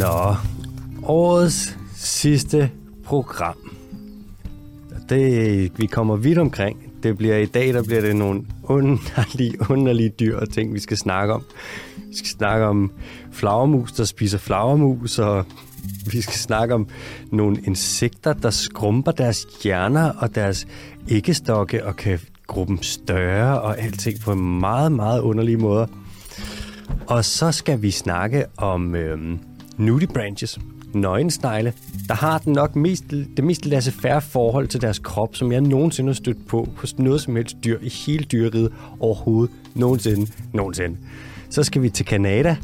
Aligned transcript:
Nå, 0.00 0.36
årets 1.02 1.78
sidste 1.94 2.70
program. 3.04 3.56
Det, 5.08 5.72
vi 5.78 5.86
kommer 5.86 6.16
vidt 6.16 6.38
omkring. 6.38 6.92
Det 7.02 7.16
bliver 7.16 7.36
i 7.36 7.46
dag, 7.46 7.74
der 7.74 7.82
bliver 7.82 8.00
det 8.00 8.16
nogle 8.16 8.42
underlige, 8.62 9.70
underlige 9.70 10.08
dyr 10.08 10.36
og 10.36 10.50
ting, 10.52 10.74
vi 10.74 10.80
skal 10.80 10.96
snakke 10.96 11.34
om. 11.34 11.44
Vi 11.96 12.16
skal 12.16 12.28
snakke 12.28 12.66
om 12.66 12.92
flagermus, 13.32 13.92
der 13.92 14.04
spiser 14.04 14.38
flagermus, 14.38 15.18
og 15.18 15.44
vi 16.12 16.20
skal 16.20 16.34
snakke 16.34 16.74
om 16.74 16.88
nogle 17.32 17.60
insekter, 17.66 18.32
der 18.32 18.50
skrumper 18.50 19.12
deres 19.12 19.46
hjerner 19.62 20.12
og 20.18 20.34
deres 20.34 20.66
æggestokke 21.08 21.86
og 21.86 21.96
kan 21.96 22.20
gruppen 22.46 22.82
større 22.82 23.60
og 23.60 23.78
alting 23.78 24.20
på 24.20 24.32
en 24.32 24.60
meget, 24.60 24.92
meget 24.92 25.20
underlige 25.20 25.58
måde. 25.58 25.88
Og 27.06 27.24
så 27.24 27.52
skal 27.52 27.82
vi 27.82 27.90
snakke 27.90 28.44
om 28.56 28.94
øhm, 28.94 29.38
Nudie 29.80 30.08
Branches, 30.08 30.58
nøgensnegle, 30.94 31.72
der 32.08 32.14
har 32.14 32.38
den 32.38 32.52
nok 32.52 32.76
mest, 32.76 33.04
det 33.10 33.44
mest 33.44 33.66
laissez-faire 33.66 34.20
forhold 34.20 34.68
til 34.68 34.80
deres 34.80 34.98
krop, 34.98 35.36
som 35.36 35.52
jeg 35.52 35.60
nogensinde 35.60 36.08
har 36.08 36.14
stødt 36.14 36.46
på 36.46 36.68
hos 36.76 36.98
noget 36.98 37.20
som 37.20 37.36
helst 37.36 37.56
dyr 37.64 37.78
i 37.82 37.88
hele 37.88 38.24
dyreriget 38.24 38.72
overhovedet. 39.00 39.54
Nogensinde, 39.74 40.32
nogensinde. 40.52 40.96
Så 41.50 41.62
skal 41.62 41.82
vi 41.82 41.90
til 41.90 42.06
Kanada 42.06 42.56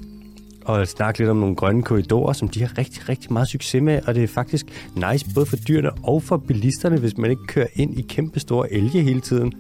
og 0.65 0.89
snakke 0.89 1.19
lidt 1.19 1.31
om 1.31 1.37
nogle 1.37 1.57
grønne 1.57 1.83
korridorer, 1.83 2.33
som 2.33 2.49
de 2.49 2.61
har 2.61 2.79
rigtig, 2.79 3.09
rigtig 3.09 3.33
meget 3.33 3.49
succes 3.49 3.83
med, 3.83 4.01
og 4.07 4.15
det 4.15 4.23
er 4.23 4.29
faktisk 4.29 4.91
nice 4.95 5.27
både 5.35 5.47
for 5.47 5.57
dyrene 5.57 5.91
og 6.03 6.23
for 6.23 6.37
bilisterne, 6.37 6.99
hvis 6.99 7.17
man 7.17 7.31
ikke 7.31 7.47
kører 7.47 7.67
ind 7.75 7.99
i 7.99 8.03
kæmpe 8.03 8.41
store 8.41 8.73
elge 8.73 9.03
hele 9.03 9.21
tiden. 9.21 9.53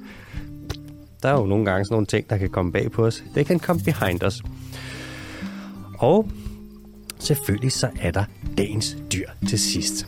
Der 1.23 1.28
er 1.28 1.41
jo 1.41 1.47
nogle 1.47 1.64
gange 1.64 1.84
sådan 1.84 1.95
nogle 1.95 2.06
ting, 2.06 2.31
der 2.31 2.36
kan 2.36 2.50
komme 2.50 2.72
bag 2.72 2.91
på 2.91 3.06
os. 3.06 3.25
Det 3.34 3.47
kan 3.47 3.59
komme 3.59 3.83
behind 3.83 4.22
os. 4.22 4.42
Og 5.98 6.28
selvfølgelig 7.19 7.72
så 7.72 7.91
er 8.00 8.11
der 8.11 8.25
dagens 8.59 8.97
dyr 9.12 9.28
til 9.48 9.59
sidst. 9.59 10.06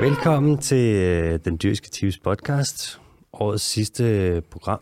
Velkommen 0.00 0.58
til 0.58 0.94
øh, 0.94 1.38
Den 1.44 1.58
Dyrske 1.62 1.90
Tives 1.90 2.18
podcast, 2.18 3.00
årets 3.32 3.64
sidste 3.64 4.42
program. 4.50 4.80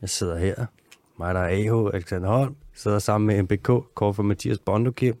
Jeg 0.00 0.08
sidder 0.08 0.38
her, 0.38 0.66
mig 1.18 1.34
der 1.34 1.40
er 1.40 1.84
AH, 1.84 1.94
Alexander 1.94 2.28
Holm, 2.28 2.56
sidder 2.74 2.98
sammen 2.98 3.26
med 3.26 3.42
MBK, 3.42 3.94
kort 3.94 4.16
for 4.16 4.22
Mathias 4.22 4.58
Bondokim. 4.58 5.14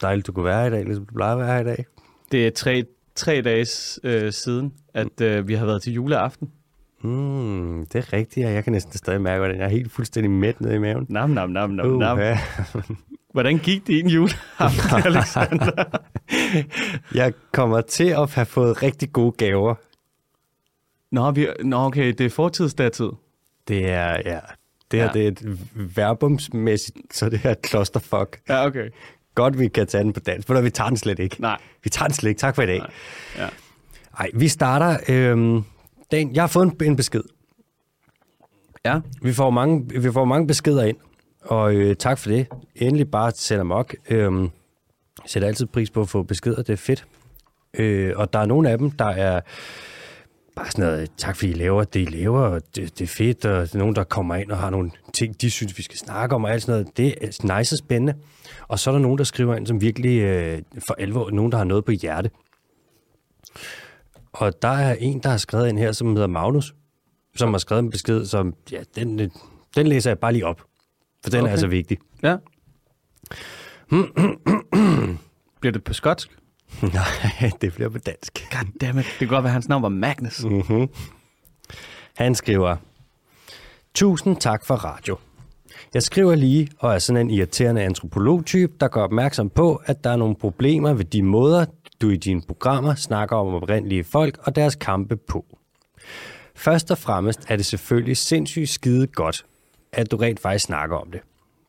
Dejligt, 0.00 0.26
du 0.26 0.32
kunne 0.32 0.44
være 0.44 0.60
her 0.60 0.66
i 0.66 0.70
dag, 0.70 0.84
ligesom 0.84 1.06
du 1.06 1.14
plejer 1.14 1.32
at 1.32 1.38
være 1.38 1.52
her 1.52 1.60
i 1.60 1.64
dag. 1.64 1.84
Det 2.32 2.46
er 2.46 2.50
tre, 2.50 2.84
tre 3.14 3.42
dage 3.42 3.66
øh, 4.04 4.32
siden, 4.32 4.74
at 4.94 5.20
øh, 5.20 5.48
vi 5.48 5.54
har 5.54 5.66
været 5.66 5.82
til 5.82 5.92
juleaften. 5.92 6.50
Mm, 7.02 7.86
det 7.92 7.98
er 7.98 8.12
rigtigt, 8.12 8.46
og 8.46 8.52
jeg 8.52 8.64
kan 8.64 8.72
næsten 8.72 8.98
stadig 8.98 9.20
mærke, 9.20 9.38
hvordan 9.38 9.56
jeg 9.56 9.64
er 9.64 9.68
helt 9.68 9.92
fuldstændig 9.92 10.30
mæt 10.30 10.60
nede 10.60 10.74
i 10.74 10.78
maven. 10.78 11.06
Nam, 11.08 11.30
nam, 11.30 11.50
nam, 11.50 11.70
nam, 11.70 11.86
Uh, 11.86 11.98
nam. 11.98 12.18
ja. 12.18 12.38
Hvordan 13.32 13.58
gik 13.58 13.86
det 13.86 13.92
i 13.92 14.00
en 14.00 14.08
juleaften, 14.08 15.04
Alexander? 15.04 15.84
Jeg 17.14 17.32
kommer 17.52 17.80
til 17.80 18.04
at 18.08 18.34
have 18.34 18.46
fået 18.46 18.82
rigtig 18.82 19.12
gode 19.12 19.32
gaver. 19.32 19.74
Nå, 21.14 21.30
vi, 21.30 21.48
nå, 21.64 21.76
okay, 21.76 22.12
det 22.18 22.20
er 22.26 22.30
fortidsdatid. 22.30 23.10
Det 23.68 23.90
er, 23.90 24.10
ja, 24.24 24.38
det 24.90 25.00
her 25.00 25.06
Ja. 25.06 25.12
det 25.12 25.24
er 25.24 25.28
et 25.28 25.58
verbumsmæssigt, 25.74 26.96
så 27.14 27.28
det 27.28 27.40
er 27.44 27.50
et 27.50 27.66
clusterfuck. 27.66 28.40
Ja, 28.48 28.66
okay. 28.66 28.88
Godt, 29.34 29.58
vi 29.58 29.68
kan 29.68 29.86
tage 29.86 30.04
den 30.04 30.12
på 30.12 30.20
dansk, 30.20 30.46
for 30.46 30.60
vi 30.60 30.70
tager 30.70 30.88
den 30.88 30.96
slet 30.96 31.18
ikke. 31.18 31.36
Nej. 31.38 31.58
Vi 31.84 31.90
tager 31.90 32.06
den 32.06 32.14
slet 32.14 32.28
ikke. 32.30 32.38
Tak 32.38 32.54
for 32.54 32.62
i 32.62 32.66
dag. 32.66 32.78
Nej. 32.78 32.90
Ja. 33.38 33.48
Ej, 34.18 34.30
vi 34.34 34.48
starter... 34.48 34.98
Øhm, 35.08 35.64
Dan, 36.10 36.34
jeg 36.34 36.42
har 36.42 36.48
fået 36.48 36.64
en, 36.80 36.86
en 36.86 36.96
besked. 36.96 37.22
Ja. 38.84 39.00
Vi 39.22 39.32
får 39.32 39.50
mange, 39.50 39.88
vi 40.00 40.12
får 40.12 40.24
mange 40.24 40.46
beskeder 40.46 40.84
ind, 40.84 40.96
og 41.40 41.74
øh, 41.74 41.96
tak 41.96 42.18
for 42.18 42.30
det. 42.30 42.46
Endelig 42.74 43.10
bare 43.10 43.30
sæt 43.30 43.60
amok. 43.60 43.94
Øhm, 44.10 44.42
jeg 44.42 44.50
sætter 45.26 45.48
altid 45.48 45.66
pris 45.66 45.90
på 45.90 46.00
at 46.00 46.08
få 46.08 46.22
beskeder, 46.22 46.56
det 46.56 46.72
er 46.72 46.76
fedt. 46.76 47.06
Øh, 47.74 48.12
og 48.16 48.32
der 48.32 48.38
er 48.38 48.46
nogle 48.46 48.70
af 48.70 48.78
dem, 48.78 48.90
der 48.90 49.04
er 49.04 49.40
bare 50.56 50.70
sådan 50.70 50.84
noget, 50.84 51.10
tak 51.16 51.36
fordi 51.36 51.50
I 51.50 51.54
laver 51.54 51.84
det, 51.84 52.00
I 52.00 52.04
laver, 52.04 52.40
og 52.40 52.62
det, 52.76 52.98
det 52.98 53.04
er 53.04 53.08
fedt, 53.08 53.44
og 53.44 53.52
der 53.52 53.74
er 53.74 53.78
nogen, 53.78 53.96
der 53.96 54.04
kommer 54.04 54.34
ind 54.34 54.50
og 54.50 54.58
har 54.58 54.70
nogle 54.70 54.90
ting, 55.12 55.40
de 55.40 55.50
synes, 55.50 55.78
vi 55.78 55.82
skal 55.82 55.98
snakke 55.98 56.34
om, 56.34 56.44
og 56.44 56.52
alt 56.52 56.62
sådan 56.62 56.80
noget. 56.80 56.96
Det 56.96 57.14
er 57.20 57.56
nice 57.58 57.74
og 57.74 57.78
spændende. 57.78 58.14
Og 58.68 58.78
så 58.78 58.90
er 58.90 58.94
der 58.94 59.00
nogen, 59.00 59.18
der 59.18 59.24
skriver 59.24 59.56
ind, 59.56 59.66
som 59.66 59.80
virkelig 59.80 60.20
øh, 60.20 60.62
for 60.88 60.94
alvor, 60.98 61.30
nogen, 61.30 61.52
der 61.52 61.58
har 61.58 61.64
noget 61.64 61.84
på 61.84 61.90
hjerte. 61.90 62.30
Og 64.38 64.62
der 64.62 64.68
er 64.68 64.94
en, 65.00 65.18
der 65.18 65.28
har 65.28 65.36
skrevet 65.36 65.68
ind 65.68 65.78
her, 65.78 65.92
som 65.92 66.12
hedder 66.12 66.26
Magnus, 66.26 66.74
som 67.36 67.50
har 67.50 67.58
skrevet 67.58 67.82
en 67.82 67.90
besked, 67.90 68.26
som, 68.26 68.54
ja, 68.72 68.82
den, 68.94 69.20
øh, 69.20 69.28
den 69.76 69.86
læser 69.86 70.10
jeg 70.10 70.18
bare 70.18 70.32
lige 70.32 70.46
op, 70.46 70.62
for 71.22 71.30
den 71.30 71.40
okay. 71.40 71.48
er 71.48 71.52
altså 71.52 71.66
vigtig. 71.66 71.98
Ja. 72.22 72.36
Bliver 75.60 75.72
det 75.72 75.84
på 75.84 75.92
skotsk? 75.92 76.38
Nej, 76.82 77.50
det 77.60 77.74
bliver 77.74 77.88
på 77.88 77.98
dansk. 77.98 78.48
Goddammit. 78.52 79.04
Det 79.04 79.18
kan 79.18 79.28
godt 79.28 79.42
være, 79.42 79.50
at 79.50 79.52
hans 79.52 79.68
navn 79.68 79.82
var 79.82 79.88
Magnus. 79.88 80.44
Mm-hmm. 80.44 80.88
Han 82.16 82.34
skriver, 82.34 82.76
Tusind 83.94 84.36
tak 84.36 84.64
for 84.64 84.74
radio. 84.74 85.16
Jeg 85.94 86.02
skriver 86.02 86.34
lige 86.34 86.68
og 86.78 86.94
er 86.94 86.98
sådan 86.98 87.26
en 87.26 87.30
irriterende 87.30 87.82
antropologtype, 87.82 88.72
der 88.80 88.88
gør 88.88 89.02
opmærksom 89.02 89.50
på, 89.50 89.82
at 89.84 90.04
der 90.04 90.10
er 90.10 90.16
nogle 90.16 90.34
problemer 90.34 90.92
ved 90.92 91.04
de 91.04 91.22
måder, 91.22 91.64
du 92.00 92.10
i 92.10 92.16
dine 92.16 92.42
programmer 92.42 92.94
snakker 92.94 93.36
om 93.36 93.54
oprindelige 93.54 94.04
folk 94.04 94.38
og 94.42 94.56
deres 94.56 94.74
kampe 94.74 95.16
på. 95.16 95.44
Først 96.54 96.90
og 96.90 96.98
fremmest 96.98 97.46
er 97.48 97.56
det 97.56 97.66
selvfølgelig 97.66 98.16
sindssygt 98.16 98.68
skide 98.68 99.06
godt, 99.06 99.44
at 99.92 100.10
du 100.10 100.16
rent 100.16 100.40
faktisk 100.40 100.64
snakker 100.64 100.96
om 100.96 101.10
det. 101.10 101.20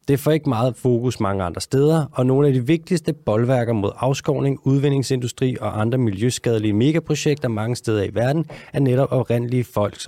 Det 0.07 0.19
får 0.19 0.31
ikke 0.31 0.49
meget 0.49 0.75
fokus 0.75 1.19
mange 1.19 1.43
andre 1.43 1.61
steder, 1.61 2.05
og 2.11 2.25
nogle 2.25 2.47
af 2.47 2.53
de 2.53 2.67
vigtigste 2.67 3.13
boldværker 3.13 3.73
mod 3.73 3.91
afskovning, 3.95 4.59
udvindingsindustri 4.63 5.57
og 5.61 5.81
andre 5.81 5.97
miljøskadelige 5.97 6.73
megaprojekter 6.73 7.47
mange 7.47 7.75
steder 7.75 8.03
i 8.03 8.09
verden 8.13 8.45
er 8.73 8.79
netop 8.79 9.11
oprindelige 9.11 9.63
folks 9.63 10.07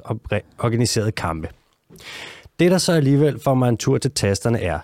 organiserede 0.60 1.12
kampe. 1.12 1.50
Det, 2.60 2.72
der 2.72 2.78
så 2.78 2.94
alligevel 2.94 3.40
får 3.40 3.54
mig 3.54 3.70
en 3.70 3.78
tur 3.78 3.98
til 3.98 4.12
tasterne, 4.12 4.62
er, 4.62 4.80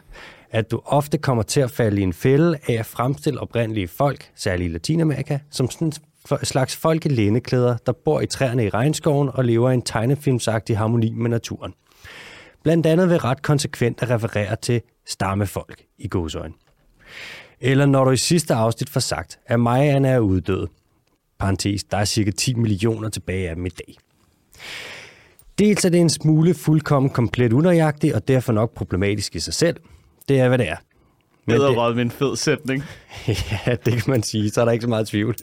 at 0.52 0.72
du 0.72 0.82
ofte 0.86 1.18
kommer 1.18 1.44
til 1.44 1.62
at 1.62 1.72
falde 1.72 2.02
i 2.02 2.04
en 2.04 2.14
fælde 2.14 2.58
af 2.68 2.74
at 2.74 2.86
fremstille 2.86 3.40
oprindelige 3.40 3.88
folk, 3.88 4.32
særligt 4.36 4.70
i 4.70 4.74
Latinamerika, 4.74 5.40
som 5.52 5.70
sådan 5.70 5.88
en 5.88 5.94
slags 6.44 6.76
folkelæneklæder, 6.76 7.78
der 7.86 7.92
bor 7.92 8.22
i 8.22 8.26
træerne 8.26 8.66
i 8.66 8.70
regnskoven 8.70 9.30
og 9.34 9.46
lever 9.46 9.70
i 9.70 9.74
en 9.74 9.82
tegnefilmsagtig 9.82 10.78
harmoni 10.78 11.14
med 11.14 11.30
naturen. 11.30 11.74
Blandt 12.64 12.86
andet 12.86 13.10
ved 13.10 13.24
ret 13.24 13.42
konsekvent 13.42 14.02
at 14.02 14.10
referere 14.10 14.56
til 14.56 14.82
stammefolk 15.06 15.84
i 15.98 16.08
godsøjen. 16.08 16.54
Eller 17.60 17.86
når 17.86 18.04
du 18.04 18.12
i 18.12 18.18
sidste 18.18 18.54
afsnit 18.54 18.90
får 18.90 19.00
sagt, 19.00 19.40
at 19.46 19.60
Mayaerne 19.60 20.08
er 20.08 20.20
uddøde. 20.20 20.68
Parentes, 21.40 21.84
der 21.84 21.98
er 21.98 22.06
cirka 22.06 22.32
10 22.32 22.54
millioner 22.54 23.10
tilbage 23.10 23.50
af 23.50 23.56
dem 23.56 23.66
i 23.66 23.70
dag. 23.70 23.96
Dels 25.60 25.86
er 25.86 25.90
det 25.90 26.02
en 26.02 26.10
smule 26.10 26.54
fuldkommen 26.54 27.10
komplet 27.10 27.54
unøjagtig, 27.54 28.16
og 28.16 28.28
derfor 28.28 28.54
nok 28.54 28.74
problematisk 28.76 29.36
i 29.36 29.40
sig 29.40 29.54
selv. 29.54 29.78
Det 30.28 30.40
er, 30.40 30.48
hvad 30.48 30.58
det 30.58 30.70
er. 30.70 30.76
Det 30.76 31.60
det, 31.60 31.68
er 31.68 31.94
med 31.94 32.02
en 32.02 32.12
fed 32.12 32.36
sætning. 32.36 32.84
ja, 33.66 33.76
det 33.86 33.94
kan 33.94 34.04
man 34.08 34.24
sige. 34.24 34.50
Så 34.50 34.62
er 34.62 34.66
der 34.66 34.72
ikke 34.72 34.84
så 34.84 34.90
meget 34.90 35.08
tvivl. 35.08 35.36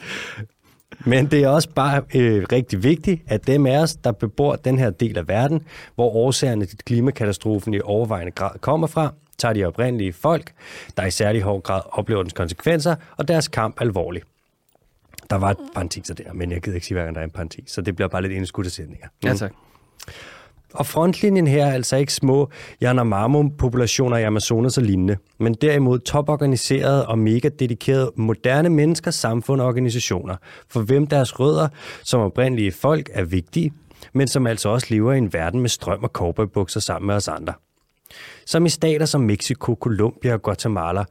Men 1.04 1.26
det 1.26 1.42
er 1.42 1.48
også 1.48 1.68
bare 1.74 2.02
øh, 2.14 2.46
rigtig 2.52 2.82
vigtigt, 2.82 3.22
at 3.26 3.46
dem 3.46 3.66
af 3.66 3.78
os, 3.78 3.96
der 3.96 4.12
bebor 4.12 4.56
den 4.56 4.78
her 4.78 4.90
del 4.90 5.18
af 5.18 5.28
verden, 5.28 5.62
hvor 5.94 6.10
årsagerne 6.10 6.64
til 6.64 6.78
klimakatastrofen 6.78 7.74
i 7.74 7.80
overvejende 7.80 8.32
grad 8.32 8.58
kommer 8.60 8.86
fra, 8.86 9.12
tager 9.38 9.52
de 9.52 9.64
oprindelige 9.64 10.12
folk, 10.12 10.52
der 10.96 11.04
i 11.04 11.10
særlig 11.10 11.42
hård 11.42 11.62
grad 11.62 11.80
oplever 11.90 12.22
dens 12.22 12.32
konsekvenser, 12.32 12.94
og 13.16 13.28
deres 13.28 13.48
kamp 13.48 13.80
alvorligt. 13.80 14.26
Der 15.30 15.36
var 15.36 15.50
et 15.50 15.56
parenteser 15.74 16.14
der, 16.14 16.32
men 16.32 16.52
jeg 16.52 16.60
gider 16.60 16.74
ikke 16.74 16.86
sige, 16.86 16.94
hver 16.94 17.04
gang 17.04 17.14
der 17.14 17.20
er 17.20 17.24
en 17.24 17.30
parentes, 17.30 17.70
så 17.70 17.80
det 17.80 17.96
bliver 17.96 18.08
bare 18.08 18.22
lidt 18.22 18.32
indskudte 18.32 18.70
sætninger. 18.70 19.08
Ja, 19.24 19.34
tak. 19.34 19.52
Og 20.74 20.86
frontlinjen 20.86 21.46
her 21.46 21.66
er 21.66 21.72
altså 21.72 21.96
ikke 21.96 22.12
små 22.12 22.50
Yanomamo-populationer 22.82 24.16
i 24.16 24.22
Amazonas 24.22 24.78
og 24.78 24.84
lignende, 24.84 25.16
men 25.38 25.54
derimod 25.54 25.98
toporganiserede 25.98 27.08
og 27.08 27.18
mega 27.18 27.48
dedikerede 27.48 28.12
moderne 28.16 28.68
mennesker, 28.68 29.10
samfund 29.10 29.60
og 29.60 29.66
organisationer, 29.66 30.36
for 30.70 30.80
hvem 30.80 31.06
deres 31.06 31.40
rødder 31.40 31.68
som 32.04 32.20
oprindelige 32.20 32.72
folk 32.72 33.10
er 33.12 33.24
vigtige, 33.24 33.72
men 34.12 34.28
som 34.28 34.46
altså 34.46 34.68
også 34.68 34.86
lever 34.90 35.12
i 35.12 35.18
en 35.18 35.32
verden 35.32 35.60
med 35.60 35.68
strøm 35.68 36.02
og 36.02 36.10
cowboybukser 36.12 36.80
sammen 36.80 37.06
med 37.06 37.14
os 37.14 37.28
andre. 37.28 37.52
Som 38.46 38.66
i 38.66 38.68
stater 38.68 39.06
som 39.06 39.20
Mexico, 39.20 39.74
Colombia 39.80 40.32
og 40.32 40.42
Guatemala 40.42 41.04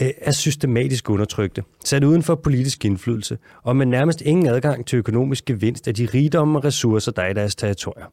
øh, 0.00 0.08
er 0.18 0.32
systematisk 0.32 1.10
undertrykte, 1.10 1.62
sat 1.84 2.04
uden 2.04 2.22
for 2.22 2.34
politisk 2.34 2.84
indflydelse 2.84 3.38
og 3.62 3.76
med 3.76 3.86
nærmest 3.86 4.20
ingen 4.20 4.46
adgang 4.46 4.86
til 4.86 4.96
økonomisk 4.96 5.44
gevinst 5.44 5.88
af 5.88 5.94
de 5.94 6.08
rigdomme 6.14 6.58
og 6.58 6.64
ressourcer, 6.64 7.12
der 7.12 7.22
er 7.22 7.30
i 7.30 7.34
deres 7.34 7.54
territorier 7.54 8.06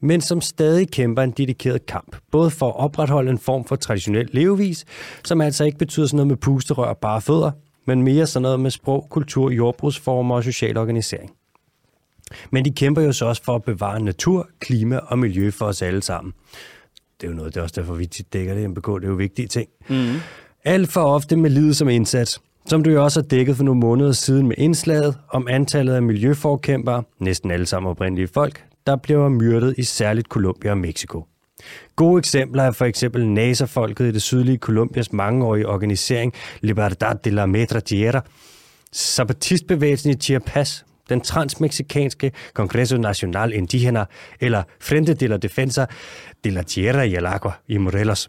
men 0.00 0.20
som 0.20 0.40
stadig 0.40 0.90
kæmper 0.90 1.22
en 1.22 1.30
dedikeret 1.30 1.86
kamp, 1.86 2.16
både 2.30 2.50
for 2.50 2.68
at 2.68 2.76
opretholde 2.76 3.30
en 3.30 3.38
form 3.38 3.64
for 3.64 3.76
traditionel 3.76 4.28
levevis, 4.32 4.84
som 5.24 5.40
altså 5.40 5.64
ikke 5.64 5.78
betyder 5.78 6.06
sådan 6.06 6.16
noget 6.16 6.28
med 6.28 6.36
pusterør 6.36 6.84
og 6.84 6.98
bare 6.98 7.20
fødder, 7.20 7.50
men 7.86 8.02
mere 8.02 8.26
sådan 8.26 8.42
noget 8.42 8.60
med 8.60 8.70
sprog, 8.70 9.06
kultur, 9.10 9.50
jordbrugsformer 9.50 10.34
og 10.34 10.44
social 10.44 10.76
organisering. 10.76 11.30
Men 12.50 12.64
de 12.64 12.70
kæmper 12.70 13.02
jo 13.02 13.12
så 13.12 13.26
også 13.26 13.42
for 13.44 13.54
at 13.54 13.64
bevare 13.64 14.00
natur, 14.00 14.48
klima 14.60 14.96
og 14.96 15.18
miljø 15.18 15.50
for 15.50 15.66
os 15.66 15.82
alle 15.82 16.02
sammen. 16.02 16.32
Det 17.20 17.26
er 17.26 17.30
jo 17.30 17.36
noget, 17.36 17.54
det 17.54 17.60
er 17.60 17.64
også 17.64 17.80
derfor, 17.80 17.94
vi 17.94 18.06
tit 18.06 18.32
dækker 18.32 18.54
det 18.54 18.62
i 18.62 18.66
MBK, 18.66 18.86
det 18.86 19.04
er 19.04 19.08
jo 19.08 19.14
vigtige 19.14 19.48
ting. 19.48 19.68
Mm. 19.88 20.14
Alt 20.64 20.92
for 20.92 21.00
ofte 21.00 21.36
med 21.36 21.50
livet 21.50 21.76
som 21.76 21.88
indsats, 21.88 22.40
som 22.66 22.82
du 22.82 22.90
jo 22.90 23.04
også 23.04 23.20
har 23.20 23.26
dækket 23.26 23.56
for 23.56 23.64
nogle 23.64 23.80
måneder 23.80 24.12
siden 24.12 24.46
med 24.46 24.56
indslaget 24.58 25.18
om 25.28 25.48
antallet 25.50 25.94
af 25.94 26.02
miljøforkæmpere, 26.02 27.02
næsten 27.20 27.50
alle 27.50 27.66
sammen 27.66 27.90
oprindelige 27.90 28.28
folk, 28.28 28.64
der 28.86 28.96
bliver 28.96 29.28
myrdet 29.28 29.74
i 29.78 29.82
særligt 29.82 30.28
Colombia 30.28 30.70
og 30.70 30.78
Mexico. 30.78 31.26
Gode 31.96 32.18
eksempler 32.18 32.62
er 32.62 32.70
for 32.70 32.84
eksempel 32.84 33.28
NASA-folket 33.28 34.04
i 34.04 34.12
det 34.12 34.22
sydlige 34.22 34.58
Colombias 34.58 35.12
mangeårige 35.12 35.68
organisering 35.68 36.32
Libertad 36.60 37.16
de 37.24 37.30
la 37.30 37.46
Metra 37.46 37.80
Tierra, 37.80 38.20
Zapatistbevægelsen 38.94 40.10
i 40.10 40.14
Chiapas, 40.14 40.84
den 41.08 41.20
transmeksikanske 41.20 42.32
Congreso 42.54 42.96
Nacional 42.96 43.52
Indígena 43.52 44.04
eller 44.40 44.62
Frente 44.80 45.14
de 45.14 45.26
la 45.26 45.36
Defensa 45.36 45.86
de 46.44 46.50
la 46.50 46.62
Tierra 46.62 47.06
y 47.06 47.14
el 47.14 47.26
Agua 47.26 47.52
i 47.68 47.78
Morelos, 47.78 48.28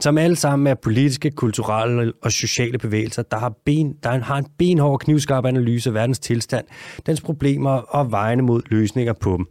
som 0.00 0.18
alle 0.18 0.36
sammen 0.36 0.66
er 0.66 0.74
politiske, 0.74 1.30
kulturelle 1.30 2.12
og 2.22 2.32
sociale 2.32 2.78
bevægelser, 2.78 3.22
der 3.22 3.36
har, 3.36 3.52
ben, 3.64 3.96
der 4.02 4.18
har 4.18 4.36
en 4.36 4.46
benhård 4.58 5.00
knivskarp 5.00 5.44
analyse 5.44 5.90
af 5.90 5.94
verdens 5.94 6.18
tilstand, 6.18 6.66
dens 7.06 7.20
problemer 7.20 7.70
og 7.70 8.10
vejene 8.10 8.42
mod 8.42 8.62
løsninger 8.70 9.12
på 9.12 9.36
dem. 9.36 9.46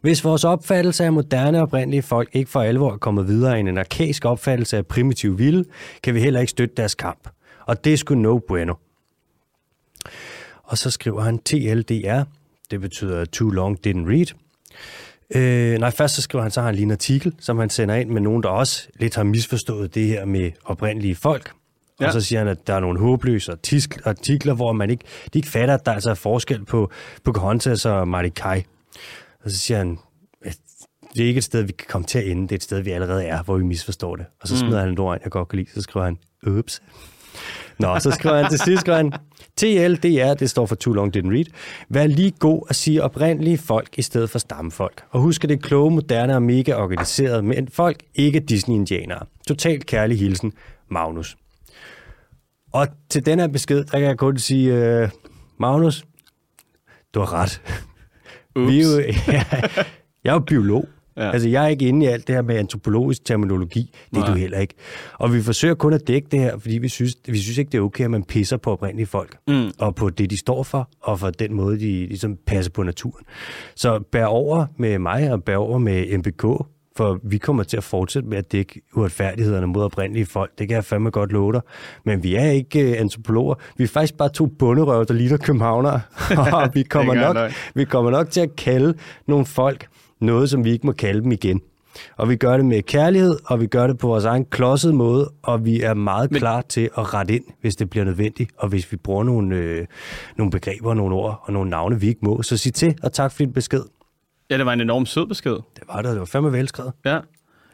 Hvis 0.00 0.24
vores 0.24 0.44
opfattelse 0.44 1.04
af 1.04 1.12
moderne 1.12 1.62
oprindelige 1.62 2.02
folk 2.02 2.28
ikke 2.32 2.50
for 2.50 2.60
alvor 2.60 2.92
er 2.92 2.96
kommet 2.96 3.28
videre 3.28 3.60
end 3.60 3.68
en 3.68 3.78
arkaisk 3.78 4.24
opfattelse 4.24 4.76
af 4.76 4.86
primitiv 4.86 5.38
vilde, 5.38 5.64
kan 6.02 6.14
vi 6.14 6.20
heller 6.20 6.40
ikke 6.40 6.50
støtte 6.50 6.74
deres 6.74 6.94
kamp. 6.94 7.28
Og 7.66 7.84
det 7.84 7.92
er 7.92 7.96
sgu 7.96 8.14
no 8.14 8.38
bueno. 8.38 8.74
Og 10.62 10.78
så 10.78 10.90
skriver 10.90 11.20
han 11.20 11.38
TLDR, 11.38 12.22
det 12.70 12.80
betyder 12.80 13.24
Too 13.24 13.50
Long 13.50 13.78
Didn't 13.86 14.08
Read. 14.08 14.34
Øh, 15.34 15.78
nej, 15.78 15.90
først 15.90 16.14
så 16.14 16.22
skriver 16.22 16.42
han, 16.42 16.50
så 16.50 16.60
har 16.60 16.66
han 16.66 16.74
lige 16.74 16.84
en 16.84 16.90
artikel, 16.90 17.34
som 17.40 17.58
han 17.58 17.70
sender 17.70 17.94
ind 17.94 18.10
med 18.10 18.20
nogen, 18.20 18.42
der 18.42 18.48
også 18.48 18.88
lidt 18.94 19.14
har 19.14 19.22
misforstået 19.22 19.94
det 19.94 20.06
her 20.06 20.24
med 20.24 20.50
oprindelige 20.64 21.14
folk. 21.14 21.52
Ja. 22.00 22.06
Og 22.06 22.12
så 22.12 22.20
siger 22.20 22.38
han, 22.38 22.48
at 22.48 22.66
der 22.66 22.74
er 22.74 22.80
nogle 22.80 23.00
håbløse 23.00 23.52
artikler, 24.04 24.54
hvor 24.54 24.72
man 24.72 24.90
ikke, 24.90 25.04
de 25.34 25.38
ikke 25.38 25.48
fatter, 25.48 25.74
at 25.74 25.86
der 25.86 25.92
altså 25.92 26.10
er 26.10 26.14
forskel 26.14 26.64
på 26.64 26.90
Pocahontas 27.24 27.86
og 27.86 28.08
Marikai. 28.08 28.62
Og 29.44 29.50
så 29.50 29.58
siger 29.58 29.78
han, 29.78 29.98
det 31.14 31.24
er 31.24 31.28
ikke 31.28 31.38
et 31.38 31.44
sted, 31.44 31.62
vi 31.62 31.72
kan 31.72 31.86
komme 31.88 32.06
til 32.06 32.18
at 32.18 32.26
ende, 32.26 32.42
det 32.42 32.52
er 32.52 32.56
et 32.56 32.62
sted, 32.62 32.80
vi 32.80 32.90
allerede 32.90 33.24
er, 33.24 33.42
hvor 33.42 33.56
vi 33.56 33.64
misforstår 33.64 34.16
det. 34.16 34.26
Og 34.40 34.48
så 34.48 34.58
smider 34.58 34.76
mm. 34.76 34.80
han 34.80 34.92
et 34.92 34.98
ord 34.98 35.18
jeg 35.22 35.30
godt 35.30 35.48
kan 35.48 35.58
lide, 35.58 35.70
så 35.74 35.82
skriver 35.82 36.04
han, 36.04 36.18
ups. 36.46 36.82
Nå, 37.78 37.98
så 37.98 38.10
skriver 38.10 38.36
han 38.36 38.50
til 38.50 38.58
sidst, 38.58 38.80
skriver 38.80 38.96
han, 38.96 39.12
TLDR, 39.56 40.34
det 40.34 40.50
står 40.50 40.66
for 40.66 40.74
Too 40.74 40.92
Long 40.92 41.16
Didn't 41.16 41.30
Read. 41.30 41.44
Vær 41.88 42.06
lige 42.06 42.30
god 42.30 42.62
at 42.68 42.76
sige 42.76 43.02
oprindelige 43.02 43.58
folk 43.58 43.88
i 43.98 44.02
stedet 44.02 44.30
for 44.30 44.38
stammefolk. 44.38 45.04
Og 45.10 45.20
husk, 45.20 45.44
at 45.44 45.50
det 45.50 45.56
er 45.56 45.60
kloge, 45.60 45.90
moderne 45.90 46.34
og 46.34 46.42
mega 46.42 46.74
organiseret, 46.74 47.44
men 47.44 47.68
folk, 47.68 48.02
ikke 48.14 48.40
Disney-indianere. 48.40 49.26
Totalt 49.48 49.86
kærlig 49.86 50.18
hilsen, 50.18 50.52
Magnus. 50.90 51.36
Og 52.72 52.88
til 53.08 53.26
den 53.26 53.38
her 53.38 53.46
besked, 53.46 53.84
der 53.84 53.98
kan 53.98 54.02
jeg 54.08 54.18
kun 54.18 54.38
sige, 54.38 55.02
uh, 55.02 55.08
Magnus, 55.60 56.04
du 57.14 57.20
har 57.20 57.32
ret. 57.32 57.62
Ups. 58.58 58.72
Vi 58.72 58.80
er 58.80 58.84
jo, 58.84 58.98
ja, 59.32 59.42
jeg 60.24 60.30
er 60.30 60.32
jo 60.32 60.38
biolog. 60.38 60.88
Ja. 61.16 61.30
Altså, 61.30 61.48
jeg 61.48 61.64
er 61.64 61.68
ikke 61.68 61.88
inde 61.88 62.06
i 62.06 62.08
alt 62.08 62.26
det 62.26 62.34
her 62.34 62.42
med 62.42 62.56
antropologisk 62.56 63.24
terminologi. 63.24 63.90
Det 64.10 64.16
er 64.16 64.20
Nej. 64.20 64.30
du 64.30 64.34
heller 64.34 64.58
ikke. 64.58 64.74
Og 65.14 65.34
vi 65.34 65.42
forsøger 65.42 65.74
kun 65.74 65.92
at 65.92 66.08
dække 66.08 66.28
det 66.30 66.40
her, 66.40 66.58
fordi 66.58 66.78
vi 66.78 66.88
synes, 66.88 67.16
vi 67.28 67.38
synes 67.38 67.58
ikke, 67.58 67.70
det 67.70 67.78
er 67.78 67.82
okay, 67.82 68.04
at 68.04 68.10
man 68.10 68.24
pisser 68.24 68.56
på 68.56 68.72
oprindelige 68.72 69.06
folk. 69.06 69.36
Mm. 69.48 69.70
Og 69.78 69.94
på 69.94 70.10
det, 70.10 70.30
de 70.30 70.36
står 70.36 70.62
for, 70.62 70.88
og 71.02 71.18
for 71.20 71.30
den 71.30 71.54
måde, 71.54 71.80
de 71.80 72.06
ligesom 72.06 72.36
passer 72.46 72.72
på 72.72 72.82
naturen. 72.82 73.24
Så 73.76 74.00
bær 74.12 74.24
over 74.24 74.66
med 74.76 74.98
mig, 74.98 75.32
og 75.32 75.44
bær 75.44 75.56
over 75.56 75.78
med 75.78 76.18
MBK, 76.18 76.66
for 76.98 77.18
vi 77.22 77.38
kommer 77.38 77.62
til 77.62 77.76
at 77.76 77.84
fortsætte 77.84 78.28
med 78.28 78.38
at 78.38 78.52
dække 78.52 78.80
uretfærdighederne 78.94 79.66
mod 79.66 79.82
oprindelige 79.82 80.26
folk. 80.26 80.50
Det 80.58 80.68
kan 80.68 80.74
jeg 80.74 80.84
fandme 80.84 81.10
godt 81.10 81.32
love 81.32 81.52
dig. 81.52 81.60
Men 82.04 82.22
vi 82.22 82.34
er 82.34 82.50
ikke 82.50 82.90
uh, 82.90 83.00
antropologer. 83.00 83.54
Vi 83.76 83.84
er 83.84 83.88
faktisk 83.88 84.16
bare 84.16 84.28
to 84.28 84.46
bunderøv, 84.46 85.06
der 85.06 85.14
ligner 85.14 85.36
københavnere. 85.36 86.00
og 86.52 86.70
vi 86.74 86.82
kommer, 86.82 87.14
nok, 87.14 87.36
engang 87.36 87.52
vi 87.74 87.84
kommer 87.84 88.10
nok 88.10 88.30
til 88.30 88.40
at 88.40 88.56
kalde 88.56 88.94
nogle 89.26 89.46
folk 89.46 89.86
noget, 90.20 90.50
som 90.50 90.64
vi 90.64 90.70
ikke 90.70 90.86
må 90.86 90.92
kalde 90.92 91.22
dem 91.22 91.32
igen. 91.32 91.60
Og 92.16 92.28
vi 92.28 92.36
gør 92.36 92.56
det 92.56 92.66
med 92.66 92.82
kærlighed, 92.82 93.38
og 93.44 93.60
vi 93.60 93.66
gør 93.66 93.86
det 93.86 93.98
på 93.98 94.06
vores 94.06 94.24
egen 94.24 94.44
klodsede 94.44 94.92
måde, 94.92 95.30
og 95.42 95.64
vi 95.64 95.82
er 95.82 95.94
meget 95.94 96.30
Men- 96.30 96.40
klar 96.40 96.62
til 96.62 96.90
at 96.98 97.14
rette 97.14 97.34
ind, 97.34 97.44
hvis 97.60 97.76
det 97.76 97.90
bliver 97.90 98.04
nødvendigt, 98.04 98.50
og 98.58 98.68
hvis 98.68 98.92
vi 98.92 98.96
bruger 98.96 99.24
nogle, 99.24 99.56
øh, 99.56 99.86
nogle 100.36 100.50
begreber, 100.50 100.94
nogle 100.94 101.14
ord 101.14 101.42
og 101.42 101.52
nogle 101.52 101.70
navne, 101.70 102.00
vi 102.00 102.08
ikke 102.08 102.20
må. 102.22 102.42
Så 102.42 102.56
sig 102.56 102.74
til, 102.74 102.98
og 103.02 103.12
tak 103.12 103.32
for 103.32 103.38
din 103.38 103.52
besked. 103.52 103.82
Ja, 104.50 104.58
det 104.58 104.66
var 104.66 104.72
en 104.72 104.80
enorm 104.80 105.06
sød 105.06 105.26
besked. 105.26 105.52
Det 105.52 105.82
var 105.88 106.02
det, 106.02 106.10
det 106.10 106.18
var 106.18 106.24
fandme 106.24 106.52
velskrevet. 106.52 106.92
Ja. 107.04 107.18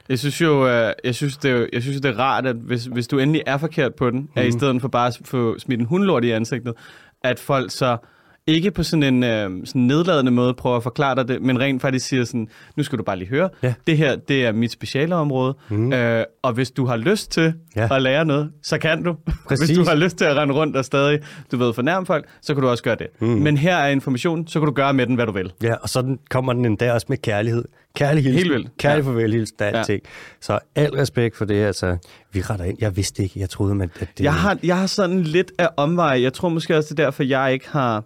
Jeg 0.09 0.19
synes 0.19 0.41
jo, 0.41 0.69
øh, 0.69 0.93
jeg 1.05 1.15
synes, 1.15 1.37
det 1.37 1.51
er, 1.51 1.67
jeg 1.73 1.83
synes, 1.83 2.01
det 2.01 2.11
er 2.11 2.19
rart, 2.19 2.47
at 2.47 2.57
hvis, 2.57 2.85
hvis 2.85 3.09
du 3.09 3.19
endelig 3.19 3.43
er 3.47 3.57
forkert 3.57 3.95
på 3.95 4.11
den, 4.11 4.21
mm. 4.21 4.29
at 4.35 4.47
i 4.47 4.51
stedet 4.51 4.81
for 4.81 4.89
bare 4.89 5.07
at 5.07 5.21
få 5.25 5.59
smidt 5.59 5.81
en 5.81 5.87
hundlort 5.87 6.25
i 6.25 6.31
ansigtet, 6.31 6.75
at 7.23 7.39
folk 7.39 7.71
så 7.71 7.97
ikke 8.47 8.71
på 8.71 8.83
sådan 8.83 9.03
en 9.03 9.23
øh, 9.25 9.51
sådan 9.67 9.83
nedladende 9.83 10.31
måde 10.31 10.55
prøver 10.55 10.77
at 10.77 10.83
forklare 10.83 11.15
dig 11.17 11.29
det, 11.29 11.43
men 11.43 11.61
rent 11.61 11.83
faktisk 11.83 12.07
siger 12.07 12.25
sådan, 12.25 12.49
nu 12.77 12.83
skal 12.83 12.99
du 12.99 13.03
bare 13.05 13.17
lige 13.19 13.29
høre, 13.29 13.49
Ja. 13.63 13.75
det 13.87 13.97
her, 13.97 14.17
det 14.17 14.47
er 14.47 14.53
mit 14.53 14.73
specialeområde, 14.73 15.55
mm. 15.71 15.93
øh, 15.93 16.25
og 16.43 16.53
hvis 16.53 16.71
du 16.71 16.87
har 16.87 16.97
lyst 16.97 17.31
til 17.31 17.55
Ja. 17.77 17.97
at 17.97 18.03
lære 18.03 18.25
noget, 18.25 18.51
så 18.63 18.79
kan 18.79 19.03
du. 19.03 19.17
Præcis. 19.49 19.67
hvis 19.69 19.79
du 19.79 19.85
har 19.85 19.95
lyst 19.95 20.17
til 20.17 20.25
at 20.25 20.37
rende 20.37 20.55
rundt 20.55 20.77
og 20.77 20.85
stadig, 20.85 21.19
du 21.53 21.57
ved, 21.57 21.73
fornærme 21.75 22.07
folk, 22.07 22.25
så 22.43 22.55
kan 22.55 22.63
du 22.63 22.69
også 22.69 22.83
gøre 22.83 22.97
det. 22.97 23.07
Mm. 23.21 23.27
Men 23.29 23.57
her 23.57 23.77
er 23.77 23.89
information, 23.89 24.47
så 24.49 24.61
kan 24.61 24.67
du 24.67 24.73
gøre 24.73 24.95
med 24.95 25.07
den, 25.07 25.15
hvad 25.15 25.27
du 25.27 25.33
vil. 25.33 25.53
Ja, 25.63 25.75
og 25.75 25.89
sådan 25.89 26.19
kommer 26.31 26.53
den 26.53 26.65
endda 26.65 26.93
også 26.93 27.07
med 27.09 27.17
kærlighed. 27.19 27.65
Kærlig 27.97 28.23
hilsen. 28.25 28.39
Helt 28.43 28.53
vildt. 28.53 28.77
Kærlig 28.79 29.03
Ja. 29.05 29.09
farvelhilsen, 29.11 29.57
der 29.59 29.65
er 29.65 29.71
Ja. 29.71 29.79
alting. 29.79 30.03
Så 30.41 30.59
al 30.75 30.91
respekt 30.91 31.37
for 31.37 31.45
det, 31.45 31.65
altså. 31.65 31.97
Vi 32.33 32.41
retter 32.41 32.65
ind. 32.65 32.77
Jeg 32.81 32.97
vidste 32.97 33.23
ikke. 33.23 33.41
Jeg 33.41 33.51
troede, 33.51 33.75
man, 33.75 33.91
at 34.01 34.09
det... 34.19 34.25
Jeg 34.25 34.35
har, 34.35 34.59
jeg 34.63 34.79
har 34.79 34.87
sådan 34.87 35.21
lidt 35.23 35.53
af 35.59 35.69
omvej. 35.77 36.23
Jeg 36.23 36.33
tror 36.33 36.49
måske 36.49 36.77
også, 36.77 36.95
det 36.95 37.01
er 37.01 37.05
derfor, 37.05 37.23
jeg 37.23 37.53
ikke 37.53 37.69
har, 37.71 38.05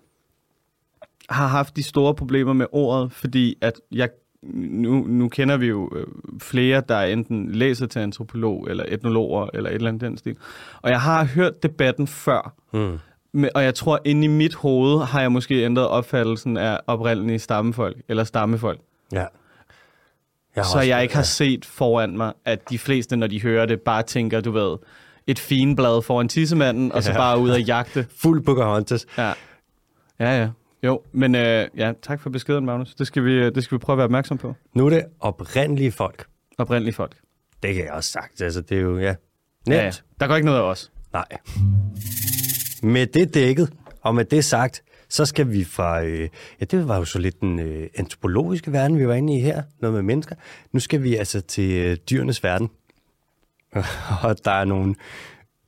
har 1.30 1.46
haft 1.46 1.76
de 1.76 1.82
store 1.82 2.14
problemer 2.14 2.52
med 2.52 2.66
ordet, 2.72 3.12
fordi 3.12 3.54
at 3.60 3.80
jeg, 3.92 4.08
nu, 4.42 5.04
nu 5.08 5.28
kender 5.28 5.56
vi 5.56 5.66
jo 5.66 5.90
øh, 5.96 6.06
flere, 6.40 6.82
der 6.88 7.00
enten 7.00 7.52
læser 7.52 7.86
til 7.86 7.98
antropolog, 7.98 8.66
eller 8.70 8.84
etnologer, 8.88 9.46
eller 9.54 9.70
et 9.70 9.74
eller 9.74 9.88
andet 9.88 10.00
den 10.02 10.18
stil. 10.18 10.36
Og 10.82 10.90
jeg 10.90 11.00
har 11.00 11.24
hørt 11.24 11.62
debatten 11.62 12.06
før, 12.06 12.54
Mm. 12.72 12.98
men, 13.32 13.50
og 13.54 13.64
jeg 13.64 13.74
tror, 13.74 14.00
inde 14.04 14.24
i 14.24 14.28
mit 14.28 14.54
hoved 14.54 15.04
har 15.04 15.20
jeg 15.20 15.32
måske 15.32 15.64
ændret 15.64 15.88
opfattelsen 15.88 16.56
af 16.56 16.80
oprindelige 16.86 17.38
stammefolk, 17.38 17.96
eller 18.08 18.24
stammefolk. 18.24 18.80
Ja. 19.12 19.24
Jeg 20.56 20.64
Så 20.64 20.80
jeg 20.80 21.02
ikke 21.02 21.14
har 21.16 21.22
set 21.22 21.64
foran 21.64 22.16
mig, 22.16 22.32
at 22.44 22.70
de 22.70 22.78
fleste, 22.78 23.16
når 23.16 23.26
de 23.26 23.42
hører 23.42 23.66
det, 23.66 23.80
bare 23.80 24.02
tænker, 24.02 24.40
du 24.40 24.50
ved, 24.50 24.76
et 25.26 25.38
finblad 25.38 26.02
foran 26.02 26.28
tissemanden, 26.28 26.92
og 26.92 27.02
så 27.02 27.10
Ja. 27.10 27.16
bare 27.16 27.38
ud 27.38 27.50
og 27.50 27.60
jagte. 27.62 28.06
Fuld 28.16 28.42
Pocahontas. 28.44 29.06
Ja, 29.18 29.32
ja. 30.20 30.40
ja. 30.40 30.48
Jo, 30.82 31.02
men 31.12 31.34
øh, 31.34 31.68
ja, 31.76 31.92
tak 32.02 32.20
for 32.20 32.30
beskeden, 32.30 32.64
Magnus. 32.64 32.94
Det 32.94 33.06
skal, 33.06 33.24
vi, 33.24 33.32
øh, 33.32 33.54
det 33.54 33.64
skal 33.64 33.78
vi 33.78 33.80
prøve 33.80 33.94
at 33.94 33.98
være 33.98 34.04
opmærksom 34.04 34.38
på. 34.38 34.54
Nu 34.74 34.86
er 34.86 34.90
det 34.90 35.04
oprindelige 35.20 35.92
folk. 35.92 36.26
Oprindelige 36.58 36.94
folk. 36.94 37.16
Det 37.62 37.74
kan 37.74 37.84
jeg 37.84 37.92
også 37.92 38.10
sagt. 38.10 38.40
Altså, 38.40 38.60
det 38.60 38.78
er 38.78 38.82
jo, 38.82 38.98
ja, 38.98 39.14
nemt. 39.66 39.78
Ja, 39.78 39.84
ja. 39.84 39.92
Der 40.20 40.26
går 40.26 40.36
ikke 40.36 40.46
noget 40.46 40.58
af 40.58 40.62
os. 40.62 40.92
Nej. 41.12 41.26
Med 42.82 43.06
det 43.06 43.34
dækket, 43.34 43.72
og 44.02 44.14
med 44.14 44.24
det 44.24 44.44
sagt, 44.44 44.82
så 45.08 45.24
skal 45.26 45.52
vi 45.52 45.64
fra, 45.64 46.02
øh, 46.02 46.28
ja, 46.60 46.64
det 46.64 46.88
var 46.88 46.96
jo 46.96 47.04
så 47.04 47.18
lidt 47.18 47.40
den 47.40 47.58
øh, 47.58 47.88
antropologiske 47.94 48.72
verden, 48.72 48.98
vi 48.98 49.08
var 49.08 49.14
inde 49.14 49.38
i 49.38 49.40
her, 49.40 49.62
noget 49.80 49.94
med 49.94 50.02
mennesker. 50.02 50.34
Nu 50.72 50.80
skal 50.80 51.02
vi 51.02 51.16
altså 51.16 51.40
til 51.40 51.70
øh, 51.70 51.96
dyrenes 52.10 52.44
verden. 52.44 52.70
og 54.24 54.44
der 54.44 54.50
er 54.50 54.64
nogle, 54.64 54.94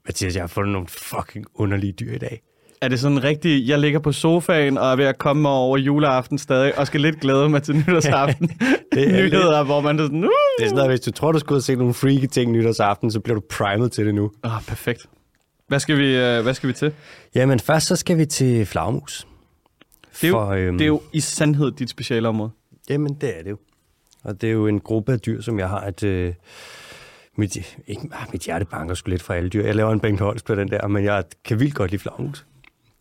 Mathias, 0.07 0.35
jeg 0.35 0.43
har 0.43 0.49
fundet 0.49 0.73
nogle 0.73 0.89
fucking 0.89 1.47
underlige 1.55 1.93
dyr 1.93 2.15
i 2.15 2.19
dag. 2.19 2.43
Er 2.83 2.89
det 2.89 3.01
sådan 3.01 3.25
rigtigt, 3.25 3.69
jeg 3.69 3.79
ligger 3.79 3.99
på 3.99 4.13
sofaen 4.13 4.79
og 4.79 4.93
er 4.93 4.97
ved 4.97 5.05
at 5.05 5.19
komme 5.19 5.43
mig 5.43 5.51
over 5.51 5.79
juleaften 5.79 6.39
stadig, 6.39 6.79
og 6.79 6.87
skal 6.87 7.01
lidt 7.01 7.21
glæde 7.21 7.49
mig 7.49 7.63
til 7.63 7.77
nytårsaften. 7.77 8.49
det 8.93 9.09
er 9.09 9.25
Nyheder, 9.25 9.63
hvor 9.63 9.81
man 9.81 9.99
er 9.99 10.03
sådan, 10.03 10.25
uh! 10.25 10.31
Det 10.59 10.65
er 10.65 10.69
sådan 10.69 10.77
noget, 10.77 10.91
hvis 10.91 11.01
du 11.01 11.11
tror, 11.11 11.33
du 11.33 11.39
skulle 11.39 11.57
have 11.57 11.63
set 11.63 11.79
nogle 11.79 11.95
freaky 11.95 12.27
ting 12.27 12.53
nytårsaften, 12.53 13.11
så 13.11 13.21
bliver 13.21 13.35
du 13.35 13.43
primet 13.51 13.93
til 13.93 14.07
det 14.07 14.15
nu. 14.15 14.31
Åh, 14.45 14.57
oh, 14.57 14.63
perfekt. 14.63 15.07
Hvad 15.69 15.81
skal, 15.81 15.99
vi, 15.99 16.17
øh, 16.17 16.43
hvad 16.43 16.55
skal 16.55 16.69
vi 16.69 16.73
til? 16.73 16.93
Jamen 17.35 17.61
først 17.61 17.87
så 17.87 17.97
skal 17.97 18.19
vi 18.19 18.27
til 18.27 18.67
flagmus. 18.67 19.27
Det 20.21 20.25
er, 20.25 20.29
jo, 20.29 20.35
For, 20.35 20.47
øhm, 20.47 20.79
det 20.79 20.85
er 20.85 20.89
jo 20.89 21.03
i 21.13 21.21
sandhed 21.21 21.73
dit 21.73 21.91
specialområde. 21.91 22.51
Jamen, 22.91 23.15
det 23.21 23.39
er 23.39 23.43
det 23.43 23.51
jo. 23.51 23.59
Og 24.25 24.41
det 24.41 24.49
er 24.49 24.53
jo 24.53 24.67
en 24.67 24.81
gruppe 24.81 25.13
af 25.13 25.21
dyr, 25.21 25.41
som 25.41 25.59
jeg 25.59 25.69
har 25.69 25.87
et... 25.87 26.05
Øh, 26.05 26.33
mit, 27.37 27.57
ikke, 27.87 28.03
ah, 28.13 28.27
mit 28.33 28.43
hjerte 28.43 28.65
banker 28.65 28.95
sgu 28.95 29.11
lidt 29.11 29.23
for 29.23 29.35
alle 29.35 29.49
dyr. 29.49 29.65
Jeg 29.67 29.75
laver 29.75 29.93
en 29.93 30.01
Bengt 30.01 30.21
Holst 30.21 30.45
på 30.45 30.55
den 30.55 30.71
der, 30.71 30.89
men 30.89 31.05
jeg 31.05 31.25
kan 31.45 31.61
vildt 31.61 31.75
godt 31.75 31.91
lide 31.91 32.03
flagmus. 32.03 32.47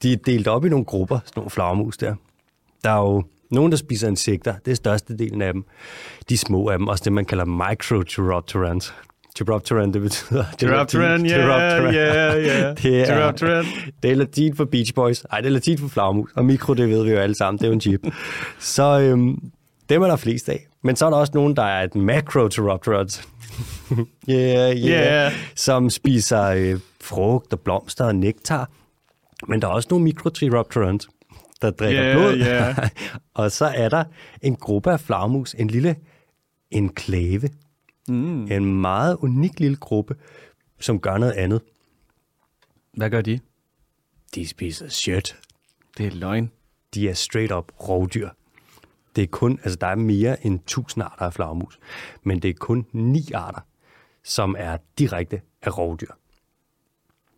De 0.04 0.14
er 0.14 0.18
delt 0.26 0.48
op 0.48 0.66
i 0.66 0.70
nogle 0.70 0.86
grupper, 0.86 1.20
sådan 1.26 1.34
nogle 1.36 1.50
flagmus 1.50 1.98
der. 1.98 2.16
Der 2.84 2.90
er 2.90 3.00
jo 3.00 3.24
nogen, 3.52 3.72
der 3.72 3.78
spiser 3.78 4.08
insekter. 4.08 4.54
Det 4.66 4.72
er 4.72 4.76
størstedelen 4.76 5.42
af 5.42 5.54
dem. 5.54 5.66
De 6.30 6.38
små 6.38 6.70
af 6.70 6.78
dem, 6.78 6.88
også 6.88 7.04
det, 7.04 7.14
man 7.14 7.26
kalder 7.26 7.46
microchiropterans. 7.46 8.94
Chiropteran, 9.36 9.94
det 9.94 10.02
betyder... 10.02 10.40
er 10.40 10.58
Chiropteran, 10.60 11.30
Chiropteran. 11.30 11.94
ja, 11.94 12.34
ja. 12.34 12.74
Det 12.84 13.10
er, 13.10 13.64
det 14.04 14.12
er 14.12 14.16
latin 14.16 14.56
for 14.56 14.66
Beach 14.66 14.94
Boys. 14.94 15.24
Nej, 15.32 15.42
det 15.42 15.48
er 15.48 15.52
latin 15.52 15.78
for 15.78 15.88
flagmus. 15.88 16.30
Og 16.36 16.46
mikro, 16.46 16.74
det 16.74 16.90
ved 16.90 17.04
vi 17.04 17.12
jo 17.12 17.18
alle 17.18 17.36
sammen. 17.36 17.58
Det 17.58 17.64
er 17.64 17.68
jo 17.68 17.74
en 17.74 17.82
chip. 17.82 18.08
Så 18.60 19.00
øhm, 19.00 19.52
dem 19.90 20.02
er 20.02 20.08
der 20.08 20.16
flest 20.16 20.50
af. 20.50 20.68
Men 20.84 20.96
så 20.96 21.06
er 21.06 21.10
der 21.10 21.18
også 21.18 21.32
nogen, 21.36 21.56
der 21.56 21.64
er 21.64 21.84
et 21.84 21.96
macrochiropterans. 21.96 23.22
Yeah, 24.30 24.76
yeah. 24.76 24.90
Yeah. 24.90 25.32
Som 25.56 25.90
spiser 25.90 26.44
øh, 26.44 26.80
frugt 27.02 27.54
og 27.54 27.60
blomster 27.60 28.06
og 28.06 28.16
nektar. 28.16 28.70
Men 29.48 29.62
der 29.62 29.68
er 29.68 29.72
også 29.72 29.88
nogle 29.92 30.04
mikrotriropterons, 30.04 31.10
der 31.62 31.72
drikker 31.72 32.04
Yeah, 32.04 32.16
blod. 32.16 32.38
yeah. 32.38 32.90
og 33.34 33.52
så 33.52 33.66
er 33.66 33.90
der 33.90 34.04
en 34.42 34.56
gruppe 34.56 34.92
af 34.92 35.00
flagmus, 35.00 35.54
en 35.54 35.68
lille 35.68 35.96
enklave. 36.72 37.50
Mm. 38.08 38.52
En 38.52 38.82
meget 38.82 39.16
unik 39.16 39.60
lille 39.60 39.78
gruppe, 39.78 40.16
som 40.80 41.00
gør 41.00 41.18
noget 41.18 41.34
andet. 41.34 41.62
Hvad 42.94 43.10
gør 43.10 43.22
de? 43.22 43.40
De 44.36 44.48
spiser 44.48 44.88
shit. 44.88 45.36
Det 45.98 46.06
er 46.06 46.12
løgn. 46.12 46.52
De 46.94 47.10
er 47.10 47.14
straight 47.14 47.52
up 47.52 47.72
rovdyr. 47.90 48.30
Det 49.16 49.24
er 49.24 49.28
kun, 49.28 49.60
altså 49.64 49.78
der 49.82 49.88
er 49.88 49.96
mere 49.96 50.46
end 50.46 50.60
1000 50.60 51.04
arter 51.04 51.26
af 51.26 51.34
flagmus, 51.34 51.80
men 52.24 52.40
det 52.40 52.50
er 52.50 52.54
kun 52.60 52.86
ni 52.92 53.32
arter, 53.34 53.62
som 54.24 54.56
er 54.60 54.78
direkte 55.00 55.42
af 55.62 55.78
rovdyr. 55.78 56.12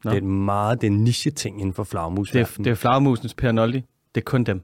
Nå. 0.03 0.11
Det 0.11 0.17
er 0.17 0.21
meget, 0.27 0.81
det 0.81 0.87
er 0.87 0.91
en 0.91 1.03
niche-ting 1.03 1.59
inden 1.59 1.73
for 1.73 1.83
flagmus. 1.83 2.31
Det 2.31 2.41
er, 2.41 2.45
det 2.57 2.67
er 2.67 2.75
flagmusens 2.75 3.33
Per 3.33 3.51
Noldi. 3.51 3.77
Det 4.15 4.21
er 4.21 4.25
kun 4.25 4.43
dem. 4.43 4.61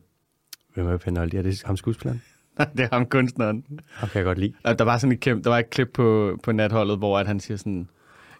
Hvem 0.73 0.87
er 0.87 0.97
Penaldi? 0.97 1.37
Er 1.37 1.41
det 1.41 1.63
ham 1.65 1.77
skuespilleren? 1.77 2.21
det 2.77 2.79
er 2.79 2.87
ham 2.91 3.05
kunstneren. 3.05 3.63
Ham 3.91 4.09
kan 4.09 4.19
jeg 4.19 4.25
godt 4.25 4.37
lide. 4.37 4.53
Der 4.65 4.83
var 4.83 4.97
sådan 4.97 5.11
et 5.11 5.19
klip, 5.19 5.43
der 5.43 5.49
var 5.49 5.57
et 5.57 5.69
klip 5.69 5.87
på, 5.93 6.37
på 6.43 6.51
natholdet, 6.51 6.97
hvor 6.97 7.19
at 7.19 7.27
han 7.27 7.39
siger 7.39 7.57
sådan, 7.57 7.89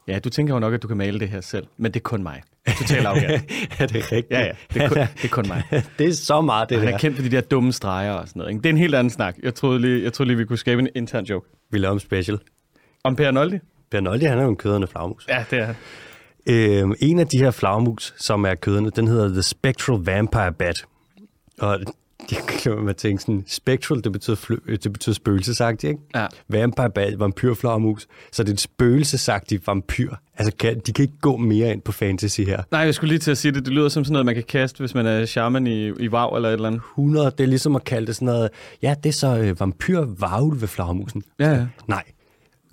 ja, 0.08 0.20
du 0.20 0.30
tænker 0.30 0.54
jo 0.54 0.60
nok, 0.60 0.74
at 0.74 0.84
du 0.84 0.88
kan 0.88 0.98
male 0.98 1.20
det 1.20 1.30
her 1.30 1.42
selv, 1.42 1.68
men 1.78 1.92
det 1.92 2.00
er 2.00 2.04
kun 2.04 2.24
mig. 2.24 2.42
Total 2.78 3.06
arrogant. 3.06 3.52
er 3.80 3.86
det 3.86 4.12
rigtigt? 4.12 4.32
Ja, 4.32 4.40
ja, 4.40 4.52
det 4.74 4.82
er 4.82 4.88
kun, 4.88 4.98
det 4.98 5.24
er 5.24 5.28
kun 5.28 5.46
mig. 5.48 5.64
det 6.00 6.08
er 6.08 6.14
så 6.14 6.42
meget, 6.42 6.70
det 6.70 6.78
Han 6.78 6.88
er 6.88 6.92
der. 6.92 6.98
kendt 6.98 7.18
for 7.18 7.24
de 7.24 7.30
der 7.32 7.42
dumme 7.42 7.72
streger 7.74 8.12
og 8.14 8.28
sådan 8.28 8.40
noget. 8.40 8.52
Ikke? 8.52 8.62
Det 8.62 8.70
er 8.70 8.74
en 8.74 8.78
helt 8.78 8.96
anden 8.96 9.12
snak. 9.12 9.36
Jeg 9.44 9.56
troede 9.56 9.80
lige, 9.80 10.04
jeg 10.04 10.14
troede 10.14 10.28
lige 10.28 10.38
vi 10.38 10.46
kunne 10.46 10.58
skabe 10.58 10.82
en 10.82 10.90
intern 10.96 11.24
joke. 11.26 11.50
Vi 11.72 11.78
laver 11.78 11.94
en 11.94 12.00
special. 12.00 12.40
Om 13.04 13.16
Per 13.16 13.32
Noldi? 13.32 13.58
Penaldi, 13.92 14.26
han 14.26 14.38
er 14.40 14.44
jo 14.44 14.50
en 14.50 14.56
køderne 14.56 14.88
flagmus. 14.88 15.28
Ja, 15.30 15.46
det 15.52 15.60
er 15.60 15.66
han. 15.66 15.76
Øhm, 16.50 16.94
en 17.00 17.20
af 17.20 17.28
de 17.28 17.38
her 17.38 17.52
flagmus, 17.52 18.14
som 18.18 18.46
er 18.46 18.56
køderne, 18.56 18.90
den 18.90 19.08
hedder 19.08 19.28
The 19.28 19.42
Spectral 19.42 20.00
Vampire 20.00 20.54
Bat. 20.54 20.86
Og 21.60 21.80
glemmer 22.62 22.84
mig 22.84 22.90
at 22.90 22.96
tænke 22.96 23.22
sådan, 23.22 23.44
spectral, 23.48 24.04
det 24.04 24.12
betyder, 24.12 24.36
fly, 24.36 24.56
øh, 24.68 24.78
det 24.84 24.94
betyder 24.94 25.14
spøgelsesagtigt, 25.14 25.90
ikke? 25.90 26.02
Ja. 26.16 26.28
Vampire 26.50 26.90
Bat, 26.90 27.20
vampyrflagmus. 27.20 28.08
Så 28.32 28.44
det 28.44 28.50
er 28.50 28.54
et 28.54 28.60
spøgelsesagtigt 28.60 29.68
vampyr. 29.68 30.16
Altså, 30.38 30.56
kan, 30.60 30.80
de 30.80 30.94
kan 30.94 31.04
ikke 31.04 31.18
gå 31.22 31.38
mere 31.38 31.72
ind 31.72 31.82
på 31.82 31.92
fantasy 31.92 32.42
her. 32.42 32.64
Nej, 32.72 32.82
jeg 32.82 32.96
skulle 32.96 33.10
lige 33.10 33.20
til 33.20 33.32
at 33.32 33.38
sige 33.38 33.52
det. 33.52 33.66
Det 33.66 33.74
lyder 33.74 33.90
som 33.90 34.04
sådan 34.04 34.14
noget, 34.14 34.26
man 34.26 34.36
kan 34.36 34.44
kaste, 34.44 34.80
hvis 34.80 34.96
man 34.96 35.06
er 35.06 35.26
shaman 35.26 35.68
i, 35.68 35.88
i 35.88 36.10
WoW 36.10 36.36
eller 36.36 36.50
et 36.50 36.54
eller 36.54 36.68
andet. 36.68 36.82
100, 36.94 37.32
det 37.38 37.44
er 37.44 37.48
ligesom 37.48 37.76
at 37.76 37.84
kalde 37.84 38.08
det 38.08 38.16
sådan 38.16 38.26
noget, 38.26 38.50
ja, 38.82 38.96
det 39.04 39.10
er 39.10 39.14
så 39.14 39.38
øh, 39.38 39.60
vampyr 39.60 40.06
varulve 40.20 40.68
flagmusen. 40.68 41.24
Ja, 41.40 41.50
ja. 41.50 41.66
Nej, 41.88 42.04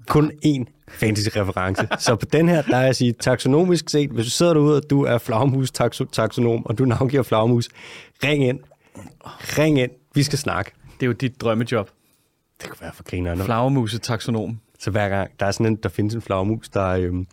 kun 0.09 0.33
én 0.47 0.65
fantasy-reference. 0.95 1.87
så 1.99 2.17
på 2.17 2.27
den 2.27 2.49
her, 2.49 2.63
der 2.63 2.77
er 2.77 2.85
jeg 2.85 2.97
sige, 2.97 3.13
taksonomisk 3.13 3.89
set, 3.89 4.11
hvis 4.11 4.25
du 4.25 4.31
sidder 4.31 4.55
derude, 4.55 4.77
og 4.77 4.91
du 4.91 5.03
er 5.03 5.19
flagmus 5.19 5.71
taxo- 5.81 6.11
taksonom, 6.13 6.67
og 6.67 6.79
du 6.79 6.85
navngiver 6.85 7.23
flagmus, 7.23 7.69
ring 8.25 8.45
ind. 8.45 8.61
Ring 9.59 9.81
ind. 9.81 9.91
Vi 10.15 10.23
skal 10.23 10.39
snakke. 10.39 10.71
Det 10.95 11.03
er 11.03 11.07
jo 11.07 11.13
dit 11.13 11.41
drømmejob. 11.41 11.91
Det 12.63 12.69
kunne 12.69 12.81
være 12.81 12.93
for 12.95 13.03
grinerne. 13.03 13.45
Flagermuse 13.45 13.99
taxonom. 13.99 14.59
Så 14.79 14.91
hver 14.91 15.09
gang, 15.09 15.31
der 15.41 15.47
er 15.47 15.51
sådan 15.51 15.67
en, 15.67 15.77
der 15.77 15.89
findes 15.89 16.15
en 16.15 16.23
flagmus, 16.23 16.69
der 16.69 16.81
er 16.81 17.01
øhm, 17.01 17.27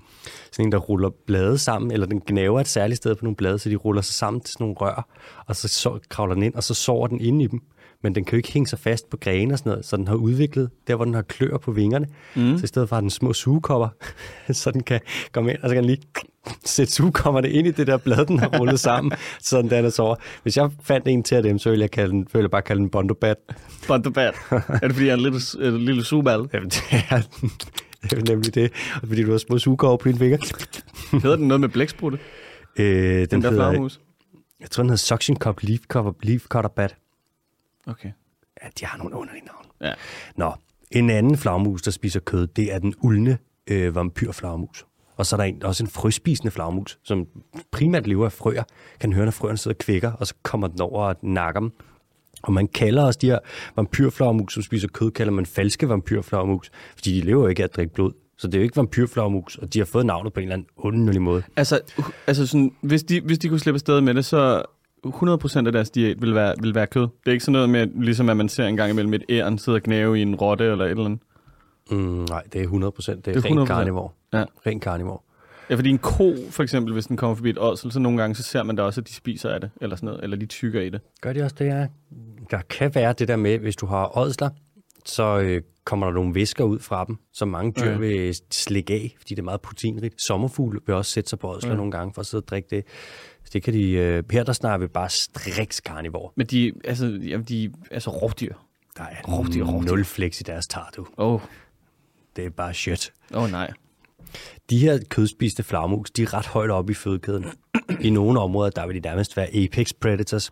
sådan 0.51 0.65
en, 0.65 0.71
der 0.71 0.77
ruller 0.77 1.09
blade 1.27 1.57
sammen, 1.57 1.91
eller 1.91 2.07
den 2.07 2.21
gnaver 2.21 2.59
et 2.59 2.67
særligt 2.67 2.97
sted 2.97 3.15
på 3.15 3.25
nogle 3.25 3.35
blade, 3.35 3.59
så 3.59 3.69
de 3.69 3.75
ruller 3.75 4.01
sig 4.01 4.13
sammen 4.15 4.41
til 4.41 4.51
sådan 4.53 4.63
nogle 4.63 4.75
rør, 4.79 5.07
og 5.47 5.55
så, 5.55 5.67
så 5.67 5.99
kravler 6.09 6.33
den 6.33 6.43
ind, 6.43 6.55
og 6.55 6.63
så 6.63 6.73
sover 6.73 7.07
den 7.07 7.21
inde 7.21 7.43
i 7.43 7.47
dem. 7.47 7.61
Men 8.03 8.15
den 8.15 8.25
kan 8.25 8.31
jo 8.31 8.37
ikke 8.37 8.51
hænge 8.51 8.67
sig 8.67 8.79
fast 8.79 9.09
på 9.09 9.17
grene 9.17 9.53
og 9.53 9.57
sådan 9.57 9.69
noget, 9.69 9.85
så 9.85 9.97
den 9.97 10.07
har 10.07 10.15
udviklet, 10.15 10.69
der 10.87 10.95
hvor 10.95 11.05
den 11.05 11.13
har 11.13 11.21
klør 11.21 11.57
på 11.57 11.71
vingerne, 11.71 12.07
mm. 12.35 12.57
så 12.57 12.63
i 12.63 12.67
stedet 12.67 12.89
for 12.89 12.95
har 12.95 13.01
den 13.01 13.09
små 13.09 13.33
sugekopper, 13.33 13.89
så 14.51 14.71
den 14.71 14.83
kan 14.83 14.99
komme 15.31 15.51
ind, 15.51 15.59
og 15.63 15.69
så 15.69 15.75
kan 15.75 15.83
den 15.83 15.89
lige 15.89 16.01
sætte 16.65 16.93
sugekopperne 16.93 17.49
ind 17.49 17.67
i 17.67 17.71
det 17.71 17.87
der 17.87 17.97
blad, 17.97 18.25
den 18.25 18.39
har 18.39 18.59
rullet 18.59 18.79
sammen, 18.89 19.11
så 19.39 19.61
den 19.61 19.69
der 19.69 19.89
sover. 19.89 20.15
Hvis 20.43 20.57
jeg 20.57 20.69
fandt 20.83 21.07
en 21.07 21.23
til 21.23 21.35
af 21.35 21.43
dem, 21.43 21.59
så 21.59 21.69
ville 21.69 21.81
jeg, 21.81 21.91
kalde 21.91 22.11
den, 22.11 22.27
ville 22.33 22.43
jeg 22.43 22.51
bare 22.51 22.61
kalde 22.61 22.79
den 22.81 22.89
Bondobat. 22.89 23.37
Bondobat. 23.87 24.33
er 24.51 24.59
det 24.79 24.91
fordi, 24.91 25.05
jeg 25.05 25.11
er 25.11 25.17
en 25.17 25.23
lille, 25.23 25.39
en 25.61 25.77
lille 25.77 26.03
sugeball? 26.03 26.49
Jamen, 26.53 26.69
det 26.69 26.81
er, 27.09 27.21
det 28.03 28.29
er 28.29 28.33
nemlig 28.33 28.55
det. 28.55 28.71
Og 29.01 29.07
fordi 29.07 29.23
du 29.23 29.31
har 29.31 29.37
små 29.37 29.57
sugekopper 29.59 30.03
på 30.03 30.07
dine 30.07 30.19
fingre. 30.19 30.37
Hedder 31.21 31.35
den 31.35 31.47
noget 31.47 31.61
med 31.61 31.69
blæksprutte? 31.69 32.19
Øh, 32.79 32.85
den, 32.85 33.27
Den 33.31 33.41
der 33.41 33.49
hedder, 33.49 33.63
flagermus? 33.63 33.99
jeg 34.61 34.69
tror, 34.71 34.83
den 34.83 34.89
hedder 34.89 34.97
Suction 34.97 35.37
Cup 35.37 35.59
Leaf 35.61 35.79
Cutter, 35.87 36.11
Leaf 36.23 36.41
Cutter 36.41 36.69
Bat. 36.69 36.95
Okay. 37.87 38.11
Ja, 38.63 38.67
de 38.79 38.85
har 38.85 38.97
nogle 38.97 39.15
underlige 39.15 39.45
navne. 39.45 39.69
Ja. 39.81 39.93
Nå, 40.35 40.53
en 40.91 41.09
anden 41.09 41.37
flagmus, 41.37 41.81
der 41.81 41.91
spiser 41.91 42.19
kød, 42.19 42.47
det 42.47 42.73
er 42.73 42.79
den 42.79 42.93
uldne 43.01 43.37
øh, 43.67 43.95
vampyrflagmus. 43.95 44.85
Og 45.17 45.25
så 45.25 45.35
er 45.35 45.37
der 45.37 45.43
en, 45.43 45.63
også 45.63 45.83
en 45.83 45.89
frøspisende 45.89 46.51
flagmus, 46.51 46.99
som 47.03 47.27
primært 47.71 48.07
lever 48.07 48.25
af 48.25 48.31
frøer. 48.31 48.63
Kan 48.99 49.13
høre, 49.13 49.25
når 49.25 49.31
frøerne 49.31 49.57
sidder 49.57 49.75
og 49.75 49.79
kvækker, 49.79 50.11
og 50.11 50.27
så 50.27 50.33
kommer 50.43 50.67
den 50.67 50.81
over 50.81 51.05
og 51.05 51.15
nakker 51.21 51.59
dem. 51.59 51.71
Og 52.43 52.53
man 52.53 52.67
kalder 52.67 53.03
også 53.03 53.19
de 53.21 53.27
her 53.27 53.39
vampyrflagmus, 53.75 54.53
som 54.53 54.63
spiser 54.63 54.87
kød, 54.87 55.11
kalder 55.11 55.33
man 55.33 55.45
falske 55.45 55.89
vampyrflagmus, 55.89 56.71
fordi 56.95 57.15
de 57.15 57.21
lever 57.21 57.49
ikke 57.49 57.63
af 57.63 57.67
at 57.67 57.75
drikke 57.75 57.93
blod. 57.93 58.11
Så 58.37 58.47
det 58.47 58.55
er 58.55 58.59
jo 58.59 58.63
ikke 58.63 58.77
vampyrflagmus, 58.77 59.57
og 59.57 59.73
de 59.73 59.79
har 59.79 59.85
fået 59.85 60.05
navnet 60.05 60.33
på 60.33 60.39
en 60.39 60.43
eller 60.43 60.53
anden 60.53 60.67
underlig 60.77 61.21
måde. 61.21 61.43
Altså, 61.55 61.79
altså 62.27 62.47
sådan, 62.47 62.75
hvis, 62.81 63.03
de, 63.03 63.21
hvis 63.21 63.39
de 63.39 63.49
kunne 63.49 63.59
slippe 63.59 63.75
afsted 63.75 64.01
med 64.01 64.13
det, 64.13 64.25
så 64.25 64.63
100% 65.07 65.65
af 65.67 65.71
deres 65.71 65.89
diæt 65.89 66.21
vil 66.21 66.35
være, 66.35 66.55
vil 66.61 66.75
være 66.75 66.87
kød. 66.87 67.01
Det 67.01 67.27
er 67.27 67.31
ikke 67.31 67.43
sådan 67.45 67.53
noget 67.53 67.69
med, 67.69 67.87
ligesom 68.03 68.29
at 68.29 68.37
man 68.37 68.49
ser 68.49 68.65
en 68.65 68.77
gang 68.77 68.91
imellem 68.91 69.13
et 69.13 69.23
æren 69.29 69.57
sidde 69.57 69.75
og 69.75 69.81
gnave 69.81 70.19
i 70.19 70.21
en 70.21 70.35
rotte 70.35 70.63
eller 70.65 70.85
et 70.85 70.91
eller 70.91 71.05
andet. 71.05 71.19
Mm, 71.91 71.97
nej, 72.29 72.43
det 72.53 72.59
er 72.59 72.63
100 72.63 72.91
procent. 72.91 73.25
Det 73.25 73.35
er, 73.37 73.41
Det 73.41 73.45
er 73.51 73.51
ren 73.51 73.59
100%. 73.59 73.65
karnivor. 73.65 74.13
Ja. 74.33 74.43
Ren 74.65 74.79
karnivor. 74.79 75.23
Ja, 75.69 75.75
fordi 75.75 75.89
en 75.89 75.97
ko, 75.97 76.33
for 76.49 76.63
eksempel, 76.63 76.93
hvis 76.93 77.05
den 77.05 77.17
kommer 77.17 77.35
forbi 77.35 77.49
et 77.49 77.57
ådsel, 77.59 77.91
så 77.91 77.99
nogle 77.99 78.21
gange, 78.21 78.35
så 78.35 78.43
ser 78.43 78.63
man 78.63 78.75
da 78.75 78.83
også, 78.83 79.01
at 79.01 79.07
de 79.07 79.13
spiser 79.13 79.49
af 79.49 79.61
det, 79.61 79.69
eller 79.81 79.95
sådan 79.95 80.07
noget, 80.07 80.23
eller 80.23 80.37
de 80.37 80.45
tykker 80.45 80.81
i 80.81 80.89
det. 80.89 81.01
Gør 81.21 81.33
de 81.33 81.43
også 81.43 81.55
det, 81.59 81.65
ja? 81.65 81.87
Der 82.51 82.61
kan 82.69 82.95
være 82.95 83.13
det 83.13 83.27
der 83.27 83.35
med, 83.35 83.59
hvis 83.59 83.75
du 83.75 83.85
har 83.85 84.17
ådsler, 84.17 84.49
så 85.05 85.39
øh, 85.39 85.61
kommer 85.85 86.05
der 86.07 86.13
nogle 86.13 86.35
væsker 86.35 86.63
ud 86.63 86.79
fra 86.79 87.05
dem, 87.05 87.17
som 87.33 87.47
mange 87.47 87.73
dyr 87.79 87.91
Ja. 87.91 87.97
vil 87.97 88.35
slikke 88.51 88.93
af, 88.93 89.15
fordi 89.17 89.33
det 89.35 89.39
er 89.39 89.43
meget 89.43 89.61
proteinrigt. 89.61 90.21
Sommerfugle 90.21 90.79
vil 90.85 90.95
også 90.95 91.11
sætte 91.11 91.29
sig 91.29 91.39
på 91.39 91.53
ådsler 91.53 91.71
Ja. 91.71 91.77
nogle 91.77 91.91
gange 91.91 92.13
for 92.13 92.21
at 92.21 92.25
sidde 92.25 92.41
og 92.43 92.47
drikke 92.47 92.67
det. 92.75 92.83
Så 93.43 93.49
det 93.53 93.63
kan 93.63 93.73
de, 93.73 93.91
øh, 93.91 94.23
her 94.31 94.43
der 94.43 94.53
snakker 94.53 94.77
vi 94.87 94.91
bare 94.91 95.09
striks 95.09 95.79
karnivor. 95.79 96.33
Men 96.37 96.47
de, 96.47 96.73
altså, 96.83 97.05
jamen, 97.05 97.45
de 97.45 97.65
er 97.65 97.69
altså 97.91 98.09
rovdyr. 98.09 98.53
Der 98.97 99.03
er 99.03 99.15
Rovdyr, 99.27 99.63
rovdyr. 99.65 99.87
nul 99.89 100.05
flex 100.05 100.39
i 100.39 100.43
deres 100.43 100.67
tar, 100.67 100.91
du. 100.95 101.07
Åh, 101.17 101.33
oh, 101.33 101.41
Det 102.35 102.45
er 102.45 102.49
bare 102.49 102.73
shit. 102.73 103.13
oh, 103.33 103.51
nej. 103.51 103.71
De 104.69 104.77
her 104.77 104.99
kødspiste 105.09 105.63
flagmus, 105.63 106.11
de 106.11 106.21
er 106.23 106.33
ret 106.33 106.45
højt 106.47 106.69
oppe 106.71 106.91
i 106.91 106.95
fødekæden. 106.95 107.45
I 108.01 108.09
nogle 108.09 108.39
områder, 108.39 108.69
der 108.69 108.87
vil 108.87 108.95
de 108.95 108.99
nærmest 109.09 109.37
være 109.37 109.47
apex 109.55 109.91
predators. 110.01 110.51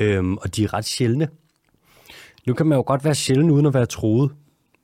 Øhm, 0.00 0.36
og 0.36 0.56
de 0.56 0.64
er 0.64 0.74
ret 0.74 0.84
sjældne. 0.84 1.28
Nu 2.48 2.54
kan 2.54 2.66
man 2.66 2.76
jo 2.76 2.84
godt 2.86 3.04
være 3.04 3.14
sjældent 3.14 3.50
uden 3.50 3.66
at 3.66 3.74
være 3.74 3.86
troet. 3.86 4.30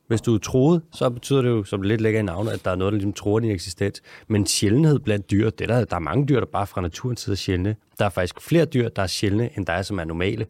Hvis 0.07 0.21
du 0.21 0.35
er 0.35 0.39
troet, 0.39 0.83
så 0.93 1.11
betyder 1.11 1.43
det 1.43 1.49
jo, 1.49 1.65
som 1.65 1.81
det 1.81 1.89
lidt 1.89 2.01
lægger 2.01 2.21
i 2.21 2.23
navnet, 2.23 2.53
at 2.53 2.65
der 2.65 2.71
er 2.71 2.75
noget, 2.75 2.93
der 2.93 2.97
ligesom 2.97 3.13
tror 3.13 3.41
din 3.41 3.51
eksistens. 3.51 4.03
Men 4.29 4.47
sjældenhed 4.47 4.99
blandt 4.99 5.31
dyr, 5.31 5.51
det 5.51 5.71
er 5.71 5.75
der, 5.75 5.85
der 5.85 5.97
er 5.97 6.01
mange 6.01 6.27
dyr, 6.27 6.41
der 6.41 6.47
bare 6.47 6.67
fra 6.67 6.81
naturens 6.81 7.21
side 7.21 7.35
er 7.35 7.37
sjældne. 7.37 7.77
Der 7.99 8.05
er 8.05 8.09
faktisk 8.09 8.41
flere 8.41 8.65
dyr, 8.65 8.89
der 8.89 9.03
er 9.03 9.07
sjældne, 9.07 9.51
end 9.57 9.67
der 9.67 9.73
er, 9.73 9.83
som 9.83 9.99
er 9.99 10.05
normale. 10.05 10.47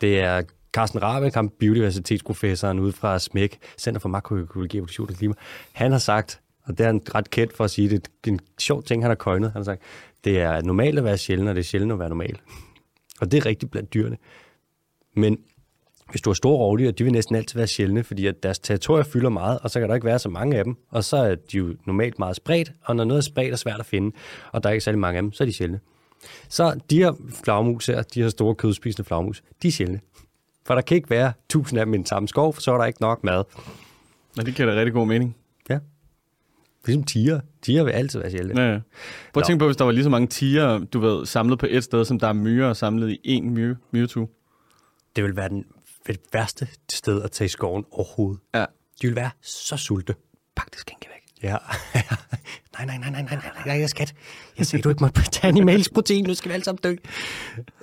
Det 0.00 0.20
er 0.20 0.42
Carsten 0.72 1.02
Rabeck, 1.02 1.34
ham 1.34 1.48
biodiversitetsprofessoren 1.48 2.78
ude 2.78 2.92
fra 2.92 3.18
SMEC, 3.18 3.56
Center 3.78 4.00
for 4.00 4.08
Makroøkologi, 4.08 4.76
Evolution 4.76 5.08
og 5.10 5.14
Klima. 5.14 5.34
Han 5.72 5.92
har 5.92 5.98
sagt, 5.98 6.40
og 6.64 6.78
det 6.78 6.84
er 6.84 6.86
han 6.86 7.00
ret 7.14 7.30
kendt 7.30 7.56
for 7.56 7.64
at 7.64 7.70
sige, 7.70 7.88
det 7.88 8.08
er 8.26 8.30
en 8.30 8.40
sjov 8.58 8.82
ting, 8.82 9.02
han 9.02 9.10
har 9.10 9.14
køjnet. 9.14 9.52
Han 9.52 9.60
har 9.60 9.64
sagt, 9.64 9.82
det 10.24 10.40
er 10.40 10.62
normalt 10.62 10.98
at 10.98 11.04
være 11.04 11.18
sjældent, 11.18 11.48
og 11.48 11.54
det 11.54 11.60
er 11.60 11.64
sjældent 11.64 11.92
at 11.92 11.98
være 11.98 12.08
normal. 12.08 12.38
Og 13.20 13.32
det 13.32 13.38
er 13.38 13.46
rigtigt 13.46 13.72
blandt 13.72 13.94
dyrene. 13.94 14.16
Men 15.16 15.38
hvis 16.12 16.20
du 16.22 16.30
har 16.30 16.34
store 16.34 16.56
rovdyr, 16.56 16.90
de 16.90 17.04
vil 17.04 17.12
næsten 17.12 17.36
altid 17.36 17.58
være 17.58 17.66
sjældne, 17.66 18.04
fordi 18.04 18.26
at 18.26 18.42
deres 18.42 18.58
territorier 18.58 19.04
fylder 19.04 19.30
meget, 19.30 19.58
og 19.62 19.70
så 19.70 19.80
kan 19.80 19.88
der 19.88 19.94
ikke 19.94 20.06
være 20.06 20.18
så 20.18 20.28
mange 20.28 20.58
af 20.58 20.64
dem. 20.64 20.76
Og 20.90 21.04
så 21.04 21.16
er 21.16 21.34
de 21.34 21.56
jo 21.56 21.74
normalt 21.86 22.18
meget 22.18 22.36
spredt, 22.36 22.72
og 22.84 22.96
når 22.96 23.04
noget 23.04 23.18
er 23.18 23.24
spredt 23.24 23.52
og 23.52 23.58
svært 23.58 23.80
at 23.80 23.86
finde, 23.86 24.16
og 24.52 24.62
der 24.62 24.68
er 24.68 24.72
ikke 24.72 24.84
særlig 24.84 24.98
mange 24.98 25.16
af 25.16 25.22
dem, 25.22 25.32
så 25.32 25.44
er 25.44 25.46
de 25.46 25.52
sjældne. 25.52 25.80
Så 26.48 26.80
de 26.90 26.98
her 26.98 27.12
flagmus 27.44 27.86
her, 27.86 28.02
de 28.02 28.22
her 28.22 28.28
store 28.28 28.54
kødspisende 28.54 29.06
flagmus, 29.06 29.42
de 29.62 29.68
er 29.68 29.72
sjældne. 29.72 30.00
For 30.66 30.74
der 30.74 30.82
kan 30.82 30.94
ikke 30.94 31.10
være 31.10 31.32
tusind 31.48 31.80
af 31.80 31.86
dem 31.86 31.94
i 31.94 31.96
den 31.96 32.06
samme 32.06 32.28
skov, 32.28 32.54
for 32.54 32.60
så 32.60 32.72
er 32.72 32.78
der 32.78 32.84
ikke 32.84 33.02
nok 33.02 33.24
mad. 33.24 33.44
Men 34.36 34.46
det 34.46 34.54
giver 34.54 34.70
da 34.70 34.78
rigtig 34.78 34.92
god 34.92 35.06
mening. 35.06 35.36
Ja. 35.70 35.78
Ligesom 36.86 37.04
tiger. 37.04 37.40
Tiger 37.62 37.84
vil 37.84 37.90
altid 37.90 38.20
være 38.20 38.30
sjældne. 38.30 38.62
Ja, 38.62 38.72
ja. 38.72 38.80
Prøv 39.32 39.40
at 39.40 39.46
tænke 39.46 39.58
på, 39.58 39.66
hvis 39.66 39.76
der 39.76 39.84
var 39.84 39.92
lige 39.92 40.04
så 40.04 40.10
mange 40.10 40.26
tiger, 40.26 40.78
du 40.78 41.00
ved, 41.00 41.26
samlet 41.26 41.58
på 41.58 41.66
et 41.70 41.84
sted, 41.84 42.04
som 42.04 42.18
der 42.18 42.28
er 42.28 42.32
myrer 42.32 42.72
samlet 42.72 43.18
i 43.24 43.38
én 43.38 43.42
myre, 43.42 43.76
Mewtwo. 43.90 44.26
Det 45.16 45.24
vil 45.24 45.36
være 45.36 45.48
den 45.48 45.64
det 46.06 46.20
værste 46.32 46.68
sted 46.92 47.22
at 47.22 47.30
tage 47.30 47.46
i 47.46 47.48
skoven 47.48 47.84
overhovedet. 47.90 48.40
Ja. 48.54 48.64
De 49.02 49.06
vil 49.06 49.16
være 49.16 49.30
så 49.42 49.76
sulte. 49.76 50.14
Pak 50.56 50.70
det 50.70 50.80
skænke 50.80 51.08
væk. 51.08 51.50
Ja. 51.50 51.56
nej, 52.78 52.86
nej, 52.86 52.98
nej, 52.98 53.10
nej, 53.10 53.22
nej, 53.22 53.22
nej, 53.22 53.50
nej, 53.66 53.78
jeg 53.78 53.88
skat. 53.88 54.14
Jeg 54.58 54.66
sagde, 54.66 54.82
du 54.82 54.88
ikke 54.88 55.04
måtte 55.04 55.22
tage 55.22 55.48
animalsk 55.48 55.94
protein, 55.94 56.24
nu 56.24 56.34
skal 56.34 56.48
vi 56.48 56.52
alle 56.52 56.64
sammen 56.64 56.80
dø. 56.82 56.96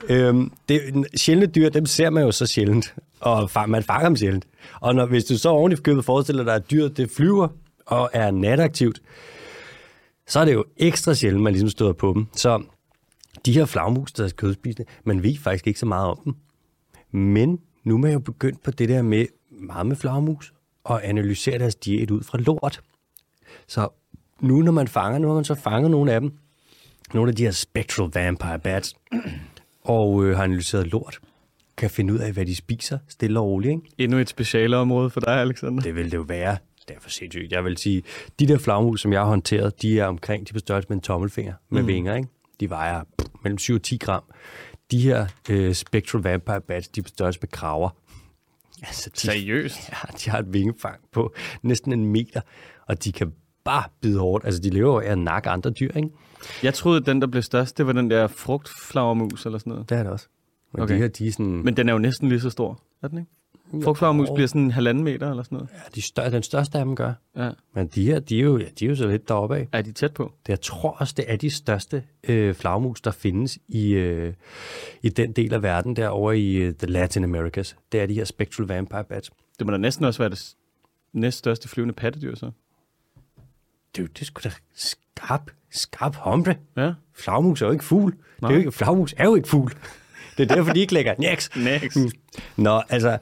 Øhm, 0.09 0.51
det, 0.69 1.07
sjældne 1.15 1.45
dyr, 1.45 1.69
dem 1.69 1.85
ser 1.85 2.09
man 2.09 2.23
jo 2.23 2.31
så 2.31 2.45
sjældent, 2.45 2.95
og 3.19 3.49
man 3.67 3.83
fanger 3.83 4.09
dem 4.09 4.15
sjældent. 4.15 4.45
Og 4.81 4.95
når, 4.95 5.05
hvis 5.05 5.25
du 5.25 5.37
så 5.37 5.49
oven 5.49 5.71
i 5.71 5.75
købet 5.75 6.05
forestiller 6.05 6.43
dig, 6.43 6.55
at 6.55 6.71
dyret 6.71 6.97
det 6.97 7.11
flyver 7.11 7.47
og 7.85 8.09
er 8.13 8.31
nataktivt, 8.31 9.01
så 10.27 10.39
er 10.39 10.45
det 10.45 10.53
jo 10.53 10.65
ekstra 10.77 11.13
sjældent, 11.13 11.43
man 11.43 11.53
ligesom 11.53 11.69
støder 11.69 11.93
på 11.93 12.13
dem. 12.13 12.27
Så 12.35 12.63
de 13.45 13.53
her 13.53 13.65
flagmus, 13.65 14.11
der 14.11 14.25
er 14.25 14.29
kødspisende, 14.29 14.91
man 15.03 15.23
ved 15.23 15.37
faktisk 15.37 15.67
ikke 15.67 15.79
så 15.79 15.85
meget 15.85 16.07
om 16.07 16.19
dem. 16.25 16.35
Men 17.11 17.59
nu 17.83 17.93
er 17.93 17.97
man 17.97 18.11
jo 18.11 18.19
begyndt 18.19 18.63
på 18.63 18.71
det 18.71 18.89
der 18.89 19.01
med 19.01 19.25
flagmus, 19.95 20.53
og 20.83 21.07
analysere 21.07 21.59
deres 21.59 21.75
diæt 21.75 22.11
ud 22.11 22.23
fra 22.23 22.37
lort. 22.37 22.81
Så 23.67 23.87
nu 24.39 24.61
når 24.61 24.71
man 24.71 24.87
fanger, 24.87 25.19
nu 25.19 25.27
har 25.27 25.35
man 25.35 25.43
så 25.43 25.55
fanget 25.55 25.91
nogle 25.91 26.13
af 26.13 26.21
dem, 26.21 26.31
nogle 27.13 27.29
af 27.29 27.35
de 27.35 27.43
her 27.43 27.51
spectral 27.51 28.09
vampire 28.13 28.59
bats, 28.59 28.95
og 29.83 30.25
øh, 30.25 30.35
har 30.35 30.43
analyseret 30.43 30.87
lort, 30.87 31.19
kan 31.77 31.89
finde 31.89 32.13
ud 32.13 32.19
af, 32.19 32.33
hvad 32.33 32.45
de 32.45 32.55
spiser, 32.55 32.97
stille 33.07 33.39
og 33.39 33.45
roligt. 33.45 33.71
Ikke? 33.71 33.81
Endnu 33.97 34.17
et 34.17 34.29
specialeområde 34.29 35.09
for 35.09 35.19
dig, 35.19 35.33
Alexander. 35.33 35.81
Det 35.81 35.95
vil 35.95 36.05
det 36.11 36.17
jo 36.17 36.21
være. 36.21 36.57
Det 36.87 36.95
er 36.95 36.99
for 36.99 37.09
sindssygt. 37.09 37.51
Jeg 37.51 37.63
vil 37.63 37.77
sige, 37.77 38.03
de 38.39 38.47
der 38.47 38.57
flagmus, 38.57 39.01
som 39.01 39.13
jeg 39.13 39.21
har 39.21 39.27
håndteret, 39.27 39.81
de 39.81 39.99
er 39.99 40.05
omkring, 40.05 40.47
de 40.47 40.51
er 40.51 40.53
på 40.53 40.59
størrelse 40.59 40.89
med 40.89 40.97
en 40.97 41.01
tommelfinger 41.01 41.53
med 41.69 41.81
mm. 41.81 41.87
vinger. 41.87 42.15
Ikke? 42.15 42.29
De 42.59 42.69
vejer 42.69 43.03
pff, 43.17 43.29
mellem 43.43 43.57
7 43.57 43.75
og 43.75 43.81
10 43.81 43.97
gram. 43.97 44.23
De 44.91 44.99
her 45.01 45.27
øh, 45.49 45.73
spectral 45.73 46.23
vampire 46.23 46.61
bats, 46.61 46.87
de 46.87 46.99
er 46.99 47.03
på 47.03 47.07
størrelse 47.07 47.39
med 47.41 47.49
kraver. 47.49 47.89
Altså, 48.83 49.09
de, 49.09 49.19
Seriøst? 49.19 49.89
Ja, 49.89 49.95
de 50.25 50.29
har 50.29 50.39
et 50.39 50.53
vingefang 50.53 50.99
på 51.11 51.33
næsten 51.61 51.93
en 51.93 52.05
meter, 52.05 52.41
og 52.87 53.03
de 53.03 53.11
kan 53.11 53.33
bare 53.65 53.83
bide 54.01 54.19
hårdt. 54.19 54.45
Altså, 54.45 54.61
de 54.61 54.69
lever 54.69 55.01
af 55.01 55.05
at 55.11 55.17
nakke 55.17 55.49
andre 55.49 55.69
dyr, 55.69 55.91
ikke? 55.95 56.09
Jeg 56.63 56.73
troede, 56.73 57.01
den, 57.05 57.21
der 57.21 57.27
blev 57.27 57.43
størst, 57.43 57.77
det 57.77 57.87
var 57.87 57.93
den 57.93 58.09
der 58.09 58.27
frugtflagermus 58.27 59.45
eller 59.45 59.57
sådan 59.59 59.71
noget. 59.71 59.89
Det 59.89 59.97
er 59.97 60.03
det 60.03 60.11
også. 60.11 60.27
Men 60.73 60.81
Okay. 60.83 60.93
de 60.93 60.99
her, 60.99 61.07
de 61.07 61.27
er 61.27 61.31
sådan... 61.31 61.63
Men 61.63 61.77
den 61.77 61.89
er 61.89 61.93
jo 61.93 61.99
næsten 61.99 62.29
lige 62.29 62.39
så 62.39 62.49
stor, 62.49 62.81
er 63.03 63.07
den 63.07 63.17
ikke? 63.17 63.31
Frugtflagermus 63.83 64.29
bliver 64.35 64.47
sådan 64.47 64.61
en 64.61 64.71
halvanden 64.71 65.03
meter 65.03 65.29
eller 65.29 65.43
sådan 65.43 65.55
noget. 65.55 65.69
Ja, 65.73 65.79
de 65.95 66.01
større, 66.01 66.31
den 66.31 66.43
største 66.43 66.77
af 66.79 66.85
dem 66.85 66.95
gør. 66.95 67.13
Ja. 67.37 67.49
Men 67.73 67.87
de 67.87 68.03
her, 68.05 68.19
de 68.19 68.39
er 68.39 68.43
jo, 68.43 68.57
ja, 68.57 68.65
de 68.79 68.85
er 68.85 68.89
jo 68.89 68.95
så 68.95 69.07
lidt 69.07 69.27
deroppe 69.27 69.57
af. 69.57 69.67
Er 69.71 69.81
de 69.81 69.91
tæt 69.91 70.13
på? 70.13 70.33
Det, 70.45 70.49
jeg 70.49 70.61
tror 70.61 70.89
også, 70.89 71.13
det 71.17 71.25
er 71.27 71.35
de 71.35 71.49
største 71.49 72.03
øh, 72.23 72.55
flagmus, 72.55 73.01
der 73.01 73.11
findes 73.11 73.59
i, 73.67 73.89
øh, 73.89 74.33
i 75.01 75.09
den 75.09 75.31
del 75.31 75.53
af 75.53 75.63
verden 75.63 75.95
derovre 75.95 76.39
i 76.39 76.55
øh, 76.55 76.73
the 76.73 76.87
Latin 76.87 77.23
Americas. 77.23 77.75
Det 77.91 77.99
er 78.01 78.05
de 78.05 78.13
her 78.13 78.25
spectral 78.25 78.67
vampire 78.67 79.03
bats. 79.03 79.31
Det 79.59 79.67
må 79.67 79.71
da 79.71 79.77
næsten 79.77 80.05
også 80.05 80.21
være 80.21 80.29
det 80.29 80.55
næststørste 81.13 81.67
flyvende 81.67 81.93
pattedyr, 81.93 82.35
så. 82.35 82.51
Det, 83.95 84.09
det 84.17 84.21
er 84.21 84.25
sgu 84.25 84.41
da 84.43 84.51
skarp, 84.75 85.51
skarp 85.71 86.15
hombre. 86.15 86.55
Ja. 86.77 86.93
Flagmus 87.13 87.61
er 87.61 87.65
jo 87.65 87.71
ikke 87.71 87.83
fugl. 87.83 88.11
Det 88.11 88.19
er 88.19 88.41
Nej. 88.41 88.51
jo 88.51 88.57
ikke, 88.57 88.71
flagmus 88.71 89.15
er 89.17 89.25
jo 89.25 89.35
ikke 89.35 89.47
fugl. 89.47 89.71
Det 90.37 90.51
er 90.51 90.55
derfor, 90.55 90.73
de 90.73 90.79
ikke 90.79 90.93
lægger 90.93 91.13
Nix. 91.31 91.49
Next. 91.55 91.97
Nå, 92.57 92.81
altså, 92.89 93.17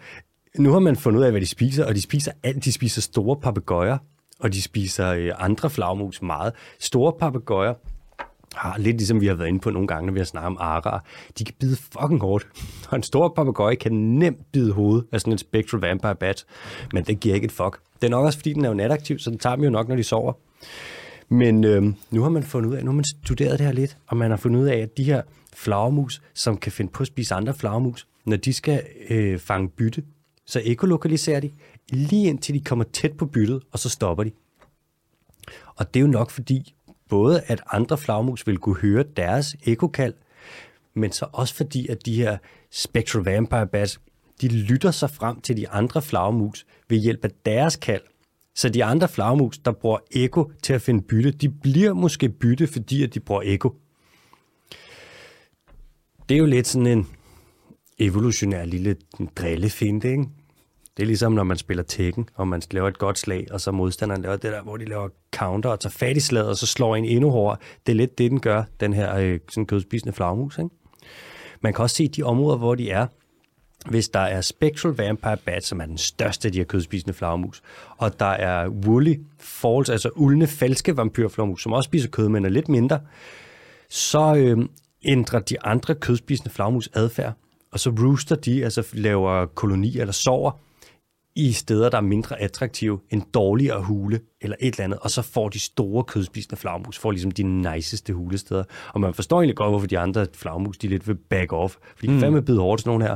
nu 0.60 0.72
har 0.72 0.80
man 0.80 0.96
fundet 0.96 1.20
ud 1.20 1.26
af, 1.26 1.32
hvad 1.32 1.42
de 1.42 1.48
spiser, 1.48 1.86
og 1.86 1.96
de 1.96 2.02
spiser 2.02 2.32
alt. 2.44 2.66
De 2.66 2.72
spiser 2.72 3.02
store 3.02 3.36
papegøjer, 3.36 3.98
og 4.40 4.54
de 4.54 4.62
spiser 4.62 5.10
øh, 5.10 5.32
andre 5.38 5.70
flagmus 5.70 6.22
meget. 6.22 6.54
Store 6.80 7.14
papegøjer 7.20 7.74
har 8.56 8.78
lidt 8.78 8.98
ligesom 8.98 9.22
vi 9.22 9.28
har 9.28 9.34
været 9.34 9.48
inde 9.48 9.60
på 9.60 9.70
nogle 9.70 9.88
gange, 9.88 10.06
når 10.06 10.14
vi 10.14 10.20
har 10.20 10.26
snakket 10.26 10.48
om 10.48 10.58
arar. 10.60 11.06
De 11.40 11.44
kan 11.44 11.56
bide 11.60 11.76
fucking 11.76 12.22
hårdt. 12.22 12.48
Og 12.90 12.96
en 12.96 13.04
stor 13.04 13.34
papegøje 13.36 13.76
kan 13.76 13.92
nemt 13.92 14.52
bide 14.52 14.72
hovedet 14.74 15.06
af 15.12 15.22
sådan 15.22 15.34
en 15.34 15.38
spectral 15.38 15.82
vampire 15.82 16.16
bat, 16.16 16.46
men 16.94 17.04
det 17.04 17.20
giver 17.20 17.36
ikke 17.36 17.46
et 17.46 17.52
fuck. 17.52 17.80
Det 18.02 18.08
er 18.08 18.12
nok 18.12 18.26
også, 18.26 18.40
fordi 18.40 18.54
den 18.54 18.66
er 18.66 18.70
jo 18.70 18.76
nataktiv, 18.76 19.20
så 19.20 19.30
den 19.30 19.40
tager 19.40 19.56
dem 19.56 19.64
jo 19.64 19.70
nok, 19.70 19.88
når 19.88 19.96
de 19.96 20.04
sover. 20.04 20.34
Men 21.30 21.64
øh, 21.64 21.84
nu 22.12 22.22
har 22.22 22.30
man 22.30 22.44
fundet 22.44 22.70
ud 22.70 22.76
af, 22.76 22.86
nu 22.86 22.92
har 22.92 22.96
man 22.96 23.06
studeret 23.26 23.60
det 23.60 23.66
her 23.66 23.74
lidt, 23.74 23.98
og 24.08 24.18
man 24.18 24.30
har 24.30 24.38
fundet 24.38 24.60
ud 24.60 24.66
af, 24.66 24.78
at 24.78 24.98
de 24.98 25.04
her 25.04 25.22
flagermus, 25.54 26.22
som 26.34 26.58
kan 26.58 26.72
finde 26.72 26.92
på 26.92 27.04
at 27.04 27.08
spise 27.08 27.36
andre 27.36 27.54
flagermus, 27.54 28.08
når 28.26 28.38
de 28.38 28.54
skal 28.54 28.84
øh, 29.10 29.40
fange 29.40 29.70
bytte, 29.70 30.04
så 30.48 30.62
ekolokaliserer 30.66 31.39
de 31.39 31.51
lige 31.89 32.28
indtil 32.28 32.56
de 32.56 32.60
kommer 32.60 32.86
tæt 32.93 33.17
på 33.17 33.26
byttet, 33.26 33.63
og 33.71 33.80
så 33.80 33.89
stopper 33.89 34.24
de. 34.24 34.32
Og 35.76 35.93
det 35.93 36.00
er 36.00 36.02
jo 36.02 36.12
nok 36.12 36.30
fordi, 36.30 36.74
både 37.10 37.41
at 37.48 37.62
andre 37.71 37.98
flagmus 37.98 38.48
vil 38.48 38.58
kunne 38.58 38.76
høre 38.76 39.04
deres 39.17 39.56
ekokald, 39.65 40.13
men 40.93 41.12
så 41.12 41.26
også 41.32 41.56
fordi, 41.56 41.88
at 41.88 42.06
de 42.06 42.15
her 42.15 42.38
spectral 42.71 43.24
vampire 43.24 43.67
bats, 43.67 44.02
de 44.41 44.48
lytter 44.48 44.91
sig 44.91 45.10
frem 45.10 45.41
til 45.41 45.58
de 45.58 45.69
andre 45.69 46.02
flagmus 46.02 46.65
ved 46.89 46.98
hjælp 46.98 47.26
af 47.26 47.32
deres 47.45 47.76
kald. 47.76 48.02
Så 48.56 48.69
de 48.69 48.84
andre 48.84 49.08
flagmus, 49.08 49.58
der 49.58 49.71
bruger 49.71 50.00
eko 50.12 50.52
til 50.63 50.74
at 50.74 50.82
finde 50.82 51.02
bytte, 51.02 51.32
de 51.32 51.50
bliver 51.50 51.93
måske 51.93 52.30
bytte, 52.30 52.67
fordi 52.67 53.04
at 53.04 53.13
de 53.13 53.19
bruger 53.19 53.41
eko. 53.45 53.76
Det 56.30 56.36
er 56.36 56.39
jo 56.39 56.45
lidt 56.45 56.67
sådan 56.67 56.88
en 56.88 57.08
evolutionær 58.00 58.65
lille 58.65 58.95
drillefinte, 59.36 60.12
ikke? 60.12 60.26
Det 60.97 61.03
er 61.03 61.07
ligesom, 61.07 61.31
når 61.31 61.43
man 61.43 61.57
spiller 61.57 61.83
Tekken, 61.83 62.29
og 62.36 62.47
man 62.47 62.62
laver 62.71 62.88
et 62.88 62.97
godt 62.97 63.19
slag, 63.19 63.47
og 63.51 63.62
så 63.62 63.71
modstanderen 63.71 64.21
laver 64.21 64.36
det 64.36 64.51
der, 64.51 64.62
hvor 64.62 64.77
de 64.77 64.86
laver 64.86 65.10
counter 65.36 65.69
og 65.69 65.79
tager 65.79 65.91
fat 65.91 66.17
i 66.17 66.19
slaget, 66.19 66.49
og 66.49 66.57
så 66.57 66.67
slår 66.67 66.95
en 66.95 67.05
endnu 67.05 67.29
hårdere. 67.29 67.57
Det 67.86 67.91
er 67.91 67.95
lidt 67.95 68.17
det, 68.17 68.31
den 68.31 68.39
gør, 68.39 68.63
den 68.79 68.93
her 68.93 69.17
øh, 69.17 69.39
sådan 69.49 69.65
kødspisende 69.65 70.13
flagmus. 70.13 70.57
Ikke? 70.57 70.69
Man 71.62 71.73
kan 71.73 71.83
også 71.83 71.95
se 71.95 72.07
de 72.07 72.23
områder, 72.23 72.57
hvor 72.57 72.75
de 72.75 72.89
er. 72.91 73.07
Hvis 73.89 74.10
der 74.10 74.19
er 74.19 74.41
Spectral 74.41 74.93
Vampire 74.93 75.38
Bat, 75.38 75.63
som 75.63 75.81
er 75.81 75.86
den 75.86 75.97
største 75.97 76.47
af 76.47 76.51
de 76.51 76.57
her 76.57 76.65
kødspisende 76.65 77.13
flagmus, 77.13 77.62
og 77.97 78.19
der 78.19 78.25
er 78.25 78.69
Woolly 78.69 79.15
Falls, 79.39 79.89
altså 79.89 80.10
uldne 80.15 80.47
falske 80.47 80.97
vampyrflagmus, 80.97 81.63
som 81.63 81.73
også 81.73 81.88
spiser 81.88 82.10
kød, 82.10 82.29
men 82.29 82.45
er 82.45 82.49
lidt 82.49 82.69
mindre, 82.69 82.99
så 83.89 84.36
øh, 84.36 84.57
ændrer 85.05 85.39
de 85.39 85.62
andre 85.62 85.95
kødspisende 85.95 86.49
flagmus 86.49 86.89
adfærd, 86.93 87.33
og 87.71 87.79
så 87.79 87.89
rooster 87.89 88.36
de, 88.36 88.63
altså 88.63 88.88
laver 88.93 89.45
kolonier 89.45 90.01
eller 90.01 90.13
sover 90.13 90.51
i 91.38 91.52
steder, 91.52 91.89
der 91.89 91.97
er 91.97 92.02
mindre 92.02 92.41
attraktive, 92.41 93.00
en 93.10 93.23
dårligere 93.34 93.82
hule 93.82 94.19
eller 94.41 94.56
et 94.60 94.73
eller 94.73 94.84
andet, 94.84 95.00
og 95.00 95.12
så 95.12 95.21
får 95.21 95.50
de 95.50 95.60
store 95.60 96.04
kødspisende 96.04 96.56
flagmus, 96.56 96.97
får 96.97 97.12
ligesom 97.12 97.32
de 97.32 97.43
niceste 97.43 98.13
hulesteder. 98.13 98.63
Og 98.93 99.02
man 99.02 99.13
forstår 99.13 99.41
egentlig 99.41 99.56
godt, 99.56 99.71
hvorfor 99.71 99.88
de 99.88 100.00
andre 100.00 100.26
flagmus, 100.34 100.78
de 100.78 100.88
lidt 100.88 101.08
vil 101.08 101.15
back 101.15 101.54
off, 101.54 101.76
fordi 101.95 102.08
de 102.08 102.13
mm. 102.13 102.19
fandme 102.19 102.41
bider 102.41 102.62
hårdt 102.62 102.82
sådan 102.82 102.89
nogle 102.89 103.06
her. 103.06 103.15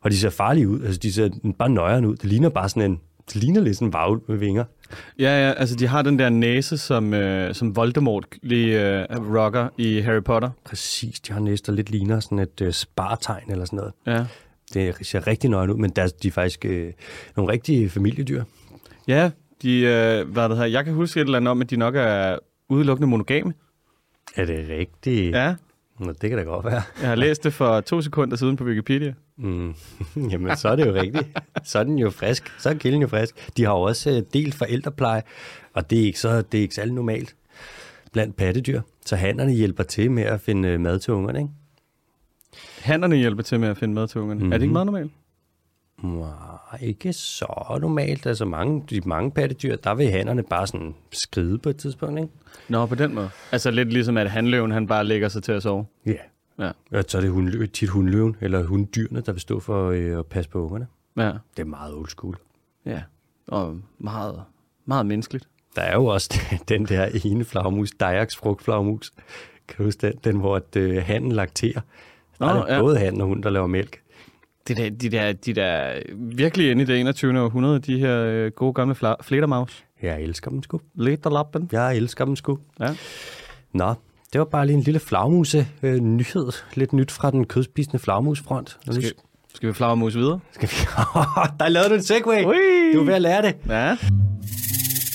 Og 0.00 0.10
de 0.10 0.16
ser 0.16 0.30
farlige 0.30 0.68
ud, 0.68 0.82
altså 0.84 1.00
de 1.00 1.12
ser 1.12 1.30
bare 1.58 1.70
nøjere 1.70 2.08
ud. 2.08 2.16
Det 2.16 2.24
ligner 2.24 2.48
bare 2.48 2.68
sådan 2.68 2.90
en, 2.90 3.00
det 3.26 3.36
ligner 3.36 3.60
lidt 3.60 3.76
sådan 3.76 3.88
en 3.88 3.92
varvel 3.92 4.20
med 4.28 4.36
vinger. 4.36 4.64
Ja, 5.18 5.46
ja, 5.46 5.52
altså 5.52 5.76
de 5.76 5.86
har 5.86 6.02
den 6.02 6.18
der 6.18 6.28
næse, 6.28 6.78
som, 6.78 7.14
øh, 7.14 7.54
som 7.54 7.76
Voldemort 7.76 8.26
lige 8.42 9.00
øh, 9.00 9.36
rocker 9.36 9.68
i 9.78 10.00
Harry 10.00 10.22
Potter. 10.22 10.50
Præcis, 10.64 11.20
de 11.20 11.32
har 11.32 11.40
næsten 11.40 11.74
lidt 11.74 11.90
ligner 11.90 12.20
sådan 12.20 12.38
et 12.38 12.60
øh, 12.60 12.72
spartegn 12.72 13.50
eller 13.50 13.64
sådan 13.64 13.76
noget. 13.76 13.92
Ja. 14.06 14.24
Det 14.74 15.06
ser 15.06 15.26
rigtig 15.26 15.50
nøjere 15.50 15.72
ud, 15.74 15.78
men 15.78 15.90
der, 15.90 16.06
de 16.22 16.28
er 16.28 16.32
faktisk 16.32 16.64
øh, 16.64 16.92
nogle 17.36 17.52
rigtige 17.52 17.90
familiedyr. 17.90 18.44
Ja, 19.08 19.30
de, 19.62 19.78
øh, 19.80 20.28
hvad 20.32 20.48
det 20.48 20.56
her, 20.56 20.64
jeg 20.64 20.84
kan 20.84 20.94
huske 20.94 21.20
et 21.20 21.24
eller 21.24 21.38
andet 21.38 21.50
om, 21.50 21.60
at 21.60 21.70
de 21.70 21.76
nok 21.76 21.94
er 21.96 22.38
udelukkende 22.68 23.08
monogame. 23.08 23.54
Er 24.36 24.44
det 24.44 24.68
rigtigt? 24.68 25.34
Ja, 25.34 25.54
Nå, 26.00 26.12
det 26.12 26.30
kan 26.30 26.38
da 26.38 26.44
godt 26.44 26.64
være. 26.66 26.82
jeg 27.00 27.08
har 27.08 27.14
læst 27.14 27.44
det 27.44 27.52
for 27.52 27.80
to 27.80 28.00
sekunder 28.00 28.36
siden 28.36 28.56
på 28.56 28.64
Wikipedia. 28.64 29.14
Mm. 29.36 29.74
Jamen, 30.30 30.56
så 30.56 30.68
er 30.68 30.76
det 30.76 30.86
jo 30.86 30.94
rigtigt. 30.94 31.26
Så 31.64 31.78
er 31.78 31.84
den 31.84 31.98
jo 31.98 32.10
frisk. 32.10 32.52
Så 32.58 32.70
er 32.70 32.74
kilden 32.74 33.00
jo 33.02 33.08
frisk. 33.08 33.56
De 33.56 33.64
har 33.64 33.72
jo 33.72 33.80
også 33.80 34.10
øh, 34.10 34.22
delt 34.32 34.54
forældrepleje, 34.54 35.22
og 35.74 35.90
det 35.90 36.00
er 36.00 36.04
ikke, 36.04 36.20
så, 36.20 36.42
det 36.42 36.58
er 36.58 36.62
ikke 36.62 36.74
særlig 36.74 36.94
normalt 36.94 37.36
blandt 38.12 38.36
pattedyr. 38.36 38.80
Så 39.06 39.16
hannerne 39.16 39.52
hjælper 39.52 39.82
til 39.82 40.10
med 40.10 40.22
at 40.22 40.40
finde 40.40 40.68
øh, 40.68 40.80
mad 40.80 40.98
til 40.98 41.12
ungerne, 41.12 41.38
ikke? 41.38 41.50
Hannerne 42.82 43.16
hjælper 43.16 43.42
til 43.42 43.60
med 43.60 43.68
at 43.68 43.76
finde 43.76 43.94
mad 43.94 44.08
til 44.08 44.20
ungerne. 44.20 44.38
Mm-hmm. 44.40 44.52
Er 44.52 44.56
det 44.58 44.62
ikke 44.62 44.72
meget 44.72 44.86
normalt? 44.86 45.12
Nej, 46.02 46.78
ikke 46.80 47.12
så 47.12 47.78
normalt. 47.80 48.26
Altså 48.26 48.44
mange, 48.44 48.84
de 48.90 49.00
mange 49.00 49.30
pattedyr, 49.30 49.76
der 49.76 49.94
vil 49.94 50.10
hannerne 50.10 50.42
bare 50.42 50.66
sådan 50.66 50.94
skride 51.12 51.58
på 51.58 51.68
et 51.68 51.76
tidspunkt, 51.76 52.20
ikke? 52.20 52.32
Nå, 52.68 52.86
på 52.86 52.94
den 52.94 53.14
måde. 53.14 53.30
Altså 53.52 53.70
lidt 53.70 53.92
ligesom, 53.92 54.16
at 54.16 54.30
handløven 54.30 54.70
han 54.70 54.86
bare 54.86 55.04
lægger 55.04 55.28
sig 55.28 55.42
til 55.42 55.52
at 55.52 55.62
sove. 55.62 55.86
Ja. 56.06 56.12
Ja. 56.58 56.70
Og 56.92 57.04
så 57.08 57.16
er 57.18 57.20
det 57.22 57.30
hundlø, 57.30 57.66
tit 57.66 57.88
hundløven 57.88 58.36
eller 58.40 58.64
hunddyrene, 58.64 59.20
der 59.20 59.32
vil 59.32 59.40
stå 59.40 59.60
for 59.60 59.90
øh, 59.90 60.18
at 60.18 60.26
passe 60.26 60.50
på 60.50 60.64
ungerne. 60.64 60.86
Ja, 61.16 61.32
Det 61.56 61.62
er 61.62 61.64
meget 61.64 61.94
old 61.94 62.08
school. 62.08 62.36
ja. 62.86 63.02
Og 63.46 63.80
meget, 63.98 64.42
meget 64.86 65.06
menneskeligt. 65.06 65.48
Der 65.76 65.82
er 65.82 65.94
jo 65.94 66.06
også 66.06 66.40
den 66.68 66.84
der 66.86 67.08
ene 67.24 67.44
flagmus, 67.44 67.90
Dajaks 68.00 68.36
frugtflagmus. 68.36 69.12
Kan 69.68 69.76
du 69.78 69.84
huske 69.84 70.06
den? 70.06 70.18
Den, 70.24 70.36
hvor 70.36 70.56
at, 70.56 70.76
øh, 70.76 71.02
hannen 71.02 71.32
lakterer. 71.32 71.80
Der 72.48 72.54
Nå, 72.54 72.60
er 72.60 72.66
det 72.66 72.74
ja. 72.74 72.80
både 72.80 72.98
han 72.98 73.20
og 73.20 73.26
hun, 73.26 73.42
der 73.42 73.50
laver 73.50 73.66
mælk. 73.66 74.00
Det 74.68 74.76
der, 74.76 74.90
de, 74.90 75.08
der, 75.10 75.32
de 75.32 75.52
der 75.52 76.02
virkelig 76.16 76.70
inde 76.70 76.82
i 76.82 76.86
det 76.86 77.00
21. 77.00 77.40
århundrede, 77.40 77.78
de 77.78 77.98
her 77.98 78.24
øh, 78.24 78.50
gode 78.50 78.72
gamle 78.72 78.94
fledermaus. 79.22 79.84
Jeg 80.02 80.22
elsker 80.22 80.50
dem 80.50 80.62
sgu. 80.62 80.80
Lederlappen. 80.94 81.68
Jeg 81.72 81.96
elsker 81.96 82.24
dem 82.24 82.36
sgu. 82.36 82.58
Ja. 82.80 82.94
Nå, 83.72 83.94
det 84.32 84.38
var 84.38 84.44
bare 84.44 84.66
lige 84.66 84.76
en 84.76 84.82
lille 84.82 85.00
flagmuse 85.00 85.66
øh, 85.82 86.00
nyhed. 86.00 86.52
Lidt 86.74 86.92
nyt 86.92 87.10
fra 87.10 87.30
den 87.30 87.46
kødspisende 87.46 87.98
flagmusfront. 87.98 88.78
Skal, 88.90 89.12
skal 89.54 89.68
vi 89.68 89.72
flagermus 89.72 90.16
videre? 90.16 90.40
skal 90.52 90.68
vi... 90.68 90.74
der 91.60 91.68
lavede 91.68 91.88
du 91.88 91.94
en 91.94 92.02
segway. 92.02 92.44
Ui. 92.44 92.92
Du 92.94 93.00
er 93.00 93.04
ved 93.04 93.14
at 93.14 93.22
lære 93.22 93.42
det. 93.42 93.56
Ja. 93.68 93.96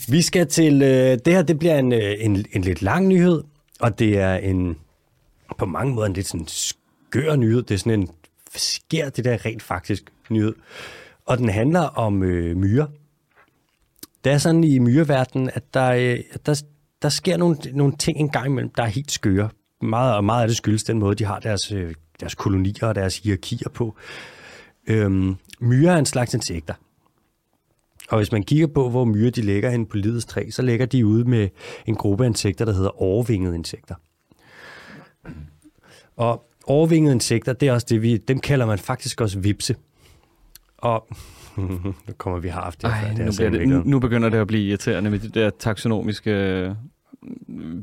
Vi 0.10 0.22
skal 0.22 0.48
til... 0.48 0.82
Øh, 0.82 1.18
det 1.26 1.34
her, 1.34 1.42
det 1.42 1.60
bliver 1.60 1.80
en, 1.80 1.94
øh, 1.94 2.14
en, 2.20 2.46
en 2.54 2.62
lidt 2.62 2.82
lang 2.82 3.08
nyhed, 3.08 3.44
og 3.80 4.00
det 4.00 4.18
er 4.20 4.36
en 4.36 4.78
på 5.58 5.66
mange 5.66 5.94
måder 5.94 6.08
en 6.08 6.14
lidt 6.14 6.28
sådan 6.28 6.48
skør 7.10 7.36
nyhed. 7.36 7.64
Det 7.64 7.74
er 7.74 7.78
sådan 7.78 8.00
en, 8.00 8.10
sker 8.56 9.10
det 9.10 9.26
der 9.26 9.46
rent 9.46 9.64
faktisk 9.64 10.04
nyhed? 10.30 10.56
Og 11.26 11.38
den 11.38 11.50
handler 11.50 11.80
om 11.80 12.24
øh, 12.24 12.58
myrer. 12.58 12.88
Det 14.24 14.32
er 14.32 14.38
sådan 14.38 14.64
i 14.64 14.80
myreverdenen, 14.80 15.50
at 15.54 15.74
der, 15.74 15.92
øh, 15.92 16.20
der, 16.46 16.64
der 17.02 17.10
sker 17.10 17.38
nogle, 17.38 17.58
nogle 17.74 17.96
ting 17.96 18.18
en 18.18 18.30
gang 18.30 18.46
imellem, 18.46 18.72
der 18.78 18.84
er 18.84 18.88
helt 18.88 19.12
skøre. 19.12 19.50
Meget, 19.82 20.16
og 20.16 20.24
meget 20.24 20.42
af 20.42 20.48
det 20.48 20.58
skyldes 20.58 20.84
den 20.84 21.00
måde, 21.00 21.16
de 21.16 21.26
har 21.26 21.40
deres, 21.40 21.72
øh, 21.72 21.96
deres 22.20 22.36
kolonier 22.36 22.88
og 22.88 22.96
deres 22.96 23.18
hierarkier 23.18 23.70
på. 23.70 23.96
Øhm, 24.88 25.36
myrer 25.60 25.94
er 25.94 25.98
en 25.98 26.06
slags 26.06 26.34
insekter. 26.34 26.74
Og 28.10 28.18
hvis 28.18 28.32
man 28.32 28.44
kigger 28.44 28.68
på, 28.68 28.90
hvor 28.90 29.06
myrer 29.06 29.32
de 29.32 29.42
ligger 29.42 29.70
hen 29.70 29.86
på 29.86 29.98
livets 29.98 30.26
træ, 30.26 30.50
så 30.50 30.62
ligger 30.62 30.86
de 30.86 31.06
ude 31.06 31.26
med 31.26 31.50
en 31.86 31.96
gruppe 31.96 32.24
af 32.24 32.28
insekter, 32.28 32.66
der 32.66 32.74
hedder 32.74 33.02
overvingede 33.02 33.56
insekter. 33.56 33.96
Og 36.16 36.49
overvingede 36.70 37.14
insekter, 37.14 37.54
det 37.54 37.68
er 37.68 37.74
også 37.74 37.86
det, 37.90 38.02
vi, 38.02 38.18
dem 38.18 38.40
kalder 38.40 38.66
man 38.66 38.80
faktisk 38.80 39.22
også 39.22 39.40
vipse. 39.40 39.76
Og 40.78 41.08
nu 41.58 42.14
kommer 42.18 42.40
vi 42.40 42.48
har 42.48 42.62
haft 42.62 42.82
det. 42.82 42.88
Ej, 42.88 43.02
før, 43.08 43.18
nu, 43.18 43.24
altså 43.24 43.42
bliver 43.48 43.60
det, 43.60 43.70
nu, 43.70 43.82
nu 43.86 44.00
begynder 44.00 44.30
det 44.30 44.38
at 44.38 44.48
blive 44.48 44.64
irriterende 44.70 45.10
med 45.10 45.20
de 45.20 45.30
der 45.30 45.50
taksonomiske 45.60 46.32
øh, 46.32 46.72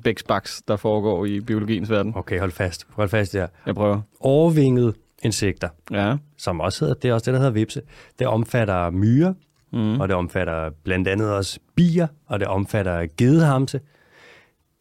bæksbaks, 0.04 0.62
der 0.68 0.76
foregår 0.76 1.26
i 1.26 1.40
biologiens 1.40 1.90
verden. 1.90 2.12
Okay, 2.16 2.38
hold 2.40 2.52
fast. 2.52 2.86
Hold 2.90 3.08
fast 3.08 3.32
der. 3.32 3.46
Jeg 3.66 3.74
prøver. 3.74 4.00
Overvingede 4.20 4.94
insekter, 5.22 5.68
Ja. 5.90 6.16
som 6.36 6.60
også 6.60 6.84
hedder, 6.84 6.94
det 7.00 7.08
er 7.10 7.14
også 7.14 7.24
det, 7.24 7.32
der 7.34 7.38
hedder 7.40 7.52
vipse. 7.52 7.82
Det 8.18 8.26
omfatter 8.26 8.90
myrer, 8.90 9.34
Mm. 9.72 10.00
og 10.00 10.08
det 10.08 10.16
omfatter 10.16 10.70
blandt 10.84 11.08
andet 11.08 11.32
også 11.32 11.58
bier, 11.76 12.06
og 12.26 12.40
det 12.40 12.48
omfatter 12.48 13.06
gedehamse. 13.18 13.80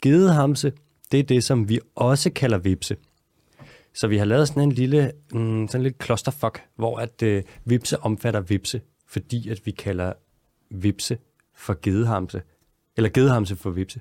Gedehamse, 0.01 0.71
det 1.11 1.19
er 1.19 1.23
det, 1.23 1.43
som 1.43 1.69
vi 1.69 1.79
også 1.95 2.29
kalder 2.29 2.57
vipse. 2.57 2.95
Så 3.95 4.07
vi 4.07 4.17
har 4.17 4.25
lavet 4.25 4.47
sådan 4.47 4.63
en 4.63 4.71
lille, 4.71 5.11
mm, 5.31 5.67
sådan 5.67 5.83
lidt 5.83 6.03
clusterfuck, 6.03 6.61
hvor 6.75 6.97
at 6.99 7.21
øh, 7.23 7.43
vipse 7.65 7.99
omfatter 7.99 8.39
vipse, 8.41 8.81
fordi 9.07 9.49
at 9.49 9.61
vi 9.65 9.71
kalder 9.71 10.13
vipse 10.71 11.17
for 11.55 11.77
gedehamse, 11.81 12.41
eller 12.97 13.09
gedehamse 13.09 13.55
for 13.55 13.69
vipse. 13.69 13.99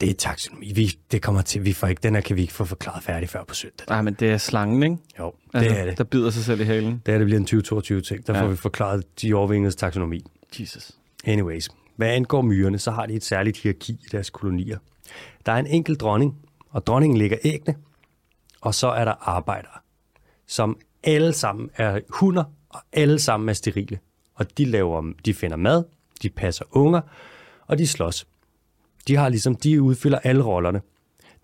Det 0.00 0.10
er 0.10 0.14
taksonomi. 0.14 0.72
Vi, 0.72 0.98
det 1.12 1.22
kommer 1.22 1.42
til, 1.42 1.64
vi 1.64 1.72
får 1.72 1.86
ikke, 1.86 2.00
den 2.02 2.14
her 2.14 2.20
kan 2.20 2.36
vi 2.36 2.40
ikke 2.40 2.52
få 2.52 2.64
forklaret 2.64 3.02
færdig 3.02 3.28
før 3.28 3.44
på 3.44 3.54
søndag. 3.54 3.86
Ej, 3.88 4.02
men 4.02 4.14
det 4.14 4.30
er 4.30 4.36
slangen, 4.38 4.82
ikke? 4.82 4.96
Jo, 5.18 5.32
det 5.52 5.80
er 5.80 5.84
det. 5.84 5.98
Der 5.98 6.04
bider 6.04 6.30
sig 6.30 6.44
selv 6.44 6.60
i 6.60 6.64
halen. 6.64 7.02
Det 7.06 7.14
er 7.14 7.18
det 7.18 7.24
bliver 7.26 7.38
en 7.40 7.44
2022 7.46 8.00
ting. 8.00 8.26
Der 8.26 8.34
Ja. 8.36 8.42
får 8.42 8.48
vi 8.48 8.56
forklaret 8.56 9.22
de 9.22 9.34
overvingedes 9.34 9.76
taksonomi. 9.76 10.24
Jesus. 10.60 10.90
Anyways, 11.24 11.68
hvad 11.96 12.08
angår 12.08 12.42
myrerne, 12.42 12.78
så 12.78 12.90
har 12.90 13.06
de 13.06 13.14
et 13.14 13.24
særligt 13.24 13.56
hierarki 13.56 13.92
i 13.92 14.06
deres 14.12 14.30
kolonier. 14.30 14.78
Der 15.46 15.52
er 15.52 15.56
en 15.56 15.66
enkelt 15.66 16.00
dronning, 16.00 16.36
og 16.70 16.86
dronningen 16.86 17.18
lægger 17.18 17.36
æggene, 17.44 17.76
og 18.60 18.74
så 18.74 18.88
er 18.88 19.04
der 19.04 19.28
arbejdere, 19.28 19.78
som 20.46 20.78
alle 21.04 21.32
sammen 21.32 21.70
er 21.76 22.00
hunder, 22.08 22.44
og 22.68 22.80
alle 22.92 23.18
sammen 23.18 23.48
er 23.48 23.52
sterile. 23.52 23.98
Og 24.34 24.58
de, 24.58 24.64
laver, 24.64 25.12
de 25.24 25.34
finder 25.34 25.56
mad, 25.56 25.84
de 26.22 26.28
passer 26.28 26.64
unger, 26.70 27.00
og 27.66 27.78
de 27.78 27.86
slås. 27.86 28.26
De 29.08 29.16
har 29.16 29.28
ligesom, 29.28 29.54
de 29.54 29.82
udfylder 29.82 30.18
alle 30.18 30.42
rollerne. 30.42 30.80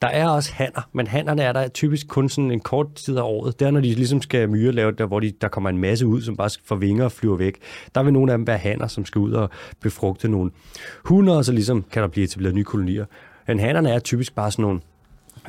Der 0.02 0.08
er 0.08 0.28
også 0.28 0.52
hanner, 0.52 0.88
men 0.92 1.06
hannerne 1.06 1.42
er 1.42 1.52
der 1.52 1.68
typisk 1.68 2.08
kun 2.08 2.28
sådan 2.28 2.50
en 2.50 2.60
kort 2.60 2.94
tid 2.94 3.16
af 3.16 3.22
året. 3.22 3.60
Det 3.60 3.66
er, 3.66 3.70
når 3.70 3.80
de 3.80 3.94
ligesom 3.94 4.22
skal 4.22 4.50
myre 4.50 4.72
lave, 4.72 4.92
der, 4.92 5.06
hvor 5.06 5.20
de, 5.20 5.32
der 5.40 5.48
kommer 5.48 5.70
en 5.70 5.78
masse 5.78 6.06
ud, 6.06 6.22
som 6.22 6.36
bare 6.36 6.50
får 6.64 6.76
vinger 6.76 7.04
og 7.04 7.12
flyver 7.12 7.36
væk. 7.36 7.58
Der 7.94 8.02
vil 8.02 8.12
nogle 8.12 8.32
af 8.32 8.38
dem 8.38 8.46
være 8.46 8.58
hanner, 8.58 8.86
som 8.86 9.04
skal 9.04 9.18
ud 9.18 9.32
og 9.32 9.50
befrugte 9.80 10.28
nogle 10.28 10.50
hunde, 11.04 11.36
og 11.36 11.44
så 11.44 11.52
ligesom 11.52 11.82
kan 11.82 12.02
der 12.02 12.08
blive 12.08 12.24
etableret 12.24 12.54
nye 12.54 12.64
kolonier. 12.64 13.04
Men 13.46 13.58
hannerne 13.58 13.90
er 13.90 13.98
typisk 13.98 14.34
bare 14.34 14.50
sådan 14.50 14.62
nogle 14.62 14.80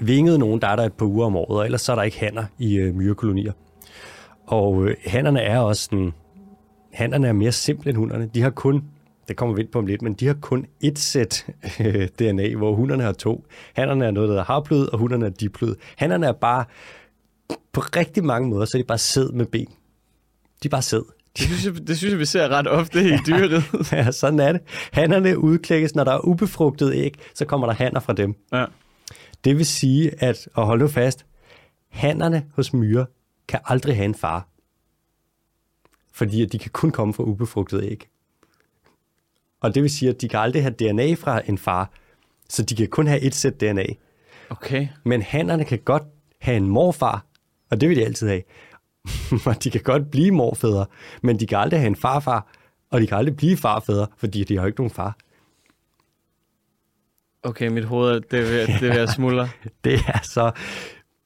vingede 0.02 0.40
nogen, 0.40 0.62
der 0.62 0.68
er 0.68 0.76
der 0.76 0.84
et 0.84 0.94
par 0.94 1.06
uger 1.06 1.26
om 1.26 1.36
året, 1.36 1.60
og 1.60 1.66
ellers 1.66 1.82
så 1.82 1.92
er 1.92 1.96
der 1.96 2.04
ikke 2.04 2.20
hanner 2.20 2.44
i 2.60 2.76
øh, 2.76 2.96
myrekolonier. 2.96 3.52
Og 4.48 4.86
øh, 4.86 4.96
hannerne 5.06 5.40
er 5.42 5.60
også 5.60 5.84
sådan, 5.84 6.14
hannerne 6.94 7.28
er 7.28 7.34
mere 7.34 7.52
simple 7.52 7.90
end 7.90 7.98
hunderne. 7.98 8.30
De 8.34 8.42
har 8.42 8.50
kun, 8.50 8.84
det 9.28 9.36
kommer 9.36 9.56
vi 9.56 9.62
ind 9.62 9.70
på 9.70 9.80
om 9.80 9.86
lidt, 9.86 10.02
men 10.02 10.14
de 10.14 10.28
har 10.28 10.34
kun 10.42 10.66
et 10.82 11.00
sæt 11.00 11.46
øh, 11.80 12.08
DNA, 12.20 12.56
hvor 12.56 12.76
hunderne 12.76 13.04
har 13.04 13.12
to. 13.12 13.46
Hannerne 13.76 14.06
er 14.06 14.12
noget, 14.12 14.28
der 14.28 14.34
hedder 14.34 14.46
harplød, 14.46 14.88
og 14.88 15.00
hunderne 15.00 15.26
er 15.26 15.30
diplød. 15.30 15.76
Hannerne 15.98 16.26
er 16.28 16.32
bare, 16.32 16.66
på 17.74 17.82
rigtig 17.82 18.24
mange 18.26 18.50
måder, 18.50 18.66
så 18.66 18.78
er 18.78 18.82
de 18.82 18.88
bare 18.88 18.98
sæd 18.98 19.32
med 19.32 19.46
ben. 19.46 19.68
De 20.64 20.68
er 20.68 20.70
bare 20.70 20.82
sæd. 20.82 21.02
Det 21.38 21.46
synes, 21.46 21.66
jeg, 21.66 21.88
det 21.88 21.98
synes 21.98 22.12
jeg, 22.12 22.20
vi 22.20 22.26
ser 22.26 22.48
ret 22.48 22.68
ofte 22.68 23.00
i 23.14 23.18
dyret. 23.28 23.64
Ja, 23.92 24.12
sådan 24.12 24.40
er 24.40 24.52
det. 24.52 24.62
Hannerne 24.92 25.38
udklækkes, 25.38 25.96
når 25.96 26.04
der 26.04 26.12
er 26.12 26.26
ubefrugtet 26.26 26.94
æg, 26.94 27.16
så 27.34 27.46
kommer 27.46 27.68
der 27.68 27.74
hanner 27.74 28.00
fra 28.00 28.14
dem. 28.14 28.36
ja. 28.54 28.66
Det 29.46 29.58
vil 29.58 29.66
sige, 29.66 30.24
at, 30.24 30.50
og 30.54 30.66
hold 30.66 30.80
nu 30.80 30.88
fast, 30.88 31.26
hannerne 31.90 32.46
hos 32.54 32.74
myrer 32.74 33.06
kan 33.48 33.60
aldrig 33.66 33.96
have 33.96 34.06
en 34.06 34.16
far. 34.16 34.48
Fordi 36.14 36.46
de 36.46 36.60
kan 36.60 36.72
kun 36.72 36.92
komme 36.92 37.14
fra 37.14 37.24
ubefrugtet 37.24 37.84
æg. 37.84 38.08
Og 39.60 39.76
det 39.76 39.84
vil 39.84 39.90
sige, 39.90 40.10
at 40.10 40.22
de 40.22 40.30
kan 40.30 40.40
aldrig 40.40 40.64
have 40.64 40.74
DNA 40.74 41.14
fra 41.14 41.42
en 41.46 41.58
far, 41.58 41.92
så 42.50 42.64
de 42.64 42.76
kan 42.76 42.88
kun 42.88 43.08
have 43.08 43.22
et 43.22 43.36
sæt 43.36 43.62
DNA. 43.62 43.86
Okay. 44.50 44.88
Men 45.04 45.22
hannerne 45.22 45.66
kan 45.66 45.80
godt 45.80 46.04
have 46.42 46.58
en 46.58 46.68
morfar, 46.68 47.26
og 47.70 47.82
det 47.82 47.90
vil 47.90 47.98
de 47.98 48.06
altid 48.06 48.28
have. 48.28 48.44
og 49.46 49.64
de 49.64 49.72
kan 49.72 49.82
godt 49.82 50.12
blive 50.12 50.32
morfædre, 50.32 50.86
men 51.22 51.40
de 51.40 51.48
kan 51.48 51.58
aldrig 51.58 51.80
have 51.80 51.88
en 51.88 51.96
farfar, 51.96 52.48
og 52.90 53.02
de 53.02 53.08
kan 53.08 53.18
aldrig 53.18 53.36
blive 53.36 53.58
farfædre, 53.58 54.08
fordi 54.18 54.44
de 54.44 54.58
har 54.58 54.66
ikke 54.66 54.80
nogen 54.80 54.92
far. 54.92 55.18
Okay, 57.46 57.68
mit 57.68 57.86
hoved, 57.86 58.22
det 58.22 58.40
er 58.40 58.44
ved, 58.44 58.68
det 58.68 58.90
er 58.90 58.94
ved 58.94 59.02
at 59.02 59.10
smuldre. 59.10 59.50
Det 59.84 59.94
er 59.94 60.20
så... 60.24 60.52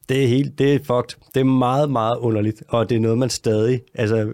Det 0.10 0.24
er 0.24 0.28
helt... 0.28 0.60
Det 0.60 0.74
er 0.74 0.80
fucked. 0.80 1.32
Det 1.34 1.40
er 1.40 1.44
meget, 1.44 1.92
meget 1.92 2.18
underligt. 2.18 2.64
Og 2.68 2.90
det 2.90 2.96
er 2.96 3.00
noget, 3.00 3.18
man 3.18 3.30
stadig... 3.30 3.82
Altså, 3.94 4.34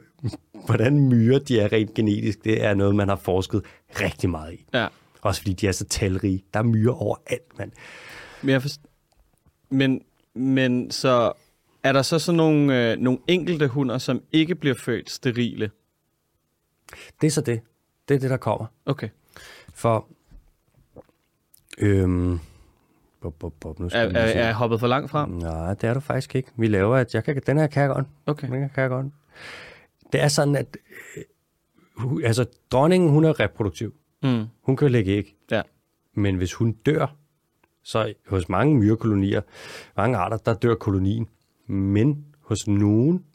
hvordan 0.65 0.99
myrer 0.99 1.39
de 1.39 1.59
er 1.59 1.73
rent 1.73 1.93
genetisk, 1.93 2.43
det 2.43 2.63
er 2.63 2.73
noget, 2.73 2.95
man 2.95 3.09
har 3.09 3.15
forsket 3.15 3.61
rigtig 4.01 4.29
meget 4.29 4.53
i. 4.53 4.65
Ja. 4.73 4.87
Også 5.21 5.41
fordi 5.41 5.53
de 5.53 5.67
er 5.67 5.71
så 5.71 5.85
talrige. 5.85 6.43
Der 6.53 6.59
er 6.59 6.63
myrer 6.63 6.93
overalt, 6.93 7.57
mand. 7.57 7.71
Men, 8.41 8.49
jeg 8.49 8.61
forst... 8.61 8.81
men, 9.69 10.01
men 10.33 10.91
så 10.91 11.33
er 11.83 11.91
der 11.91 12.01
så 12.01 12.19
sådan 12.19 12.37
nogle, 12.37 12.91
øh, 12.91 12.97
nogle 12.97 13.19
enkelte 13.27 13.67
hunder, 13.67 13.97
som 13.97 14.21
ikke 14.31 14.55
bliver 14.55 14.75
født 14.75 15.09
sterile? 15.09 15.71
Det 17.21 17.27
er 17.27 17.31
så 17.31 17.41
det. 17.41 17.61
Det 18.07 18.15
er 18.15 18.19
det, 18.19 18.29
der 18.29 18.37
kommer. 18.37 18.65
Okay. 18.85 19.09
For... 19.73 20.07
Øhm, 21.77 22.39
bop, 23.21 23.39
bop, 23.39 23.53
bop, 23.59 23.79
nu 23.79 23.89
skal 23.89 24.15
er, 24.15 24.19
er 24.19 24.45
jeg 24.45 24.53
hoppet 24.53 24.79
for 24.79 24.87
langt 24.87 25.11
frem? 25.11 25.29
Nej, 25.29 25.73
det 25.73 25.83
er 25.83 25.93
du 25.93 25.99
faktisk 25.99 26.35
ikke. 26.35 26.51
Vi 26.55 26.67
laver, 26.67 26.95
at 26.97 27.15
jeg 27.15 27.23
kan, 27.23 27.41
den 27.47 27.57
her 27.57 27.67
kan 27.67 27.81
jeg 27.81 27.89
godt. 27.89 28.05
Okay. 28.25 28.47
Den 28.47 28.61
her 28.61 28.67
kan 28.67 28.81
jeg 28.81 28.89
godt. 28.89 29.05
Det 30.13 30.21
er 30.21 30.27
sådan, 30.27 30.55
at 30.55 30.77
øh, 31.17 31.23
altså, 32.23 32.45
dronningen, 32.71 33.09
hun 33.09 33.25
er 33.25 33.39
reproduktiv. 33.39 33.93
Mm. 34.23 34.45
Hun 34.61 34.75
kan 34.75 34.91
lægge 34.91 35.11
æg. 35.11 35.35
Ja. 35.51 35.61
Men 36.13 36.35
hvis 36.35 36.53
hun 36.53 36.71
dør, 36.71 37.15
så 37.83 38.13
hos 38.27 38.49
mange 38.49 38.75
myrekolonier, 38.75 39.41
mange 39.97 40.17
arter, 40.17 40.37
der 40.37 40.53
dør 40.53 40.75
kolonien. 40.75 41.29
Men 41.67 42.25
hos 42.41 42.67
nogen, 42.67 43.25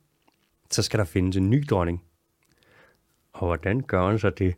så 0.71 0.83
skal 0.83 0.99
der 0.99 1.05
findes 1.05 1.37
en 1.37 1.51
ny 1.51 1.65
dronning. 1.71 2.03
Og 3.33 3.47
hvordan 3.47 3.81
gør 3.81 4.07
hun 4.07 4.19
så 4.19 4.31
det? 4.31 4.55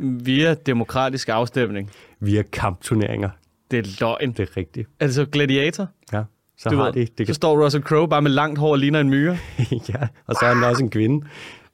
Via 0.00 0.54
demokratisk 0.54 1.28
afstemning. 1.28 1.90
Via 2.20 2.42
kampturneringer. 2.52 3.30
Det 3.70 3.78
er 3.78 3.96
løgn. 4.00 4.32
Det 4.32 4.40
er 4.48 4.56
rigtigt. 4.56 4.88
Er 5.00 5.06
det 5.06 5.14
så 5.14 5.24
gladiator? 5.32 5.88
Ja, 6.12 6.22
så 6.58 6.68
Du 6.70 6.76
har 6.76 6.84
ved, 6.84 6.92
de. 6.92 7.00
Det 7.00 7.08
Så 7.18 7.24
kan, 7.24 7.34
står 7.34 7.64
Russell 7.64 7.84
Crowe 7.84 8.08
bare 8.08 8.22
med 8.22 8.30
langt 8.30 8.58
hår 8.58 8.70
og 8.70 8.78
ligner 8.78 9.00
en 9.00 9.10
myre. 9.10 9.38
ja, 9.88 10.08
og 10.26 10.34
så 10.34 10.46
er 10.46 10.54
den 10.54 10.64
også 10.64 10.82
en 10.82 10.90
kvinde. 10.90 11.26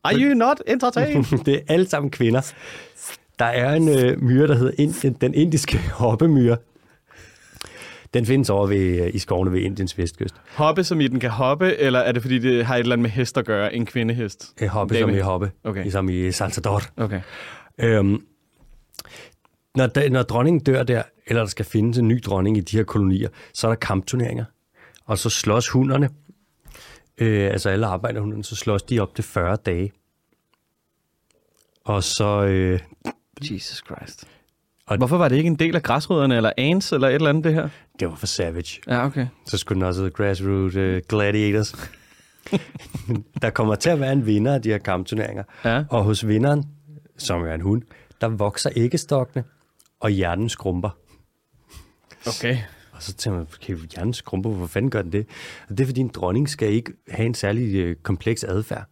Are 0.05 0.15
you 0.17 0.35
not 0.35 0.61
entertained? 0.67 1.25
det 1.47 1.55
er 1.55 1.61
alle 1.69 1.89
sammen 1.89 2.11
kvinder. 2.11 2.53
Der 3.39 3.45
er 3.45 3.75
en 3.75 3.89
øh, 3.89 4.23
myre, 4.23 4.47
der 4.47 4.55
hedder 4.55 4.73
ind, 4.79 5.15
den 5.15 5.35
indiske 5.35 5.79
hoppemyre. 6.03 6.57
Den 8.15 8.27
findes 8.27 8.51
over 8.51 8.67
ved, 8.67 9.05
øh, 9.07 9.11
i 9.15 9.19
skovene 9.19 9.53
ved 9.53 9.61
Indiens 9.61 9.99
vestkyst. 9.99 10.35
Hoppe, 10.55 10.85
som 10.85 11.01
i 11.01 11.07
den 11.07 11.21
kan 11.21 11.31
hoppe, 11.31 11.77
eller 11.77 11.99
er 11.99 12.13
det 12.13 12.23
fordi, 12.23 12.39
det 12.39 12.65
har 12.67 12.75
et 12.77 12.81
eller 12.81 12.93
andet 12.93 13.03
med 13.03 13.11
hest 13.11 13.39
at 13.39 13.47
gøre? 13.47 13.75
En 13.75 13.87
kvindehest? 13.87 14.53
Øh, 14.63 14.69
hoppe 14.69 14.95
Dame- 14.95 15.01
som 15.01 15.11
i 15.11 15.19
hoppe, 15.19 15.51
Okay. 15.65 15.83
ligesom 15.83 16.09
i 16.09 16.33
Salsador. 16.33 16.83
Okay. 16.97 17.21
Øhm, 17.83 18.27
når, 19.75 19.87
da, 19.87 20.09
når 20.09 20.23
dronningen 20.23 20.61
dør 20.65 20.83
der, 20.83 21.03
eller 21.27 21.43
der 21.43 21.49
skal 21.49 21.65
findes 21.65 21.99
en 21.99 22.09
ny 22.09 22.21
dronning 22.25 22.57
i 22.57 22.61
de 22.61 22.77
her 22.77 22.85
kolonier, 22.85 23.29
så 23.55 23.67
er 23.67 23.71
der 23.71 23.77
kampturneringer. 23.77 24.45
Og 25.07 25.19
så 25.19 25.31
slås 25.31 25.69
hunderne, 25.69 26.09
øh, 27.19 27.51
altså 27.51 27.69
alle 27.69 27.87
arbejderhunderne, 27.87 28.45
så 28.45 28.57
slås 28.57 28.83
de 28.83 29.01
op 29.01 29.15
til 29.15 29.25
40 29.25 29.57
dage. 29.67 29.93
Og 31.85 32.05
så, 32.05 32.43
øh, 32.45 32.81
Jesus 33.51 33.83
Christ. 33.87 34.25
Og- 34.87 34.97
Hvorfor 34.97 35.17
var 35.19 35.29
det 35.29 35.37
ikke 35.37 35.47
en 35.47 35.57
del 35.57 35.77
af 35.77 35.83
græsrødderne, 35.83 36.37
eller 36.37 36.53
ants, 36.59 36.93
eller 36.93 37.09
et 37.09 37.15
eller 37.15 37.29
andet, 37.29 37.45
det 37.45 37.55
her? 37.55 37.69
det 38.01 38.09
var 38.09 38.15
for 38.15 38.27
savage. 38.27 38.81
Ja, 38.87 39.07
okay. 39.07 39.27
Så 39.47 39.59
skulle 39.59 39.77
den 39.81 39.89
også 39.89 40.01
hedde 40.01 40.15
Grassroot 40.15 40.75
uh, 40.77 40.99
Gladiators. 41.09 41.91
der 43.43 43.51
kommer 43.51 43.75
til 43.75 43.91
at 43.91 44.01
være 44.01 44.13
en 44.13 44.27
vinder 44.27 44.55
af 44.55 44.63
de 44.63 44.69
her 44.69 44.79
kampturneringer. 44.79 45.43
Ja. 45.65 45.85
Og 45.91 46.05
hos 46.05 46.27
vinderen, 46.29 46.65
som 47.21 47.43
er 47.43 47.55
en 47.55 47.61
hund, 47.61 47.83
der 48.21 48.29
vokser 48.29 48.71
æggestokkene, 48.77 49.45
og 50.01 50.11
hjernen 50.11 50.49
skrumper. 50.49 50.91
Okay. 52.27 52.57
Og 52.93 53.03
så 53.03 53.13
tænker 53.15 53.39
man, 53.39 53.47
okay, 53.55 53.77
hjernen 53.95 54.15
skrumper, 54.15 54.51
hvor 54.51 54.67
fanden 54.67 54.91
gør 54.91 55.03
den 55.03 55.13
det? 55.13 55.27
Og 55.69 55.79
det 55.79 55.85
er, 55.85 55.87
fordi 55.87 56.01
en 56.01 56.09
dronning 56.09 56.49
skal 56.49 56.73
ikke 56.73 56.93
have 57.09 57.27
en 57.27 57.35
særlig 57.35 57.75
øh, 57.75 57.97
kompleks 57.97 58.45
adfærd. 58.45 58.85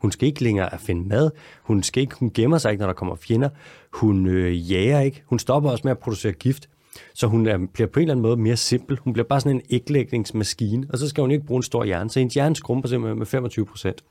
Hun 0.00 0.12
skal 0.12 0.28
ikke 0.28 0.42
længere 0.42 0.74
at 0.74 0.80
finde 0.80 1.08
mad. 1.08 1.30
Hun 1.62 1.82
skal 1.82 2.00
ikke, 2.00 2.14
hun 2.18 2.30
gemmer 2.34 2.58
sig 2.58 2.70
ikke, 2.70 2.80
når 2.80 2.86
der 2.86 2.94
kommer 2.94 3.14
fjender. 3.14 3.48
Hun 3.92 4.26
øh, 4.26 4.72
jager 4.72 5.00
ikke. 5.00 5.22
Hun 5.26 5.38
stopper 5.38 5.70
også 5.70 5.82
med 5.84 5.90
at 5.90 5.98
producere 5.98 6.32
gift. 6.32 6.68
Så 7.14 7.26
hun 7.26 7.46
er, 7.46 7.58
bliver 7.72 7.88
på 7.88 8.00
en 8.00 8.02
eller 8.02 8.14
anden 8.14 8.22
måde 8.22 8.36
mere 8.36 8.56
simpel. 8.56 8.98
Hun 8.98 9.12
bliver 9.12 9.26
bare 9.26 9.40
sådan 9.40 9.56
en 9.56 9.62
æglægningsmaskine, 9.70 10.86
og 10.90 10.98
så 10.98 11.08
skal 11.08 11.20
hun 11.20 11.30
ikke 11.30 11.46
bruge 11.46 11.58
en 11.58 11.62
stor 11.62 11.84
hjerne. 11.84 12.10
Så 12.10 12.18
hendes 12.18 12.34
hjerne 12.34 12.56
skrumper 12.56 12.88
simpelthen 12.88 13.18
med 13.18 13.26
25 13.26 13.66
procent. 13.66 14.04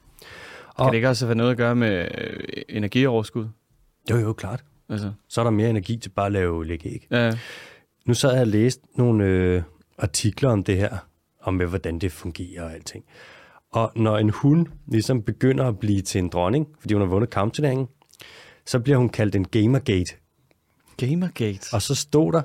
Kan 0.78 0.88
det 0.88 0.94
ikke 0.96 1.10
også 1.10 1.26
have 1.26 1.36
noget 1.36 1.52
at 1.52 1.58
gøre 1.58 1.76
med 1.76 2.08
øh, 2.18 2.40
energioverskud? 2.70 3.48
Jo, 4.12 4.18
jo, 4.18 4.34
klart. 4.34 4.64
Altså, 4.90 5.12
Så 5.28 5.42
er 5.42 5.44
der 5.44 5.52
mere 5.52 5.70
energi 5.70 5.98
til 5.98 6.10
bare 6.10 6.26
at 6.26 6.32
lave 6.32 6.66
lægge 6.66 6.90
æg. 6.90 7.08
ja, 7.12 7.32
Nu 8.06 8.14
sad 8.14 8.32
jeg 8.32 8.42
og 8.42 8.48
læste 8.48 8.82
nogle 8.96 9.24
øh, 9.26 9.62
artikler 9.98 10.50
om 10.50 10.64
det 10.64 10.78
her, 10.78 10.98
om 11.42 11.54
med, 11.54 11.66
hvordan 11.66 12.00
det 12.00 12.12
fungerer 12.12 12.64
og 12.64 12.74
alting. 12.74 13.06
Og 13.72 13.92
når 13.96 14.18
en 14.18 14.30
hund 14.30 14.68
ligesom 14.88 15.22
begynder 15.24 15.66
at 15.68 15.80
blive 15.80 16.02
til 16.02 16.20
en 16.20 16.30
dronning, 16.30 16.68
fordi 16.80 16.94
hun 16.94 17.02
har 17.02 17.08
vundet 17.10 17.30
kampturneringen, 17.30 17.88
så 18.66 18.80
bliver 18.80 18.98
hun 18.98 19.10
kaldt 19.10 19.36
en 19.36 19.48
gamergate. 19.48 20.14
Gamergate. 20.98 21.68
Og 21.74 21.82
så 21.82 21.96
stod 21.96 22.32
der, 22.32 22.42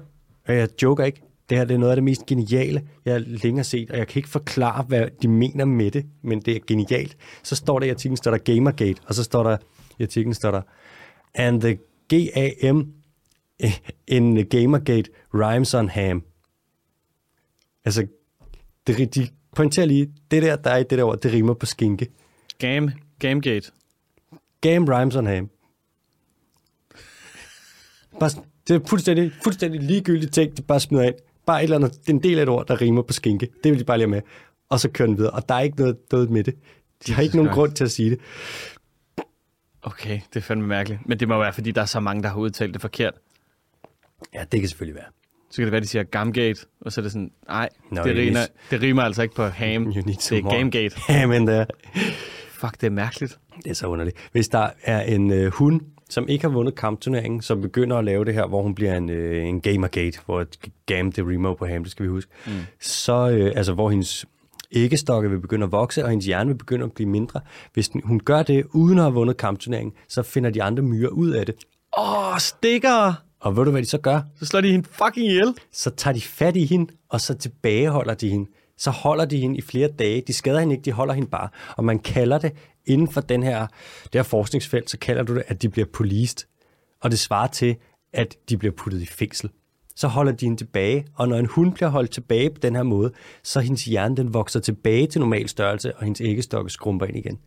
og 0.49 0.55
jeg 0.57 0.69
joker 0.83 1.05
ikke, 1.05 1.23
det 1.49 1.59
her 1.59 1.65
det 1.65 1.75
er 1.75 1.79
noget 1.79 1.91
af 1.91 1.97
det 1.97 2.05
mest 2.05 2.27
geniale, 2.27 2.89
jeg 3.05 3.21
længe 3.21 3.59
har 3.59 3.63
set, 3.63 3.91
og 3.91 3.99
jeg 3.99 4.09
kan 4.09 4.19
ikke 4.19 4.29
forklare, 4.29 4.83
hvad 4.83 5.09
de 5.23 5.29
mener 5.29 5.65
med 5.65 5.91
det, 5.91 6.07
men 6.23 6.41
det 6.41 6.57
er 6.57 6.61
genialt. 6.67 7.17
Så 7.43 7.57
står 7.57 7.79
der 7.79 7.87
i 7.87 7.91
artiklen, 7.91 8.17
står 8.17 8.31
der 8.31 8.39
Gamergate, 8.39 9.01
og 9.07 9.15
så 9.15 9.25
står 9.25 9.43
der 9.43 9.57
i 9.99 10.03
artiklen, 10.03 10.35
står 10.35 10.51
der, 10.51 10.63
and 11.35 11.61
the 11.61 11.79
G-A-M 12.15 12.93
in 14.07 14.47
Gamergate 14.47 15.11
rhymes 15.35 15.75
on 15.75 15.89
ham. 15.89 16.23
Altså, 17.85 18.07
det, 18.87 19.15
de 19.15 19.29
pointerer 19.57 19.87
lige, 19.87 20.13
det 20.31 20.43
der, 20.43 20.57
der 20.57 20.71
er 20.71 20.77
i 20.77 20.83
det 20.83 20.99
der 20.99 21.05
ord, 21.05 21.21
det 21.21 21.33
rimer 21.33 21.55
på 21.55 21.67
skinke. 21.67 22.09
Game, 22.59 22.93
Gamegate. 23.19 23.71
Game 24.61 24.97
rhymes 24.97 25.17
on 25.17 25.27
ham. 25.27 25.51
Bare, 28.21 28.31
det 28.69 28.77
er 28.77 28.81
fuldstændig, 28.87 29.33
fuldstændig 29.43 29.83
ligegyldigt 29.83 30.35
ting, 30.35 30.57
de 30.57 30.63
bare 30.63 30.81
smider 30.81 31.05
ind. 31.05 31.15
Bare 31.49 31.61
et 31.61 31.63
eller 31.65 31.77
andet, 31.77 31.93
det 31.93 32.09
er 32.09 32.13
en 32.13 32.23
del 32.23 32.39
af 32.39 32.43
et 32.43 32.49
ord, 32.49 32.67
der 32.67 32.81
rimer 32.81 33.03
på 33.03 33.13
skinke. 33.13 33.49
Det 33.65 33.73
vil 33.73 33.79
de 33.81 33.85
bare 33.85 33.99
lige 33.99 34.07
med. 34.07 34.21
Og 34.69 34.81
så 34.81 34.89
kører 34.91 35.07
den 35.07 35.19
videre. 35.19 35.31
Og 35.31 35.49
der 35.49 35.55
er 35.55 35.61
ikke 35.61 35.77
noget, 35.79 35.97
noget 36.13 36.31
med 36.31 36.45
det. 36.45 36.55
De 37.07 37.13
har 37.13 37.23
ikke 37.23 37.37
nogen 37.37 37.51
grund 37.53 37.73
til 37.73 37.85
at 37.85 37.91
sige 37.91 38.11
det. 38.11 38.19
Okay, 39.83 40.21
det 40.35 40.37
er 40.37 40.41
fandme 40.45 40.67
mærkeligt. 40.67 41.01
Men 41.09 41.21
det 41.21 41.29
må 41.29 41.39
være, 41.39 41.53
fordi 41.53 41.71
der 41.71 41.81
er 41.81 41.87
så 41.87 42.01
mange, 42.01 42.23
der 42.23 42.29
har 42.29 42.37
udtalt 42.37 42.75
det 42.75 42.81
forkert. 42.81 43.15
Ja, 44.35 44.45
det 44.53 44.61
kan 44.61 44.69
selvfølgelig 44.69 44.95
være. 44.95 45.05
Så 45.51 45.57
kan 45.57 45.65
det 45.65 45.73
være, 45.73 45.81
de 45.81 45.87
siger 45.87 46.03
Gamgate, 46.03 46.61
og 46.81 46.93
så 46.93 47.01
er 47.01 47.03
det 47.03 47.13
sådan, 47.13 47.31
nej, 47.49 47.69
No, 47.91 48.03
det, 48.03 48.17
rimer, 48.17 48.47
det 48.71 48.83
rimer 48.83 49.03
altså 49.03 49.23
ikke 49.23 49.35
på 49.35 49.45
ham. 49.45 49.83
You 49.83 49.93
need 49.93 50.05
Det 50.05 50.33
er 50.33 50.43
more. 50.43 50.57
Gamegate. 50.57 50.97
Ja, 51.09 51.27
men 51.27 51.47
det 51.47 51.57
er, 51.57 51.65
Fuck, 52.51 52.81
det 52.81 52.87
er 52.87 52.91
mærkeligt. 52.91 53.39
det 53.65 53.71
er 53.71 53.75
så 53.75 53.87
underligt. 53.87 54.17
Hvis 54.33 54.49
der 54.49 54.71
er 54.83 55.01
en 55.03 55.33
øh, 55.33 55.53
hund, 55.53 55.81
som 56.09 56.29
ikke 56.29 56.45
har 56.45 56.53
vundet 56.53 56.75
kampturneringen, 56.75 57.43
som 57.43 57.61
begynder 57.61 57.97
at 57.97 58.05
lave 58.05 58.25
det 58.25 58.35
her, 58.35 58.47
hvor 58.47 58.63
hun 58.63 58.75
bliver 58.75 58.97
en, 58.97 59.11
øh, 59.11 59.47
en 59.47 59.61
gamergate, 59.61 60.19
hvor 60.27 60.45
game 60.87 61.11
det 61.11 61.27
rimer 61.27 61.55
på 61.55 61.67
ham, 61.67 61.83
det 61.83 61.91
skal 61.91 62.05
vi 62.05 62.09
huske, 62.09 62.31
mm. 62.47 62.53
så 62.81 63.31
øh, 63.31 63.53
altså 63.57 63.73
hvor 63.73 63.91
hendes 63.91 64.27
æggestokke 64.73 65.31
vil 65.31 65.41
begynde 65.41 65.65
at 65.65 65.73
vokse, 65.73 66.05
og 66.05 66.11
hendes 66.11 66.27
hjerne 66.27 66.49
vil 66.51 66.59
begynde 66.59 66.85
at 66.85 66.93
blive 66.93 67.09
mindre. 67.09 67.41
Hvis 67.75 67.89
den, 67.89 68.03
hun 68.05 68.21
gør 68.21 68.43
det 68.43 68.65
uden 68.73 68.99
at 68.99 69.05
have 69.05 69.15
vundet 69.15 69.37
kampturneringen, 69.37 69.93
så 70.09 70.23
finder 70.23 70.51
de 70.51 70.63
andre 70.63 70.83
myrer 70.83 71.09
ud 71.09 71.31
af 71.31 71.47
det. 71.47 71.55
Åh, 71.99 72.33
oh, 72.33 72.39
stikker! 72.39 73.15
Og 73.41 73.57
ved 73.57 73.65
du, 73.65 73.71
hvad 73.71 73.83
de 73.83 73.87
så 73.87 73.99
gør? 73.99 74.21
Så 74.39 74.47
slår 74.47 74.61
de 74.61 74.71
hende 74.71 74.89
fucking 74.93 75.27
ihjel. 75.27 75.55
Så 75.73 75.91
tager 75.91 76.15
de 76.15 76.21
fat 76.21 76.57
i 76.57 76.65
hende, 76.65 76.93
og 77.09 77.21
så 77.21 77.35
tilbageholder 77.35 78.15
de 78.15 78.29
hende. 78.29 78.51
Så 78.79 78.91
holder 78.91 79.25
de 79.25 79.39
hende 79.39 79.59
i 79.59 79.61
flere 79.61 79.89
dage. 79.89 80.23
De 80.27 80.33
skader 80.33 80.61
hende 80.61 80.75
ikke, 80.75 80.85
de 80.85 80.93
holder 80.93 81.15
hende 81.15 81.29
bare. 81.29 81.49
Og 81.77 81.85
man 81.85 81.99
kalder 81.99 82.39
det, 82.39 82.53
inden 82.89 83.09
for 83.09 83.21
den 83.21 83.43
her, 83.43 83.67
det 84.05 84.15
her 84.15 84.23
forskningsfelt, 84.23 84.91
så 84.91 84.99
kalder 84.99 85.23
du 85.23 85.35
det, 85.35 85.43
at 85.47 85.63
de 85.63 85.69
bliver 85.69 85.87
policed. 85.93 86.47
Og 87.01 87.11
det 87.11 87.19
svarer 87.19 87.49
til, 87.49 87.77
at 88.13 88.37
de 88.49 88.57
bliver 88.57 88.73
puttet 88.77 89.03
i 89.03 89.07
fængsel. 89.07 89.51
Så 89.97 90.09
holder 90.09 90.33
de 90.33 90.47
hende 90.47 90.61
tilbage, 90.61 91.07
og 91.15 91.29
når 91.29 91.37
en 91.37 91.47
hund 91.47 91.75
bliver 91.75 91.89
holdt 91.89 92.11
tilbage 92.11 92.51
på 92.51 92.59
den 92.63 92.77
her 92.77 92.83
måde, 92.83 93.13
så 93.43 93.61
hendes 93.61 93.85
hjerne 93.85 94.17
den 94.17 94.35
vokser 94.35 94.61
tilbage 94.61 95.07
til 95.07 95.21
normal 95.21 95.49
størrelse, 95.49 95.97
og 95.97 96.05
hendes 96.05 96.21
æggestokke 96.21 96.71
skrumper 96.71 97.07
ind 97.07 97.17
igen. 97.17 97.39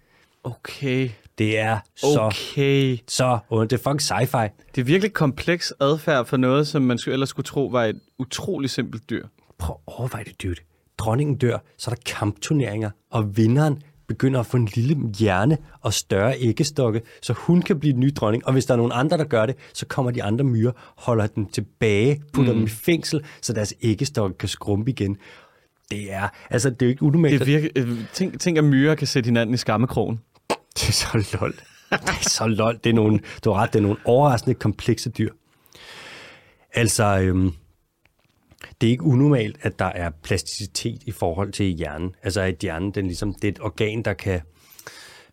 Okay, 0.44 1.10
Det 1.38 1.60
er 1.60 1.80
så, 1.96 2.20
okay. 2.20 2.98
så 3.08 3.40
ondt. 3.50 3.72
Det 3.72 3.78
er 3.78 3.92
fucking 3.92 4.02
sci-fi. 4.02 4.48
Det 4.76 4.82
er 4.82 4.86
virkelig 4.86 5.14
kompleks 5.14 5.74
adfærd 5.80 6.26
for 6.26 6.38
noget, 6.38 6.68
som 6.68 6.82
man 6.82 6.98
skulle 6.98 7.14
ellers 7.14 7.30
skulle 7.30 7.46
tro 7.46 7.66
var 7.66 7.86
et 7.86 8.00
utroligt 8.20 8.72
simpelt 8.74 9.10
dyr. 9.10 9.28
Prøv 9.58 9.76
at 9.88 9.94
overveje 9.94 10.24
det, 10.24 10.44
dude. 10.44 10.56
Dronningen 10.98 11.36
dør, 11.36 11.58
så 11.78 11.92
er 11.92 11.96
der 11.96 12.02
kampturneringer, 12.06 12.90
og 13.10 13.38
vinderen 13.38 13.82
begynder 14.14 14.40
at 14.40 14.46
få 14.46 14.58
en 14.58 14.66
lille 14.66 14.98
hjerne 15.20 15.58
og 15.82 15.94
større 15.94 16.36
æggestokke, 16.40 17.02
så 17.22 17.34
hun 17.34 17.62
kan 17.62 17.80
blive 17.80 17.94
den 17.94 18.00
nye 18.00 18.12
dronning. 18.12 18.46
Og 18.46 18.54
hvis 18.54 18.66
der 18.66 18.74
er 18.74 18.78
nogen 18.78 18.92
andre, 18.96 19.18
der 19.18 19.24
gør 19.24 19.46
det, 19.46 19.56
så 19.74 19.86
kommer 19.86 20.12
de 20.12 20.24
andre 20.24 20.44
myrer, 20.44 20.72
holder 20.98 21.28
den 21.28 21.46
tilbage, 21.46 22.22
putter 22.34 22.54
mm. 22.54 22.58
dem 22.58 22.66
i 22.66 22.70
fængsel, 22.70 23.24
så 23.42 23.54
deres 23.54 23.74
æggestokke 23.82 24.38
kan 24.38 24.50
skrumpe 24.50 24.92
igen. 24.92 25.18
Det 25.92 26.14
er, 26.14 26.28
altså 26.50 26.70
det 26.70 26.82
er 26.82 26.86
jo 26.86 26.90
ikke 26.90 27.04
unormalt. 27.04 27.34
Det 27.34 27.42
er 27.42 27.46
virkelig, 27.46 27.72
øh, 27.76 27.98
tænk, 28.14 28.40
tænk, 28.40 28.58
at 28.58 28.64
myrer 28.64 28.96
kan 28.96 29.08
sætte 29.08 29.28
hinanden 29.28 29.54
i 29.54 29.58
skammekrogen. 29.58 30.20
Det 30.50 30.88
er 30.90 30.92
så 30.92 31.38
lol. 31.40 31.54
Det 31.92 32.10
er 32.10 32.30
så 32.30 32.48
lol. 32.48 32.80
Det 32.84 32.90
er 32.90 32.94
nogle, 32.94 33.20
du 33.44 33.52
har 33.52 33.62
ret, 33.62 33.74
det 33.74 33.80
er 33.80 33.84
nogle 33.84 33.98
overraskende 34.06 34.54
komplekse 34.54 35.10
dyr. 35.10 35.32
Altså, 36.74 37.20
øhm, 37.20 37.52
det 38.82 38.88
er 38.88 38.92
ikke 38.92 39.04
unormalt, 39.04 39.58
at 39.62 39.80
der 39.80 39.86
er 39.86 40.10
plasticitet 40.24 41.04
i 41.06 41.12
forhold 41.12 41.52
til 41.52 41.66
hjernen. 41.66 42.16
Altså, 42.24 42.42
at 42.42 42.56
hjernen, 42.62 42.92
den 42.92 43.06
ligesom, 43.06 43.34
det 43.34 43.44
er 43.44 43.52
et 43.52 43.62
organ, 43.62 44.02
der 44.02 44.14
kan, 44.14 44.42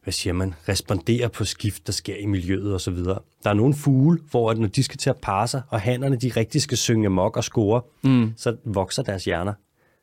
hvad 0.02 0.12
siger 0.12 0.32
man, 0.32 0.54
respondere 0.68 1.28
på 1.28 1.44
skift, 1.44 1.86
der 1.86 1.92
sker 1.92 2.16
i 2.16 2.26
miljøet 2.26 2.74
osv. 2.74 2.96
Der 2.96 3.20
er 3.44 3.54
nogle 3.54 3.74
fugle, 3.74 4.20
hvor 4.30 4.50
at 4.50 4.58
når 4.58 4.68
de 4.68 4.82
skal 4.82 4.98
til 4.98 5.10
at 5.10 5.16
parre 5.22 5.48
sig, 5.48 5.62
og 5.68 5.80
hannerne 5.80 6.16
de 6.16 6.32
rigtig 6.36 6.62
skal 6.62 6.78
synge 6.78 7.08
mok 7.08 7.36
og 7.36 7.44
score, 7.44 7.82
mm. 8.02 8.32
så 8.36 8.56
vokser 8.64 9.02
deres 9.02 9.24
hjerner. 9.24 9.52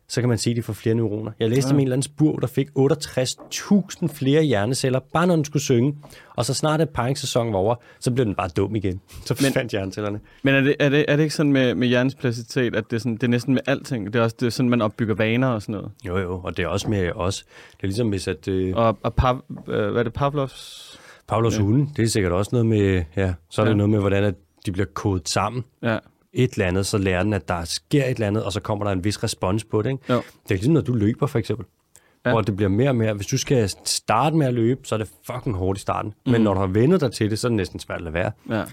Så 0.07 0.21
kan 0.21 0.29
man 0.29 0.37
se, 0.37 0.49
at 0.49 0.55
de 0.55 0.61
får 0.63 0.73
flere 0.73 0.95
neuroner. 0.95 1.31
Jeg 1.39 1.49
læste 1.49 1.69
om 1.71 1.75
en 1.75 1.81
eller 1.81 1.93
anden 1.95 2.03
spurv, 2.03 2.41
der 2.41 2.47
fik 2.47 2.67
68.000 2.79 4.07
flere 4.07 4.43
hjerneceller, 4.43 4.99
bare 5.13 5.27
når 5.27 5.35
den 5.35 5.45
skulle 5.45 5.63
synge. 5.63 5.95
Og 6.35 6.45
så 6.45 6.53
snart 6.53 6.81
et 6.81 6.89
paringssæson 6.89 7.53
var 7.53 7.59
over, 7.59 7.75
så 7.99 8.11
blev 8.11 8.25
den 8.25 8.35
bare 8.35 8.47
dum 8.47 8.75
igen. 8.75 9.01
Så 9.25 9.33
forsvandt 9.35 9.71
hjernecellerne. 9.71 10.19
Men 10.43 10.55
er 10.55 10.61
det, 10.61 10.75
er 10.79 10.89
det, 10.89 11.05
er 11.07 11.15
det 11.15 11.23
ikke 11.23 11.35
sådan 11.35 11.51
med, 11.51 11.75
med 11.75 11.87
hjernens 11.87 12.15
plasticitet, 12.15 12.75
at 12.75 12.83
det 12.89 12.95
er, 12.95 12.99
sådan, 12.99 13.13
det 13.13 13.23
er 13.23 13.27
næsten 13.27 13.53
med 13.53 13.61
alting? 13.67 14.13
Det 14.13 14.19
er 14.19 14.23
også 14.23 14.35
det 14.39 14.45
er 14.45 14.49
sådan, 14.49 14.69
man 14.69 14.81
opbygger 14.81 15.15
vaner 15.15 15.47
og 15.47 15.61
sådan 15.61 15.73
noget. 15.73 15.91
Jo, 16.07 16.17
jo, 16.17 16.41
og 16.43 16.57
det 16.57 16.63
er 16.63 16.67
også 16.67 16.89
med 16.89 17.11
os. 17.15 17.45
Det 17.71 17.83
er 17.83 17.87
ligesom 17.87 18.09
hvis, 18.09 18.27
at 18.27 18.47
øh, 18.47 18.75
Og, 18.75 18.97
og 19.03 19.13
Pav, 19.13 19.43
øh, 19.67 19.89
hvad 19.91 19.99
er 19.99 20.03
det, 20.03 20.13
Pavlovs? 20.13 20.99
Pavlos 21.27 21.57
ja. 21.57 21.61
hunde, 21.63 21.89
det 21.97 22.03
er 22.03 22.07
sikkert 22.07 22.31
også 22.31 22.49
noget 22.51 22.65
med, 22.65 23.03
ja, 23.15 23.33
så 23.49 23.61
er 23.61 23.65
det 23.65 23.71
Ja. 23.71 23.77
noget 23.77 23.89
med, 23.89 23.99
hvordan 23.99 24.23
at 24.23 24.35
de 24.65 24.71
bliver 24.71 24.85
kodet 24.93 25.29
sammen. 25.29 25.63
Ja. 25.83 25.97
Et 26.37 26.53
eller 26.53 26.65
andet, 26.67 26.85
så 26.85 26.97
lærer 26.97 27.23
den, 27.23 27.33
at 27.33 27.47
der 27.47 27.63
sker 27.65 28.03
et 28.05 28.09
eller 28.09 28.27
andet, 28.27 28.43
og 28.43 28.51
så 28.53 28.59
kommer 28.59 28.85
der 28.85 28.91
en 28.91 29.03
vis 29.03 29.23
respons 29.23 29.63
på 29.63 29.81
det. 29.81 29.89
Ikke? 29.89 30.13
Jo. 30.13 30.15
Det 30.15 30.23
er 30.51 30.55
ligesom, 30.55 30.73
når 30.73 30.81
du 30.81 30.93
løber, 30.93 31.27
for 31.27 31.39
eksempel. 31.39 31.65
Ja. 32.25 32.31
Hvor 32.31 32.41
det 32.41 32.55
bliver 32.55 32.69
mere 32.69 32.89
og 32.89 32.95
mere, 32.95 33.13
hvis 33.13 33.27
du 33.27 33.37
skal 33.37 33.69
starte 33.85 34.35
med 34.35 34.47
at 34.47 34.53
løbe, 34.53 34.81
så 34.83 34.95
er 34.95 34.99
det 34.99 35.09
fucking 35.25 35.55
hårdt 35.55 35.77
i 35.77 35.81
starten. 35.81 36.13
Mm. 36.25 36.31
Men 36.31 36.41
når 36.41 36.53
du 36.53 36.59
har 36.59 36.67
vendet 36.67 37.01
dig 37.01 37.11
til 37.11 37.29
det, 37.29 37.39
så 37.39 37.47
er 37.47 37.49
det 37.49 37.55
næsten 37.57 37.79
svært 37.79 37.97
at 37.97 38.03
lade 38.03 38.13
være. 38.13 38.31
ja. 38.49 38.63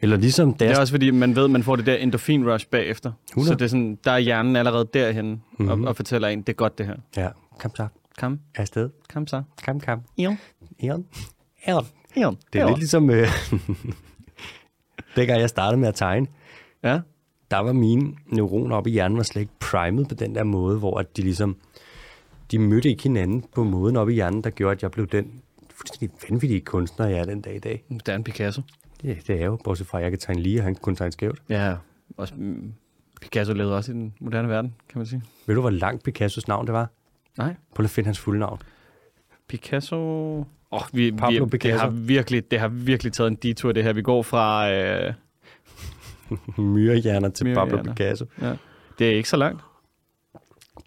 Eller 0.00 0.16
ligesom 0.16 0.50
Det 0.50 0.60
deres 0.60 0.76
er 0.76 0.80
også 0.80 0.92
fordi, 0.92 1.10
man 1.10 1.36
ved, 1.36 1.44
at 1.44 1.50
man 1.50 1.62
får 1.62 1.76
det 1.76 1.86
der 1.86 1.96
endorfin-rush 1.96 2.66
bagefter. 2.70 3.12
100. 3.28 3.48
Så 3.48 3.54
det 3.58 3.64
er 3.64 3.68
sådan, 3.68 3.98
der 4.04 4.10
er 4.10 4.18
hjernen 4.18 4.56
allerede 4.56 4.88
derhen 4.94 5.42
mm-hmm. 5.58 5.82
og, 5.84 5.88
og 5.88 5.96
fortæller 5.96 6.28
en, 6.28 6.38
det 6.40 6.48
er 6.48 6.52
godt 6.52 6.78
det 6.78 6.86
her. 6.86 6.94
Ja, 7.16 7.28
kom 7.58 7.76
så. 7.76 7.86
Kom, 8.18 8.40
Afsted. 8.54 8.90
kom 9.14 9.26
så. 9.26 9.42
Kom, 9.64 9.80
kom. 9.80 10.00
Jo. 10.18 10.36
Eon. 10.82 11.06
Eon. 11.66 11.86
Jo. 12.22 12.36
Det 12.52 12.60
er 12.60 12.66
lidt 12.66 12.78
ligesom, 12.78 13.10
øh, 13.10 13.28
dengang 15.16 15.40
jeg 15.40 15.48
startede 15.48 15.80
med 15.80 15.88
at 15.88 15.94
tegne, 15.94 16.26
Ja. 16.84 17.00
der 17.50 17.58
var 17.58 17.72
mine 17.72 18.14
neuroner 18.26 18.76
oppe 18.76 18.90
i 18.90 18.92
hjernen 18.92 19.16
var 19.16 19.22
slet 19.22 19.40
ikke 19.40 19.52
primet 19.60 20.08
på 20.08 20.14
den 20.14 20.34
der 20.34 20.44
måde, 20.44 20.78
hvor 20.78 20.98
at 20.98 21.16
de 21.16 21.22
ligesom, 21.22 21.56
de 22.50 22.58
mødte 22.58 22.88
ikke 22.88 23.02
hinanden 23.02 23.44
på 23.54 23.64
måden 23.64 23.96
oppe 23.96 24.12
i 24.12 24.14
hjernen, 24.14 24.44
der 24.44 24.50
gjorde, 24.50 24.72
at 24.72 24.82
jeg 24.82 24.90
blev 24.90 25.06
den 25.06 25.42
fuldstændig 25.70 26.10
vanvittige 26.30 26.60
kunstner, 26.60 27.06
jeg 27.06 27.18
er 27.18 27.24
den 27.24 27.40
dag 27.40 27.56
i 27.56 27.58
dag. 27.58 27.84
Er 28.06 28.14
en 28.14 28.24
Picasso. 28.24 28.62
Det, 29.02 29.26
det 29.26 29.40
er 29.40 29.44
jo, 29.44 29.58
bortset 29.64 29.86
fra, 29.86 29.98
at 29.98 30.02
jeg 30.02 30.12
kan 30.12 30.18
tegne 30.18 30.42
lige, 30.42 30.60
og 30.60 30.64
han 30.64 30.74
kan 30.74 30.80
kun 30.82 30.96
tegne 30.96 31.12
skævt. 31.12 31.42
Ja. 31.48 31.76
Også, 32.16 32.34
mm, 32.36 32.72
Picasso 33.20 33.52
levede 33.52 33.76
også 33.76 33.92
i 33.92 33.94
den 33.94 34.14
moderne 34.20 34.48
verden, 34.48 34.74
kan 34.88 34.98
man 34.98 35.06
sige. 35.06 35.22
Ved 35.46 35.54
du, 35.54 35.60
hvor 35.60 35.70
langt 35.70 36.02
Picassos 36.02 36.48
navn 36.48 36.66
det 36.66 36.72
var? 36.72 36.90
Nej. 37.38 37.54
Prøv 37.74 37.84
at 37.84 37.90
finde 37.90 38.06
hans 38.06 38.18
fulde 38.18 38.40
navn. 38.40 38.58
Picasso... 39.48 39.96
Oh, 40.70 40.80
vi, 40.92 41.12
Pablo 41.12 41.44
vi, 41.44 41.50
Picasso. 41.50 41.72
Det 41.72 41.80
har, 41.80 41.90
virkelig, 41.90 42.50
det 42.50 42.60
har 42.60 42.68
virkelig 42.68 43.12
taget 43.12 43.30
en 43.30 43.34
detur, 43.34 43.72
det 43.72 43.84
her. 43.84 43.92
Vi 43.92 44.02
går 44.02 44.22
fra... 44.22 44.72
Øh, 44.72 45.14
Myrehjerner 46.58 47.28
til 47.28 47.54
Pablo. 47.54 47.82
Picasso. 47.82 48.24
ja. 48.40 48.56
Det 48.98 49.10
er 49.10 49.16
ikke 49.16 49.28
så 49.28 49.36
langt. 49.36 49.62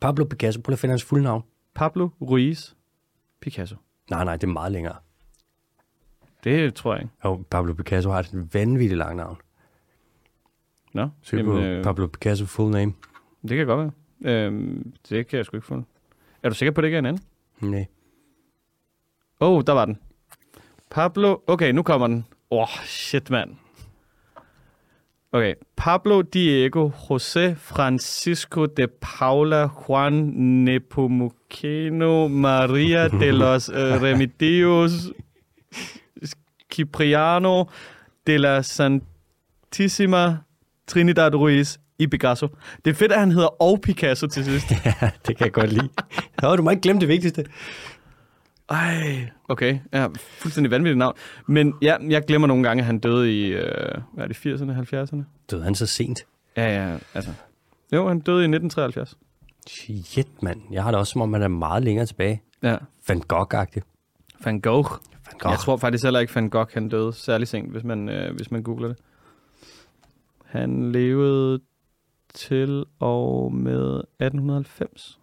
Pablo 0.01 0.25
Picasso, 0.25 0.61
prøv 0.61 0.73
at 0.73 0.79
finde 0.79 0.91
hans 0.91 1.03
fulde 1.03 1.23
navn. 1.23 1.43
Pablo 1.75 2.09
Ruiz 2.21 2.73
Picasso. 3.41 3.75
Nej, 4.09 4.23
nej, 4.23 4.35
det 4.35 4.43
er 4.43 4.51
meget 4.51 4.71
længere. 4.71 4.95
Det 6.43 6.73
tror 6.73 6.93
jeg 6.93 7.03
ikke. 7.03 7.13
Jo, 7.25 7.43
Pablo 7.49 7.73
Picasso 7.73 8.09
har 8.09 8.19
et 8.19 8.53
vanvittigt 8.53 8.97
langt 8.97 9.17
navn. 9.17 9.37
Nå, 10.93 11.09
Søg 11.21 11.45
på 11.45 11.57
øh, 11.57 11.83
Pablo 11.83 12.07
Picasso 12.07 12.45
full 12.45 12.71
name. 12.71 12.93
det 13.41 13.57
kan 13.57 13.65
godt 13.67 13.79
være. 13.79 13.91
Øhm, 14.45 14.93
det 15.09 15.27
kan 15.27 15.37
jeg 15.37 15.45
sgu 15.45 15.57
ikke 15.57 15.67
få. 15.67 15.83
Er 16.43 16.49
du 16.49 16.55
sikker 16.55 16.71
på, 16.71 16.81
at 16.81 16.83
det 16.83 16.87
ikke 16.87 16.95
er 16.95 16.99
en 16.99 17.05
anden? 17.05 17.23
Nej. 17.59 17.85
Åh, 19.39 19.51
oh, 19.51 19.63
der 19.67 19.73
var 19.73 19.85
den. 19.85 19.97
Pablo... 20.89 21.37
Okay, 21.47 21.71
nu 21.71 21.83
kommer 21.83 22.07
den. 22.07 22.25
Åh, 22.51 22.61
oh, 22.61 22.67
shit, 22.85 23.29
mand. 23.29 23.55
Okay. 25.33 25.55
Pablo 25.75 26.21
Diego 26.21 26.89
José 26.89 27.55
Francisco 27.55 28.65
de 28.65 28.87
Paula 28.87 29.67
Juan 29.67 30.63
Nepomuceno 30.63 32.29
Maria 32.29 33.09
de 33.19 33.33
los 33.33 33.67
uh, 33.67 33.99
Remedios 33.99 35.11
Cipriano 36.71 37.67
de 38.25 38.37
la 38.39 38.63
Santissima 38.63 40.45
Trinidad 40.85 41.33
Ruiz 41.33 41.77
i 41.99 42.07
Picasso. 42.07 42.47
Det 42.85 42.91
er 42.91 42.95
fedt, 42.95 43.11
at 43.11 43.19
han 43.19 43.31
hedder 43.31 43.61
og 43.61 43.81
Picasso 43.81 44.27
til 44.27 44.45
sidst. 44.45 44.71
Ja, 44.85 45.09
det 45.27 45.37
kan 45.37 45.45
jeg 45.45 45.53
godt 45.53 45.73
lide. 45.73 45.89
Nå, 46.41 46.55
du 46.55 46.61
må 46.61 46.69
ikke 46.69 46.81
glemme 46.81 46.99
det 46.99 47.09
vigtigste. 47.09 47.45
Ej, 48.69 49.29
okay. 49.47 49.79
Ja, 49.93 50.07
fuldstændig 50.17 50.71
vanvittigt 50.71 50.97
navn. 50.97 51.15
Men 51.47 51.73
ja, 51.81 51.97
jeg 52.09 52.23
glemmer 52.27 52.47
nogle 52.47 52.63
gange, 52.63 52.81
at 52.81 52.85
han 52.85 52.99
døde 52.99 53.33
i, 53.33 53.47
øh, 53.47 54.01
hvad 54.13 54.23
er 54.23 54.27
det, 54.27 54.37
80'erne, 54.37 54.71
70'erne? 54.71 55.23
Døde 55.51 55.63
han 55.63 55.75
så 55.75 55.85
sent? 55.85 56.19
Ja, 56.57 56.89
ja, 56.89 56.97
altså. 57.13 57.33
Jo, 57.93 58.07
han 58.07 58.19
døde 58.19 58.41
i 58.43 58.47
1973. 58.47 59.17
Shit, 59.67 60.43
mand. 60.43 60.61
Jeg 60.71 60.83
har 60.83 60.91
det 60.91 60.99
også, 60.99 61.11
som 61.11 61.21
om 61.21 61.29
man 61.29 61.41
er 61.41 61.47
meget 61.47 61.83
længere 61.83 62.05
tilbage. 62.05 62.41
Ja. 62.63 62.77
Van 63.07 63.21
Gogh-agtig. 63.33 63.81
Van 64.43 64.61
Gogh. 64.61 64.91
Van 65.25 65.37
Gogh. 65.39 65.51
Jeg 65.51 65.59
tror 65.59 65.77
faktisk 65.77 66.03
heller 66.03 66.19
ikke, 66.19 66.35
Van 66.35 66.49
Gogh 66.49 66.69
han 66.73 66.89
døde 66.89 67.13
særlig 67.13 67.47
sent, 67.47 67.71
hvis 67.71 67.83
man, 67.83 68.09
øh, 68.09 68.35
hvis 68.35 68.51
man 68.51 68.63
googler 68.63 68.87
det. 68.87 68.97
Han 70.45 70.91
levede 70.91 71.59
til 72.33 72.85
og 72.99 73.53
med 73.53 73.97
1890. 74.19 75.19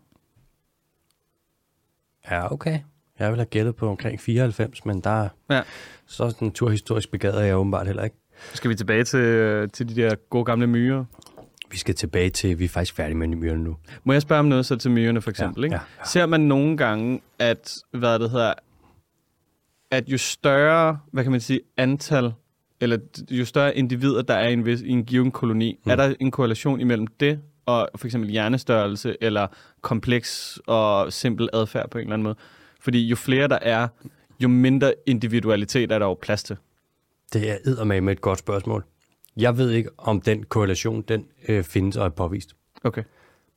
Ja, 2.31 2.53
okay. 2.53 2.81
Jeg 3.19 3.31
vil 3.31 3.37
have 3.39 3.47
gættet 3.47 3.77
på 3.77 3.89
omkring 3.89 4.21
94, 4.21 4.85
men 4.87 5.01
der 5.01 5.23
er 5.25 5.29
Ja. 5.51 5.63
så 6.07 6.37
den 6.41 6.51
turhistorisk 6.53 7.11
begavet 7.11 7.37
er 7.41 7.45
jeg 7.45 7.57
åbenbart 7.57 7.87
heller 7.87 8.05
ikke. 8.05 8.17
Skal 8.55 8.71
vi 8.71 8.75
tilbage 8.75 9.05
til, 9.05 9.19
øh, 9.21 9.69
til 9.69 9.89
de 9.89 9.95
der 9.95 10.15
gode 10.15 10.45
gamle 10.45 10.67
myrer. 10.67 11.05
Vi 11.71 11.79
skal 11.79 11.95
tilbage 11.95 12.31
til, 12.31 12.59
vi 12.59 12.65
er 12.65 12.69
faktisk 12.69 12.95
færdige 12.95 13.17
med 13.17 13.29
myrerne 13.29 13.65
nu. 13.65 13.77
Må 14.05 14.13
jeg 14.13 14.23
spørge 14.23 14.39
om 14.39 14.45
noget 14.45 14.67
så 14.67 14.77
til 14.77 14.91
myrerne 14.91 15.21
for 15.21 15.31
eksempel? 15.31 15.61
Ja, 15.63 15.65
ikke? 15.67 15.75
ja, 15.77 15.81
ja. 15.99 16.05
Ser 16.05 16.27
man 16.27 16.41
nogle 16.41 16.77
gange, 16.77 17.21
at, 17.39 17.75
hvad 17.91 18.19
det 18.19 18.31
hedder, 18.31 18.53
at 19.91 20.09
jo 20.09 20.19
større, 20.19 20.99
hvad 21.13 21.23
kan 21.23 21.33
man 21.33 21.41
sige, 21.41 21.61
antal, 21.77 22.33
eller 22.81 22.99
jo 23.31 23.45
større 23.45 23.77
individer, 23.77 24.23
der 24.23 24.35
er 24.35 24.49
i 24.49 24.53
en, 24.53 24.67
vis, 24.67 24.81
i 24.81 24.89
en 24.91 25.05
given 25.05 25.31
koloni, 25.31 25.81
mm. 25.85 25.91
er 25.91 25.97
der 25.97 26.15
en 26.21 26.31
korrelation 26.31 26.81
imellem 26.81 27.07
det 27.07 27.41
og 27.67 27.89
for 27.97 28.07
eksempel 28.07 28.31
hjernestørrelse 28.31 29.17
eller 29.21 29.47
kompleks 29.81 30.61
og 30.67 31.13
simpel 31.13 31.49
adfærd 31.53 31.91
på 31.91 31.99
en 31.99 32.03
eller 32.03 32.15
anden 32.15 32.25
måde? 32.25 32.37
Fordi 32.85 33.07
jo 33.07 33.17
flere 33.17 33.49
der 33.49 33.59
er, 33.63 33.89
jo 34.41 34.49
mindre 34.49 34.95
individualitet 35.07 35.93
er 35.93 35.99
der 35.99 36.07
jo 36.07 36.15
plads 36.15 36.43
til. 36.43 36.57
Det 37.33 37.51
er 37.51 37.57
eddermame 37.65 38.01
med 38.01 38.13
et 38.13 38.21
godt 38.21 38.39
spørgsmål. 38.39 38.85
Jeg 39.37 39.59
ved 39.59 39.71
ikke, 39.71 39.91
om 39.99 40.21
den 40.21 40.43
korrelation, 40.43 41.03
den 41.03 41.27
øh, 41.49 41.65
findes 41.65 41.97
og 41.97 42.07
er 42.07 42.11
påvist. 42.11 42.57
Okay. 42.85 43.03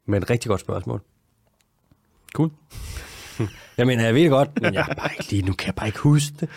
Men 0.05 0.23
et 0.23 0.29
rigtig 0.29 0.49
godt 0.49 0.61
spørgsmål. 0.61 1.01
Cool. 2.33 2.51
Jeg 3.77 3.87
mener, 3.87 4.05
jeg 4.05 4.15
ved 4.15 4.21
det 4.21 4.29
godt, 4.29 4.61
men 4.61 4.73
jeg 4.73 4.85
er 4.89 4.95
bare 4.95 5.09
ikke 5.19 5.31
lige 5.31 5.41
nu, 5.41 5.53
kan 5.53 5.65
jeg 5.65 5.75
bare 5.75 5.87
ikke 5.87 5.99
huske 5.99 6.35
det. 6.39 6.49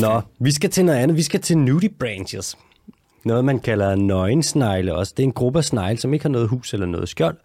Nå, 0.00 0.20
vi 0.40 0.50
skal 0.50 0.70
til 0.70 0.84
noget 0.84 0.98
andet. 0.98 1.16
Vi 1.16 1.22
skal 1.22 1.40
til 1.40 1.58
nudie 1.58 1.88
branches. 1.88 2.58
Noget, 3.24 3.44
man 3.44 3.60
kalder 3.60 3.94
nøgensnegle 3.94 4.94
også. 4.94 5.14
Det 5.16 5.22
er 5.22 5.26
en 5.26 5.32
gruppe 5.32 5.58
af 5.58 5.64
snegle, 5.64 5.98
som 5.98 6.12
ikke 6.14 6.24
har 6.24 6.30
noget 6.30 6.48
hus 6.48 6.74
eller 6.74 6.86
noget 6.86 7.08
skjold, 7.08 7.36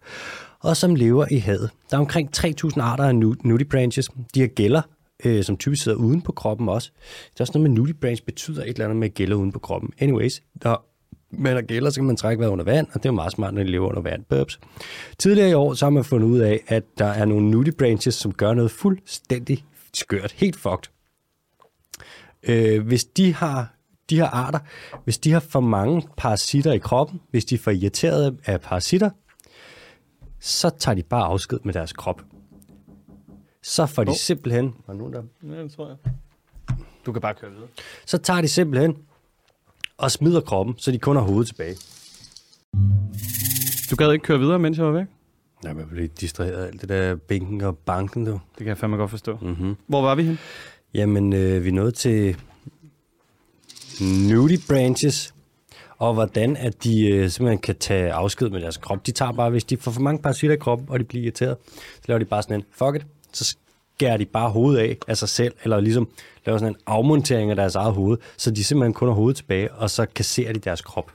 og 0.60 0.78
som 0.78 0.96
lever 0.96 1.26
i 1.32 1.38
havet. 1.38 1.70
Der 1.92 1.98
er 1.98 2.02
omkring 2.02 2.30
3.000 2.38 2.82
arter 2.82 3.04
af 3.04 3.16
nudibranches. 3.16 4.10
De 4.34 4.40
har 4.40 4.48
gælder, 4.48 4.82
øh, 5.26 5.44
som 5.44 5.58
typisk 5.58 5.84
sidder 5.84 5.98
uden 5.98 6.22
på 6.22 6.32
kroppen 6.32 6.70
også. 6.70 6.92
Det 7.34 7.40
er 7.40 7.44
også 7.44 7.54
noget 7.56 7.70
med 7.70 7.78
nudibranch 7.78 8.24
betyder 8.24 8.62
et 8.64 8.70
eller 8.70 8.86
andet 8.86 8.98
med 8.98 9.10
gælder 9.10 9.36
uden 9.36 9.52
på 9.52 9.60
kroppen. 9.60 9.94
Anyways, 10.00 10.42
når 10.64 10.92
man 11.32 11.56
har 11.56 11.62
gælder, 11.62 11.90
så 11.90 11.96
kan 11.96 12.06
man 12.06 12.18
trække 12.18 12.40
vejret 12.40 12.52
under 12.52 12.66
vand, 12.66 12.88
og 12.88 12.94
det 12.94 13.06
er 13.06 13.10
jo 13.10 13.16
meget 13.16 13.32
smart, 13.32 13.54
når 13.54 13.64
de 13.64 13.70
lever 13.72 13.90
under 13.90 14.02
vand. 14.02 14.24
Burps. 14.30 14.60
Tidligere 15.18 15.50
i 15.50 15.54
år, 15.54 15.74
så 15.74 15.86
har 15.86 15.90
man 15.90 16.04
fundet 16.04 16.28
ud 16.28 16.40
af, 16.40 16.64
at 16.68 16.84
der 16.98 17.06
er 17.06 17.26
nogle 17.26 17.50
nudibranches, 17.50 18.16
som 18.16 18.34
gør 18.34 18.54
noget 18.54 18.72
fuldstændig 18.72 19.64
skørt, 19.94 20.32
helt 20.32 20.56
fucked. 20.56 20.92
Øh, 22.44 22.86
hvis 22.88 23.06
de 23.06 23.34
har 23.34 23.76
de 24.10 24.16
her 24.16 24.28
arter, 24.28 24.60
hvis 25.04 25.18
de 25.18 25.32
har 25.32 25.40
for 25.40 25.60
mange 25.60 26.08
parasitter 26.18 26.72
i 26.72 26.78
kroppen, 26.78 27.22
hvis 27.32 27.46
de 27.46 27.56
er 27.56 27.60
for 27.60 27.72
irriteret 27.72 28.38
af 28.46 28.62
parasitter, 28.62 29.10
så 30.46 30.70
tager 30.70 30.96
de 30.96 31.04
bare 31.04 31.24
afsked 31.26 31.60
med 31.64 31.74
deres 31.74 31.94
krop. 31.94 32.22
Så 33.64 33.86
får 33.86 34.04
de 34.04 34.18
simpelthen... 34.18 34.76
Var 34.88 34.94
nogen, 34.94 35.14
der 35.14 35.24
Ja, 35.44 35.64
det 35.64 35.72
tror 35.72 35.88
jeg. 35.88 35.98
Du 37.06 37.12
kan 37.12 37.22
bare 37.22 37.34
køre 37.34 37.52
videre. 37.52 37.68
så 38.06 38.18
tager 38.18 38.42
de 38.42 38.48
simpelthen 38.48 38.98
og 39.98 40.12
smider 40.12 40.42
kroppen, 40.42 40.76
så 40.78 40.92
de 40.92 41.00
kun 41.00 41.16
har 41.16 41.24
hovedet 41.24 41.48
tilbage. 41.48 41.76
Du 43.92 43.96
gad 43.96 44.12
ikke 44.12 44.24
køre 44.24 44.40
videre, 44.40 44.60
mens 44.60 44.78
jeg 44.78 44.86
var 44.86 44.92
væk? 44.92 45.06
Nej, 45.64 45.74
man 45.74 45.88
bliver 45.90 46.08
distraheret 46.08 46.64
af 46.64 46.68
alt 46.68 46.82
det 46.82 46.90
der 46.90 47.16
bænken 47.16 47.62
og 47.62 47.78
banken, 47.78 48.26
du. 48.26 48.32
Det 48.32 48.58
kan 48.58 48.68
jeg 48.68 48.78
fandme 48.78 48.98
godt 48.98 49.12
forstå. 49.12 49.38
Mm-hmm. 49.42 49.76
Hvor 49.88 50.02
var 50.02 50.16
vi 50.16 50.24
hen? 50.24 50.40
Jamen, 50.94 51.34
øh, 51.34 51.64
vi 51.64 51.70
er 51.70 51.74
nået 51.74 51.94
til 51.96 52.38
nudie 54.30 54.58
branches, 54.68 55.35
og 55.98 56.14
hvordan 56.14 56.58
at 56.58 56.84
de 56.84 57.08
øh, 57.08 57.30
simpelthen 57.30 57.60
kan 57.60 57.76
tage 57.76 58.12
afsked 58.12 58.50
med 58.50 58.62
deres 58.62 58.78
krop. 58.78 59.06
De 59.06 59.12
tager 59.12 59.32
bare, 59.32 59.50
hvis 59.50 59.64
de 59.64 59.78
får 59.78 59.92
for 59.92 60.02
mange 60.02 60.22
parasitter 60.22 60.56
i 60.56 60.60
kroppen, 60.60 60.88
og 60.90 61.00
de 61.00 61.04
bliver 61.04 61.24
irriteret, 61.24 61.58
så 61.96 62.02
laver 62.08 62.20
de 62.20 62.26
bare 62.26 62.44
sådan 62.44 62.56
en, 62.56 62.66
fuck 62.72 62.96
it, 62.96 63.06
så 63.34 63.56
skærer 63.96 64.18
de 64.18 64.26
bare 64.26 64.50
hovedet 64.50 64.80
af 64.80 64.98
af 65.08 65.18
sig 65.18 65.30
selv, 65.30 65.54
eller 65.64 65.80
ligesom 65.80 66.08
laver 66.46 66.60
sådan 66.60 66.74
en 66.74 66.80
afmontering 66.86 67.50
af 67.50 67.56
deres 67.56 67.76
eget 67.76 67.94
hoved, 67.94 68.18
så 68.38 68.52
de 68.52 68.64
simpelthen 68.64 68.94
kun 68.94 69.08
har 69.08 69.16
hovedet 69.16 69.38
tilbage, 69.38 69.74
og 69.74 69.90
så 69.90 70.06
kasserer 70.06 70.54
de 70.54 70.60
deres 70.60 70.82
krop. 70.82 71.12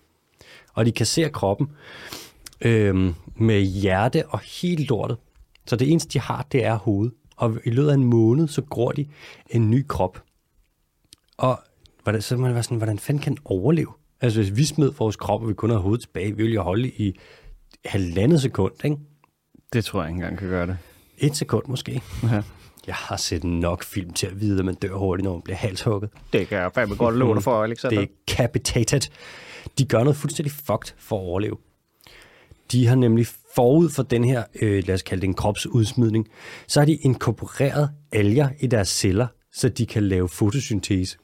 Og 0.74 0.86
de 0.86 0.92
kasserer 0.92 1.28
kroppen 1.28 1.68
øh, 2.60 3.12
med 3.36 3.60
hjerte 3.60 4.26
og 4.26 4.40
helt 4.40 4.88
lortet. 4.88 5.16
Så 5.66 5.76
det 5.76 5.90
eneste, 5.90 6.08
de 6.12 6.20
har, 6.20 6.46
det 6.52 6.64
er 6.64 6.74
hovedet. 6.74 7.14
Og 7.36 7.58
i 7.64 7.70
løbet 7.70 7.90
af 7.90 7.94
en 7.94 8.04
måned, 8.04 8.48
så 8.48 8.62
gror 8.62 8.92
de 8.92 9.06
en 9.50 9.70
ny 9.70 9.84
krop. 9.88 10.22
Og 11.36 11.60
hvordan, 12.02 12.22
så 12.22 12.36
må 12.36 12.46
det 12.46 12.54
være 12.54 12.62
sådan, 12.62 12.76
hvordan 12.76 12.98
fanden 12.98 13.22
kan 13.22 13.32
den 13.32 13.42
overleve? 13.44 13.92
Altså, 14.20 14.40
hvis 14.40 14.56
vi 14.56 14.64
smed 14.64 14.92
vores 14.98 15.16
krop, 15.16 15.42
og 15.42 15.48
vi 15.48 15.54
kun 15.54 15.70
havde 15.70 15.82
hovedet 15.82 16.00
tilbage, 16.00 16.36
vi 16.36 16.42
ville 16.42 16.54
jo 16.54 16.62
holde 16.62 16.88
i 16.88 17.18
halvandet 17.84 18.42
sekund, 18.42 18.72
ikke? 18.84 18.96
Det 19.72 19.84
tror 19.84 20.00
jeg 20.00 20.10
ikke 20.10 20.16
engang 20.16 20.38
kan 20.38 20.48
gøre 20.48 20.66
det. 20.66 20.78
Et 21.18 21.36
sekund 21.36 21.64
måske. 21.68 22.02
Ja. 22.22 22.42
Jeg 22.86 22.94
har 22.94 23.16
set 23.16 23.44
nok 23.44 23.84
film 23.84 24.12
til 24.12 24.26
at 24.26 24.40
vide, 24.40 24.58
at 24.58 24.64
man 24.64 24.74
dør 24.74 24.94
hurtigt, 24.94 25.24
når 25.24 25.32
man 25.32 25.42
bliver 25.42 25.56
halshugget. 25.56 26.10
Det 26.32 26.48
kan 26.48 26.58
jeg 26.58 26.70
fandme 26.74 26.96
godt 26.96 27.16
love 27.16 27.34
dig 27.34 27.42
for, 27.42 27.62
Alexander. 27.62 28.00
Det 28.00 28.10
er 28.10 28.34
capitated. 28.34 29.10
De 29.78 29.84
gør 29.84 29.98
noget 29.98 30.16
fuldstændig 30.16 30.52
fucked 30.52 30.94
for 30.98 31.16
at 31.16 31.22
overleve. 31.22 31.56
De 32.72 32.86
har 32.86 32.94
nemlig 32.94 33.26
forud 33.54 33.90
for 33.90 34.02
den 34.02 34.24
her, 34.24 34.44
øh, 34.62 34.86
lad 34.86 34.94
os 34.94 35.02
kalde 35.02 35.20
det 35.20 35.28
en 35.28 35.34
kropsudsmidning, 35.34 36.28
så 36.66 36.80
har 36.80 36.84
de 36.86 36.94
inkorporeret 36.94 37.90
alger 38.12 38.48
i 38.60 38.66
deres 38.66 38.88
celler, 38.88 39.26
så 39.52 39.68
de 39.68 39.86
kan 39.86 40.02
lave 40.02 40.28
fotosyntese. 40.28 41.18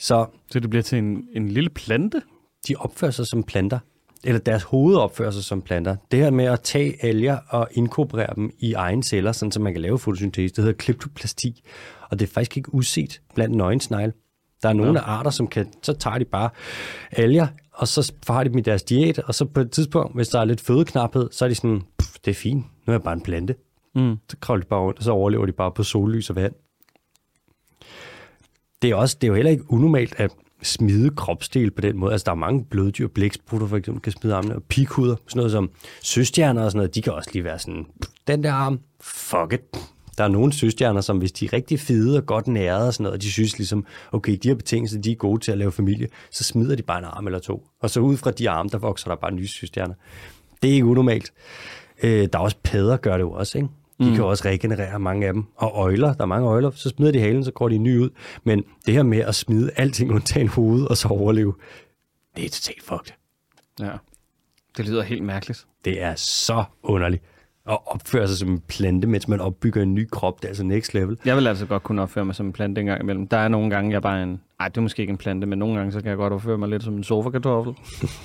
Så 0.00 0.26
Så 0.52 0.60
det 0.60 0.70
bliver 0.70 0.82
til 0.82 0.98
en, 0.98 1.24
en 1.32 1.48
lille 1.48 1.70
plante? 1.70 2.22
de 2.68 2.74
opfører 2.76 3.10
sig 3.10 3.26
som 3.26 3.42
planter, 3.42 3.78
eller 4.24 4.40
deres 4.40 4.62
hoved 4.62 4.96
opfører 4.96 5.30
sig 5.30 5.44
som 5.44 5.62
planter. 5.62 5.96
Det 6.10 6.18
her 6.18 6.30
med 6.30 6.44
at 6.44 6.60
tage 6.60 7.04
alger 7.04 7.38
og 7.48 7.68
inkorporere 7.72 8.34
dem 8.36 8.50
i 8.58 8.72
egne 8.72 9.02
celler, 9.02 9.32
sådan 9.32 9.52
så 9.52 9.60
man 9.60 9.72
kan 9.72 9.82
lave 9.82 9.98
fotosyntese, 9.98 10.54
det 10.54 10.64
hedder 10.64 10.76
kleptoplasti, 10.78 11.62
og 12.10 12.18
det 12.18 12.26
er 12.28 12.32
faktisk 12.32 12.56
ikke 12.56 12.74
uset 12.74 13.20
blandt 13.34 13.56
nøgensnegle. 13.56 14.12
Der 14.62 14.68
er 14.68 14.72
nogle 14.72 15.00
af 15.00 15.04
arter, 15.06 15.30
som 15.30 15.46
kan, 15.48 15.66
så 15.82 15.92
tager 15.92 16.18
de 16.18 16.24
bare 16.24 16.50
alger, 17.12 17.46
og 17.72 17.88
så 17.88 18.12
har 18.28 18.44
de 18.44 18.50
dem 18.50 18.58
i 18.58 18.62
deres 18.62 18.82
diæt, 18.82 19.18
og 19.18 19.34
så 19.34 19.44
på 19.44 19.60
et 19.60 19.70
tidspunkt, 19.70 20.14
hvis 20.14 20.28
der 20.28 20.40
er 20.40 20.44
lidt 20.44 20.60
fødeknaphed, 20.60 21.28
så 21.32 21.44
er 21.44 21.48
de 21.48 21.54
sådan, 21.54 21.82
"Pff, 21.98 22.14
det 22.24 22.30
er 22.30 22.34
fint, 22.34 22.64
nu 22.86 22.90
er 22.90 22.92
jeg 22.92 23.02
bare 23.02 23.14
en 23.14 23.20
plante. 23.22 23.54
Mm. 23.94 24.16
Så 24.28 24.36
kravler 24.40 24.62
de 24.62 24.68
bare 24.68 24.80
rundt, 24.80 24.98
og 24.98 25.04
så 25.04 25.10
overlever 25.10 25.46
de 25.46 25.52
bare 25.52 25.72
på 25.72 25.82
sollys 25.82 26.30
og 26.30 26.36
vand. 26.36 26.52
Det 28.82 28.90
er, 28.90 28.94
også, 28.94 29.16
det 29.20 29.26
er 29.26 29.28
jo 29.28 29.34
heller 29.34 29.50
ikke 29.50 29.72
unormalt 29.72 30.14
at 30.16 30.30
smide 30.62 31.10
kropsdel 31.10 31.70
på 31.70 31.80
den 31.80 31.96
måde. 31.96 32.12
Altså, 32.12 32.24
der 32.24 32.30
er 32.30 32.36
mange 32.36 32.64
bløddyr, 32.64 33.08
blæksprutter 33.08 33.66
for 33.66 33.76
eksempel, 33.76 34.02
kan 34.02 34.12
smide 34.12 34.34
armene, 34.34 34.54
og 34.54 34.62
pikhuder, 34.62 35.16
sådan 35.28 35.38
noget 35.38 35.52
som 35.52 35.70
søstjerner 36.02 36.62
og 36.62 36.70
sådan 36.70 36.78
noget, 36.78 36.94
de 36.94 37.02
kan 37.02 37.12
også 37.12 37.30
lige 37.32 37.44
være 37.44 37.58
sådan, 37.58 37.86
den 38.26 38.42
der 38.42 38.52
arm, 38.52 38.80
fuck 39.00 39.52
it. 39.52 39.60
Der 40.18 40.24
er 40.24 40.28
nogle 40.28 40.52
søstjerner, 40.52 41.00
som 41.00 41.18
hvis 41.18 41.32
de 41.32 41.44
er 41.44 41.52
rigtig 41.52 41.80
fede 41.80 42.16
og 42.16 42.26
godt 42.26 42.46
nærede 42.46 42.86
og 42.86 42.94
sådan 42.94 43.02
noget, 43.02 43.14
og 43.14 43.22
de 43.22 43.30
synes 43.30 43.58
ligesom, 43.58 43.84
okay, 44.12 44.38
de 44.42 44.48
her 44.48 44.54
betingelser, 44.54 45.00
de 45.00 45.12
er 45.12 45.16
gode 45.16 45.40
til 45.40 45.52
at 45.52 45.58
lave 45.58 45.72
familie, 45.72 46.08
så 46.30 46.44
smider 46.44 46.76
de 46.76 46.82
bare 46.82 46.98
en 46.98 47.04
arm 47.04 47.26
eller 47.26 47.38
to. 47.38 47.66
Og 47.80 47.90
så 47.90 48.00
ud 48.00 48.16
fra 48.16 48.30
de 48.30 48.50
arme, 48.50 48.68
der 48.72 48.78
vokser 48.78 49.08
der 49.08 49.16
bare 49.16 49.32
nye 49.32 49.48
søstjerner. 49.48 49.94
Det 50.62 50.70
er 50.70 50.74
ikke 50.74 50.86
unormalt. 50.86 51.32
Øh, 52.02 52.28
der 52.32 52.38
er 52.38 52.42
også 52.42 52.56
pæder, 52.62 52.96
gør 52.96 53.12
det 53.12 53.20
jo 53.20 53.32
også, 53.32 53.58
ikke? 53.58 53.68
De 54.00 54.08
mm. 54.08 54.14
kan 54.14 54.24
også 54.24 54.44
regenerere 54.44 54.98
mange 54.98 55.26
af 55.26 55.32
dem. 55.32 55.44
Og 55.56 55.72
øjler, 55.74 56.12
der 56.14 56.22
er 56.22 56.26
mange 56.26 56.48
øjler, 56.48 56.70
så 56.70 56.88
smider 56.88 57.12
de 57.12 57.20
halen, 57.20 57.44
så 57.44 57.50
går 57.50 57.68
de 57.68 57.78
nye 57.78 58.00
ud. 58.00 58.10
Men 58.44 58.64
det 58.86 58.94
her 58.94 59.02
med 59.02 59.18
at 59.18 59.34
smide 59.34 59.70
alting 59.76 60.12
undtagen 60.12 60.48
hovedet 60.48 60.88
og 60.88 60.96
så 60.96 61.08
overleve, 61.08 61.54
det 62.36 62.44
er 62.44 62.48
totalt 62.48 62.82
fucked. 62.82 63.12
Ja. 63.80 63.92
Det 64.76 64.88
lyder 64.88 65.02
helt 65.02 65.22
mærkeligt. 65.22 65.66
Det 65.84 66.02
er 66.02 66.14
så 66.14 66.64
underligt. 66.82 67.22
Og 67.64 67.82
opføre 67.88 68.28
sig 68.28 68.38
som 68.38 68.48
en 68.48 68.60
plante, 68.60 69.08
mens 69.08 69.28
man 69.28 69.40
opbygger 69.40 69.82
en 69.82 69.94
ny 69.94 70.08
krop, 70.10 70.36
det 70.36 70.44
er 70.44 70.48
altså 70.48 70.64
next 70.64 70.94
level. 70.94 71.18
Jeg 71.24 71.36
vil 71.36 71.46
altså 71.46 71.66
godt 71.66 71.82
kunne 71.82 72.02
opføre 72.02 72.24
mig 72.24 72.34
som 72.34 72.46
en 72.46 72.52
plante 72.52 72.80
en 72.80 72.86
gang 72.86 73.02
imellem. 73.02 73.26
Der 73.28 73.36
er 73.36 73.48
nogle 73.48 73.70
gange, 73.70 73.90
jeg 73.90 73.96
er 73.96 74.00
bare 74.00 74.22
en... 74.22 74.40
Ej, 74.60 74.68
det 74.68 74.76
er 74.76 74.80
måske 74.80 75.00
ikke 75.00 75.10
en 75.10 75.16
plante, 75.16 75.46
men 75.46 75.58
nogle 75.58 75.76
gange, 75.76 75.92
så 75.92 76.00
kan 76.00 76.08
jeg 76.08 76.16
godt 76.16 76.32
opføre 76.32 76.58
mig 76.58 76.68
lidt 76.68 76.82
som 76.82 76.96
en 76.96 77.04
sofakartoffel. 77.04 77.74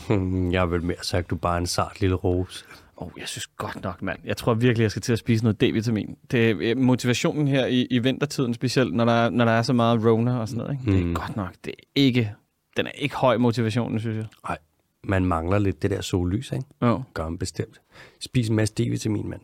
Jeg 0.54 0.72
vel 0.72 0.84
mere 0.84 0.98
sagt, 1.02 1.30
du 1.30 1.36
er 1.36 1.40
bare 1.40 1.58
en 1.58 1.66
sart 1.66 2.02
lille 2.02 2.16
rose. 2.16 2.66
Oh, 2.98 3.12
jeg 3.20 3.28
synes 3.28 3.48
godt 3.48 3.84
nok, 3.84 4.02
mand. 4.02 4.20
Jeg 4.24 4.38
tror 4.38 4.54
virkelig, 4.54 4.84
jeg 4.84 4.92
skal 4.92 5.02
til 5.02 5.14
at 5.14 5.20
spise 5.20 5.44
noget 5.44 5.64
D-vitamin. 5.64 6.16
Det 6.32 6.50
er 6.50 6.56
øh, 6.60 6.78
motivationen 6.78 7.48
her 7.48 7.66
i, 7.66 7.88
i 7.90 8.00
vintertiden, 8.00 8.54
specielt 8.54 8.94
når 8.94 9.06
der, 9.06 9.12
er, 9.12 9.30
når 9.30 9.46
der 9.46 9.52
er 9.52 9.62
så 9.62 9.74
meget 9.74 10.06
Rona 10.06 10.38
og 10.40 10.48
sådan 10.50 10.58
noget. 10.64 10.72
Ikke? 10.80 10.84
Mm. 10.86 10.92
Det 10.96 11.02
er 11.02 11.06
Mm. 11.08 11.14
godt 11.16 11.36
nok. 11.36 11.54
Det 11.66 11.74
er 11.80 11.84
ikke, 11.96 12.34
den 12.78 12.88
er 12.88 12.92
ikke 12.92 13.16
høj 13.16 13.38
motivationen, 13.38 14.00
synes 14.00 14.18
jeg. 14.18 14.26
Nej, 14.48 14.58
man 15.04 15.26
mangler 15.26 15.60
lidt 15.60 15.82
det 15.82 15.92
der 15.92 16.02
sollys, 16.02 16.52
ikke? 16.52 16.66
Oh. 16.82 17.02
Gør 17.14 17.24
man 17.30 17.38
bestemt. 17.38 17.82
Spis 18.20 18.50
en 18.50 18.56
masse 18.56 18.74
D-vitamin, 18.80 19.28
mand. 19.30 19.42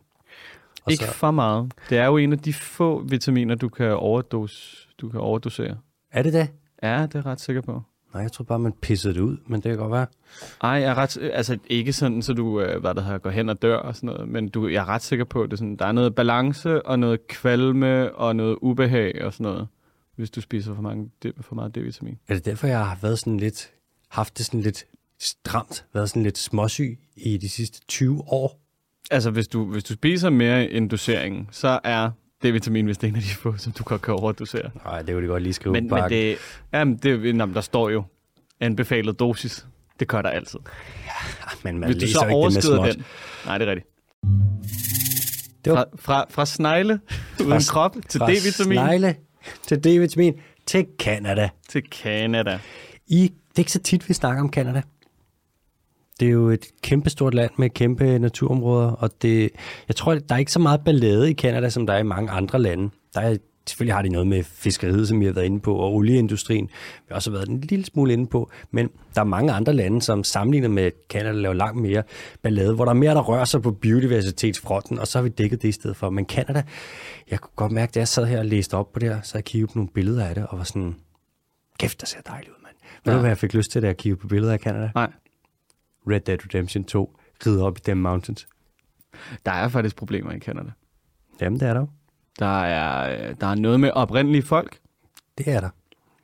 Og 0.85 0.91
Ikke 0.91 1.05
så, 1.05 1.11
for 1.13 1.31
meget. 1.31 1.71
Det 1.89 1.97
er 1.97 2.05
jo 2.05 2.17
en 2.17 2.31
af 2.33 2.39
de 2.39 2.53
få 2.53 3.03
vitaminer, 3.09 3.55
du 3.55 3.69
kan, 3.69 3.91
overdos, 3.95 4.87
du 5.01 5.09
kan 5.09 5.19
overdosere. 5.19 5.77
er 6.11 6.23
det 6.23 6.33
det? 6.33 6.49
Ja, 6.83 7.01
det 7.01 7.15
er 7.15 7.19
jeg 7.19 7.25
ret 7.25 7.41
sikker 7.41 7.61
på. 7.61 7.81
Nej, 8.13 8.23
jeg 8.23 8.31
tror 8.31 8.43
bare, 8.43 8.59
man 8.59 8.73
pissede 8.81 9.13
det 9.13 9.21
ud, 9.21 9.37
men 9.47 9.61
det 9.61 9.69
kan 9.69 9.77
godt 9.77 9.91
være. 9.91 10.05
Ej, 10.61 10.69
jeg 10.69 10.83
er 10.83 10.95
ret, 10.95 11.17
altså 11.17 11.57
ikke 11.69 11.93
sådan, 11.93 12.21
så 12.21 12.33
du 12.33 12.61
øh, 12.61 12.81
hvad 12.81 12.95
der 12.95 13.01
hedder, 13.01 13.17
går 13.17 13.29
hen 13.29 13.49
og 13.49 13.61
dør 13.61 13.77
og 13.77 13.95
sådan 13.95 14.07
noget, 14.07 14.27
men 14.27 14.49
du, 14.49 14.67
jeg 14.67 14.81
er 14.81 14.89
ret 14.89 15.01
sikker 15.01 15.25
på, 15.25 15.43
at 15.43 15.49
det 15.49 15.53
er 15.53 15.57
sådan, 15.57 15.75
der 15.75 15.85
er 15.85 15.91
noget 15.91 16.15
balance 16.15 16.85
og 16.85 16.99
noget 16.99 17.27
kvalme 17.27 18.15
og 18.15 18.35
noget 18.35 18.57
ubehag 18.61 19.25
og 19.25 19.33
sådan 19.33 19.43
noget, 19.43 19.67
hvis 20.15 20.31
du 20.31 20.41
spiser 20.41 20.75
for, 20.75 20.81
mange, 20.81 21.09
for 21.41 21.55
meget 21.55 21.77
D-vitamin. 21.77 22.17
Er 22.27 22.33
det 22.33 22.45
derfor, 22.45 22.67
jeg 22.67 22.85
har 22.85 22.97
været 23.01 23.19
sådan 23.19 23.37
lidt, 23.37 23.71
haft 24.09 24.37
det 24.37 24.45
sådan 24.45 24.61
lidt 24.61 24.85
stramt, 25.19 25.85
været 25.93 26.09
sådan 26.09 26.23
lidt 26.23 26.37
småsyg 26.37 26.99
i 27.15 27.37
de 27.37 27.49
sidste 27.49 27.81
20 27.87 28.23
år? 28.27 28.59
Altså, 29.11 29.31
hvis 29.31 29.47
du, 29.47 29.65
hvis 29.65 29.83
du 29.83 29.93
spiser 29.93 30.29
mere 30.29 30.71
end 30.71 30.89
doseringen, 30.89 31.47
så 31.51 31.79
er 31.83 32.11
D-vitamin 32.45 32.87
vist 32.87 33.03
en 33.03 33.15
af 33.15 33.21
de 33.21 33.27
få, 33.27 33.57
som 33.57 33.71
du 33.71 33.83
godt 33.83 34.01
kan 34.01 34.13
overdosere. 34.13 34.69
Nej, 34.85 35.01
det 35.01 35.15
vil 35.15 35.23
de 35.23 35.27
godt 35.27 35.43
lige 35.43 35.53
skrive 35.53 35.73
Men, 35.73 35.89
på 35.89 35.95
men 35.95 36.09
det, 36.09 36.37
jamen, 36.73 36.97
det, 36.97 37.25
jamen, 37.25 37.53
der 37.55 37.61
står 37.61 37.89
jo 37.89 38.03
anbefalet 38.59 39.19
dosis. 39.19 39.65
Det 39.99 40.07
gør 40.07 40.21
der 40.21 40.29
altid. 40.29 40.59
men 41.63 41.79
man 41.79 41.91
Hvis 41.91 42.03
du 42.03 42.07
så 42.09 42.25
det 42.25 42.33
overskrider 42.33 42.91
den. 42.91 43.03
Nej, 43.45 43.57
det 43.57 43.67
er 43.67 43.71
rigtigt. 43.71 43.87
Det 45.65 45.73
var 45.73 45.85
Fra, 45.95 46.13
fra, 46.13 46.25
fra 46.29 46.45
snegle 46.45 46.99
uden 47.39 47.51
Fra- 47.51 47.71
krop 47.71 47.95
til 48.09 48.17
fra 48.19 48.31
D-vitamin 48.31 48.73
snegle 48.73 49.15
til 49.67 49.75
D-vitamin 49.77 50.39
til 50.65 50.85
Canada. 50.99 51.49
til 51.69 51.83
Canada. 51.91 52.59
I, 53.07 53.21
det 53.21 53.55
er 53.55 53.59
ikke 53.59 53.71
så 53.71 53.79
tit, 53.79 54.09
vi 54.09 54.13
snakker 54.13 54.43
om 54.43 54.49
Canada. 54.53 54.81
Det 56.21 56.27
er 56.27 56.31
jo 56.31 56.49
et 56.49 56.65
kæmpestort 56.81 57.33
land 57.33 57.51
med 57.57 57.69
kæmpe 57.69 58.19
naturområder, 58.19 58.91
og 58.91 59.09
det, 59.21 59.49
jeg 59.87 59.95
tror, 59.95 60.13
der 60.15 60.35
er 60.35 60.39
ikke 60.39 60.51
så 60.51 60.59
meget 60.59 60.81
ballade 60.85 61.31
i 61.31 61.33
Canada, 61.33 61.69
som 61.69 61.87
der 61.87 61.93
er 61.93 61.97
i 61.99 62.03
mange 62.03 62.31
andre 62.31 62.59
lande. 62.59 62.89
Der 63.13 63.21
er, 63.21 63.37
selvfølgelig 63.67 63.95
har 63.95 64.01
de 64.01 64.09
noget 64.09 64.27
med 64.27 64.43
fiskeriet, 64.43 65.07
som 65.07 65.19
vi 65.19 65.25
har 65.25 65.33
været 65.33 65.45
inde 65.45 65.59
på, 65.59 65.75
og 65.75 65.93
olieindustrien, 65.93 66.65
vi 66.67 67.05
har 67.07 67.15
også 67.15 67.31
været 67.31 67.47
en 67.49 67.61
lille 67.61 67.85
smule 67.85 68.13
inde 68.13 68.27
på, 68.27 68.51
men 68.71 68.89
der 69.15 69.21
er 69.21 69.25
mange 69.25 69.51
andre 69.53 69.73
lande, 69.73 70.01
som 70.01 70.23
sammenlignet 70.23 70.71
med 70.71 70.91
Canada 71.09 71.31
laver 71.31 71.53
langt 71.55 71.81
mere 71.81 72.03
ballade, 72.43 72.73
hvor 72.75 72.85
der 72.85 72.89
er 72.91 72.95
mere, 72.95 73.13
der 73.15 73.21
rører 73.21 73.45
sig 73.45 73.61
på 73.61 73.71
biodiversitetsfronten, 73.71 74.99
og 74.99 75.07
så 75.07 75.17
har 75.17 75.23
vi 75.23 75.29
dækket 75.29 75.61
det 75.61 75.67
i 75.67 75.71
stedet 75.71 75.95
for. 75.95 76.09
Men 76.09 76.25
Canada, 76.25 76.63
jeg 77.31 77.39
kunne 77.39 77.53
godt 77.55 77.71
mærke, 77.71 77.91
da 77.91 77.99
jeg 77.99 78.07
sad 78.07 78.25
her 78.25 78.39
og 78.39 78.45
læste 78.45 78.73
op 78.77 78.93
på 78.93 78.99
det 78.99 79.09
her, 79.09 79.21
så 79.21 79.31
jeg 79.37 79.43
kiggede 79.45 79.67
på 79.73 79.77
nogle 79.77 79.89
billeder 79.93 80.25
af 80.25 80.35
det, 80.35 80.45
og 80.49 80.57
var 80.57 80.63
sådan, 80.63 80.95
kæft, 81.79 82.01
der 82.01 82.07
ser 82.07 82.21
dejligt 82.21 82.49
ud, 82.49 82.55
mand. 82.63 82.75
Ved 83.05 83.13
Ja. 83.13 83.17
du, 83.17 83.19
hvad 83.19 83.29
jeg 83.29 83.37
fik 83.37 83.53
lyst 83.53 83.71
til, 83.71 83.81
da 83.81 83.87
jeg 83.87 83.97
kiggede 83.97 84.21
på 84.21 84.27
billeder 84.27 84.53
af 84.53 84.59
Canada? 84.59 84.91
Nej, 84.95 85.11
Red 86.09 86.19
Dead 86.19 86.37
Redemption 86.45 86.83
2, 86.83 87.17
ride 87.45 87.63
op 87.63 87.77
i 87.77 87.81
dem 87.85 87.97
mountains. 87.97 88.47
der 89.45 89.51
er 89.51 89.67
faktisk 89.67 89.95
problemer 89.95 90.31
i 90.31 90.39
Canada. 90.39 90.69
Jamen, 91.41 91.59
det 91.59 91.67
er 91.67 91.73
der. 91.73 91.85
Der 92.39 92.61
er, 92.61 93.27
øh, 93.29 93.35
der 93.41 93.47
er 93.47 93.55
noget 93.55 93.79
med 93.79 93.91
oprindelige 93.93 94.41
folk. 94.43 94.77
Det 95.37 95.47
er 95.47 95.59
der. 95.59 95.69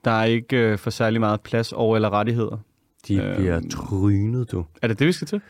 Der 0.05 0.11
er 0.11 0.23
ikke 0.23 0.57
øh, 0.57 0.77
for 0.77 0.89
særlig 0.89 1.19
meget 1.19 1.41
plads 1.41 1.73
over 1.73 1.95
eller 1.95 2.09
rettigheder. 2.09 2.57
De 3.07 3.15
Øhm. 3.15 3.35
bliver 3.35 3.61
trynet, 3.71 4.51
du. 4.51 4.65
Er 4.81 4.87
det 4.87 4.99
det, 4.99 5.07
vi 5.07 5.11
skal 5.11 5.27
til? 5.27 5.41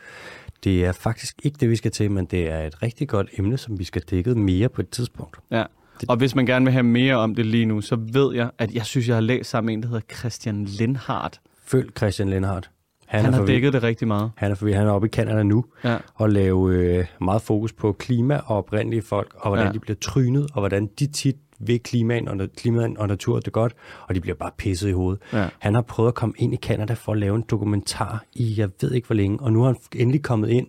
Det 0.64 0.84
er 0.84 0.92
faktisk 0.92 1.36
ikke 1.42 1.56
det, 1.60 1.70
vi 1.70 1.76
skal 1.76 1.90
til, 1.90 2.10
men 2.10 2.24
det 2.26 2.50
er 2.50 2.58
et 2.66 2.82
rigtig 2.82 3.08
godt 3.08 3.28
emne, 3.38 3.58
som 3.58 3.78
vi 3.78 3.84
skal 3.84 4.02
dække 4.02 4.34
mere 4.34 4.68
på 4.68 4.80
et 4.80 4.88
tidspunkt. 4.90 5.36
Ja. 5.50 5.64
Og 6.08 6.16
hvis 6.16 6.34
man 6.34 6.46
gerne 6.46 6.64
vil 6.64 6.72
have 6.72 6.82
mere 6.82 7.16
om 7.16 7.34
det 7.34 7.46
lige 7.46 7.66
nu, 7.66 7.80
så 7.80 7.96
ved 7.96 8.34
jeg, 8.34 8.50
at 8.58 8.74
jeg 8.74 8.86
synes, 8.86 9.08
jeg 9.08 9.16
har 9.16 9.20
læst 9.20 9.50
sammen 9.50 9.66
med 9.66 9.74
en, 9.74 9.82
der 9.82 9.88
hedder 9.88 10.14
Christian 10.16 10.64
Lindhardt. 10.64 11.40
Følg 11.64 11.90
Christian 11.96 12.28
Lindhardt. 12.30 12.70
Han, 13.08 13.24
han 13.24 13.32
har 13.32 13.40
forbi- 13.40 13.46
dækket 13.52 13.72
det 13.72 13.82
rigtig 13.82 14.08
meget. 14.08 14.30
Han 14.36 14.50
er, 14.50 14.54
forbi, 14.54 14.72
han 14.72 14.86
er 14.86 14.90
oppe 14.90 15.06
i 15.06 15.10
Canada 15.10 15.42
nu 15.42 15.64
Ja. 15.84 15.96
og 16.14 16.30
lave 16.30 16.74
øh, 16.74 17.06
meget 17.20 17.42
fokus 17.42 17.72
på 17.72 17.92
klima 17.92 18.36
og 18.46 18.56
oprindelige 18.56 19.02
folk, 19.02 19.34
og 19.36 19.48
hvordan 19.50 19.66
Ja. 19.66 19.72
de 19.72 19.78
bliver 19.78 19.96
trynet, 20.00 20.46
og 20.54 20.60
hvordan 20.60 20.86
de 20.98 21.06
tit 21.06 21.36
ved 21.60 21.78
klimaen 21.78 22.28
og, 22.28 22.48
klimaen 22.56 22.98
og 22.98 23.08
natur 23.08 23.40
det 23.40 23.52
godt, 23.52 23.74
og 24.08 24.14
de 24.14 24.20
bliver 24.20 24.34
bare 24.34 24.50
pisset 24.58 24.88
i 24.88 24.92
hovedet. 24.92 25.22
Ja. 25.32 25.48
Han 25.58 25.74
har 25.74 25.82
prøvet 25.82 26.08
at 26.08 26.14
komme 26.14 26.34
ind 26.38 26.54
i 26.54 26.56
Canada 26.56 26.92
for 26.92 27.12
at 27.12 27.18
lave 27.18 27.36
en 27.36 27.44
dokumentar 27.50 28.24
i, 28.34 28.54
jeg 28.58 28.68
ved 28.80 28.92
ikke 28.92 29.06
hvor 29.06 29.14
længe, 29.16 29.38
og 29.40 29.52
nu 29.52 29.62
er 29.62 29.66
han 29.66 29.76
endelig 29.96 30.22
kommet 30.22 30.48
ind, 30.48 30.66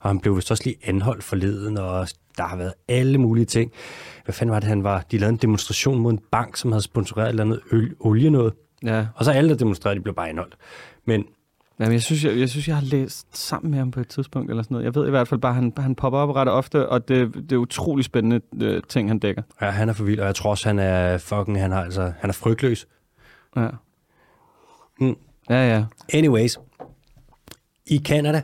og 0.00 0.10
han 0.10 0.20
blev 0.20 0.36
vist 0.36 0.50
også 0.50 0.62
lige 0.66 0.76
anholdt 0.84 1.24
forleden, 1.24 1.78
og 1.78 2.08
der 2.36 2.44
har 2.44 2.56
været 2.56 2.72
alle 2.88 3.18
mulige 3.18 3.44
ting. 3.44 3.72
Hvad 4.24 4.32
fanden 4.32 4.52
var 4.52 4.60
det, 4.60 4.68
han 4.68 4.84
var? 4.84 5.04
De 5.10 5.18
lavede 5.18 5.32
en 5.32 5.38
demonstration 5.38 5.98
mod 6.00 6.12
en 6.12 6.20
bank, 6.30 6.56
som 6.56 6.72
havde 6.72 6.82
sponsoreret 6.82 7.26
et 7.26 7.30
eller 7.30 7.44
andet 7.44 7.60
øl, 7.72 7.94
olie 8.00 8.30
noget, 8.30 8.52
ja. 8.84 9.06
og 9.14 9.24
så 9.24 9.30
alle, 9.30 9.50
der 9.50 9.56
demonstrerede, 9.56 9.98
de 9.98 10.02
blev 10.02 10.14
bare 10.14 10.28
anholdt. 10.28 10.56
Men 11.06 11.24
Jamen, 11.80 11.92
jeg, 11.92 12.02
synes, 12.02 12.24
jeg, 12.24 12.38
jeg 12.38 12.48
synes, 12.48 12.68
jeg 12.68 12.76
har 12.76 12.84
læst 12.84 13.38
sammen 13.38 13.70
med 13.70 13.78
ham 13.78 13.90
på 13.90 14.00
et 14.00 14.08
tidspunkt 14.08 14.50
eller 14.50 14.62
sådan 14.62 14.74
noget. 14.74 14.84
Jeg 14.84 14.94
ved 14.94 15.06
i 15.06 15.10
hvert 15.10 15.28
fald 15.28 15.40
bare, 15.40 15.50
at 15.50 15.54
han, 15.54 15.72
han 15.78 15.94
popper 15.94 16.18
op 16.18 16.36
ret 16.36 16.48
ofte, 16.48 16.88
og 16.88 17.08
det, 17.08 17.34
det 17.34 17.52
er 17.52 17.56
utrolig 17.56 18.04
spændende 18.04 18.40
øh, 18.62 18.82
ting, 18.88 19.10
han 19.10 19.18
dækker. 19.18 19.42
ja, 19.60 19.70
han 19.70 19.88
er 19.88 19.92
for 19.92 20.04
vild, 20.04 20.20
og 20.20 20.26
jeg 20.26 20.34
tror 20.34 20.50
også, 20.50 20.68
han 20.68 20.78
er 20.78 21.18
fucking, 21.18 21.60
han, 21.60 21.70
har, 21.70 21.84
altså, 21.84 22.12
han 22.18 22.30
er 22.30 22.34
frygtløs. 22.34 22.86
Ja. 23.56 23.68
Mm. 25.00 25.16
Ja, 25.50 25.74
ja. 25.74 25.84
Anyways, 26.12 26.58
i 27.86 27.98
Canada, 28.04 28.42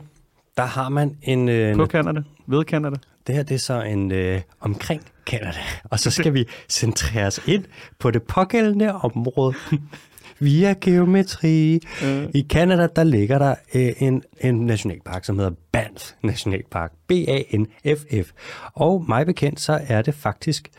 der 0.57 0.63
har 0.63 0.89
man 0.89 1.17
en... 1.21 1.49
Øh, 1.49 1.75
På 1.75 1.85
Canada. 1.85 2.21
Ved 2.47 2.63
Canada. 2.63 2.95
Det 3.27 3.35
her 3.35 3.43
det 3.43 3.55
er 3.55 3.59
så 3.59 3.81
en 3.81 4.11
øh, 4.11 4.41
omkring 4.59 5.01
Canada, 5.25 5.59
og 5.83 5.99
så 5.99 6.11
skal 6.11 6.33
vi 6.33 6.45
centrere 6.69 7.27
os 7.27 7.39
ind 7.47 7.65
på 7.99 8.11
det 8.11 8.23
pågældende 8.23 8.93
område 8.93 9.53
via 10.41 10.75
geometri. 10.81 11.79
Øh. 12.03 12.29
I 12.33 12.45
Canada, 12.49 12.87
der 12.95 13.03
ligger 13.03 13.39
der 13.39 13.55
øh, 13.75 13.93
en, 13.99 14.23
en 14.39 14.65
nationalpark, 14.65 15.25
som 15.25 15.37
hedder 15.37 15.51
Banff 15.71 16.11
Nationalpark. 16.23 16.91
B-A-N-F-F. 17.07 18.31
Og 18.73 19.05
mig 19.07 19.25
bekendt, 19.25 19.59
så 19.59 19.79
er 19.87 20.01
det 20.01 20.13
faktisk 20.13 20.69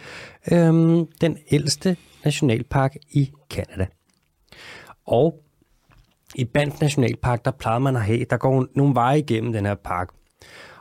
øhm, 0.53 1.07
den 1.21 1.39
ældste 1.51 1.97
nationalpark 2.25 2.97
i 3.11 3.33
Canada. 3.51 3.87
Og 5.07 5.35
i 6.35 6.45
Banff 6.45 6.81
Nationalpark, 6.81 7.45
der 7.45 7.51
plejede 7.51 7.81
man 7.81 7.97
at 7.97 8.03
have, 8.03 8.25
der 8.31 8.37
går 8.37 8.67
nogle 8.75 8.95
veje 8.95 9.19
igennem 9.19 9.53
den 9.53 9.67
her 9.67 9.75
park, 9.75 10.09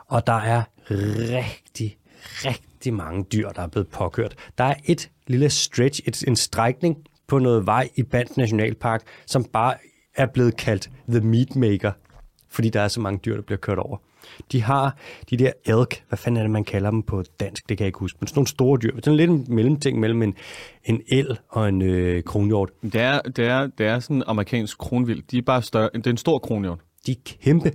og 0.06 0.26
der 0.26 0.32
er 0.40 0.62
rigtig, 0.88 1.96
rigtig 2.24 2.94
mange 2.94 3.24
dyr, 3.32 3.48
der 3.48 3.62
er 3.62 3.66
blevet 3.66 3.88
påkørt. 3.88 4.34
Der 4.58 4.64
er 4.64 4.74
et 4.84 5.10
lille 5.26 5.50
stretch, 5.50 6.00
et, 6.06 6.24
en 6.28 6.36
strækning 6.36 6.96
på 7.32 7.38
noget 7.38 7.66
vej 7.66 7.88
i 7.96 8.02
Banff 8.02 8.36
Nationalpark, 8.36 9.02
som 9.26 9.44
bare 9.44 9.74
er 10.16 10.26
blevet 10.26 10.56
kaldt 10.56 10.90
The 11.08 11.20
Meat 11.20 11.56
Maker, 11.56 11.92
fordi 12.50 12.68
der 12.68 12.80
er 12.80 12.88
så 12.88 13.00
mange 13.00 13.20
dyr, 13.24 13.34
der 13.34 13.42
bliver 13.42 13.58
kørt 13.58 13.78
over. 13.78 13.96
De 14.52 14.62
har 14.62 14.96
de 15.30 15.36
der 15.36 15.52
elk, 15.64 16.04
hvad 16.08 16.18
fanden 16.18 16.36
er 16.36 16.42
det, 16.42 16.50
man 16.50 16.64
kalder 16.64 16.90
dem 16.90 17.02
på 17.02 17.24
dansk, 17.40 17.68
det 17.68 17.78
kan 17.78 17.84
jeg 17.84 17.88
ikke 17.88 17.98
huske, 17.98 18.16
men 18.20 18.26
sådan 18.26 18.38
nogle 18.38 18.48
store 18.48 18.78
dyr. 18.82 18.96
Sådan 19.02 19.16
lidt 19.16 19.30
en 19.30 19.46
mellemting 19.48 20.00
mellem 20.00 20.22
en, 20.22 20.34
en 20.84 21.02
el 21.08 21.38
og 21.48 21.68
en 21.68 21.82
øh, 21.82 22.22
kronhjort. 22.22 22.70
Det 22.82 22.94
er, 22.94 23.20
det, 23.20 23.46
er, 23.46 23.66
det 23.66 23.86
er 23.86 24.00
sådan 24.00 24.16
en 24.16 24.22
amerikansk 24.26 24.78
kronvild. 24.78 25.22
De 25.30 25.38
er 25.38 25.42
bare 25.42 25.62
større. 25.62 25.90
Det 25.94 26.06
er 26.06 26.10
en 26.10 26.16
stor 26.16 26.38
kronhjort. 26.38 26.78
De 27.06 27.12
er 27.12 27.16
kæmpe. 27.42 27.72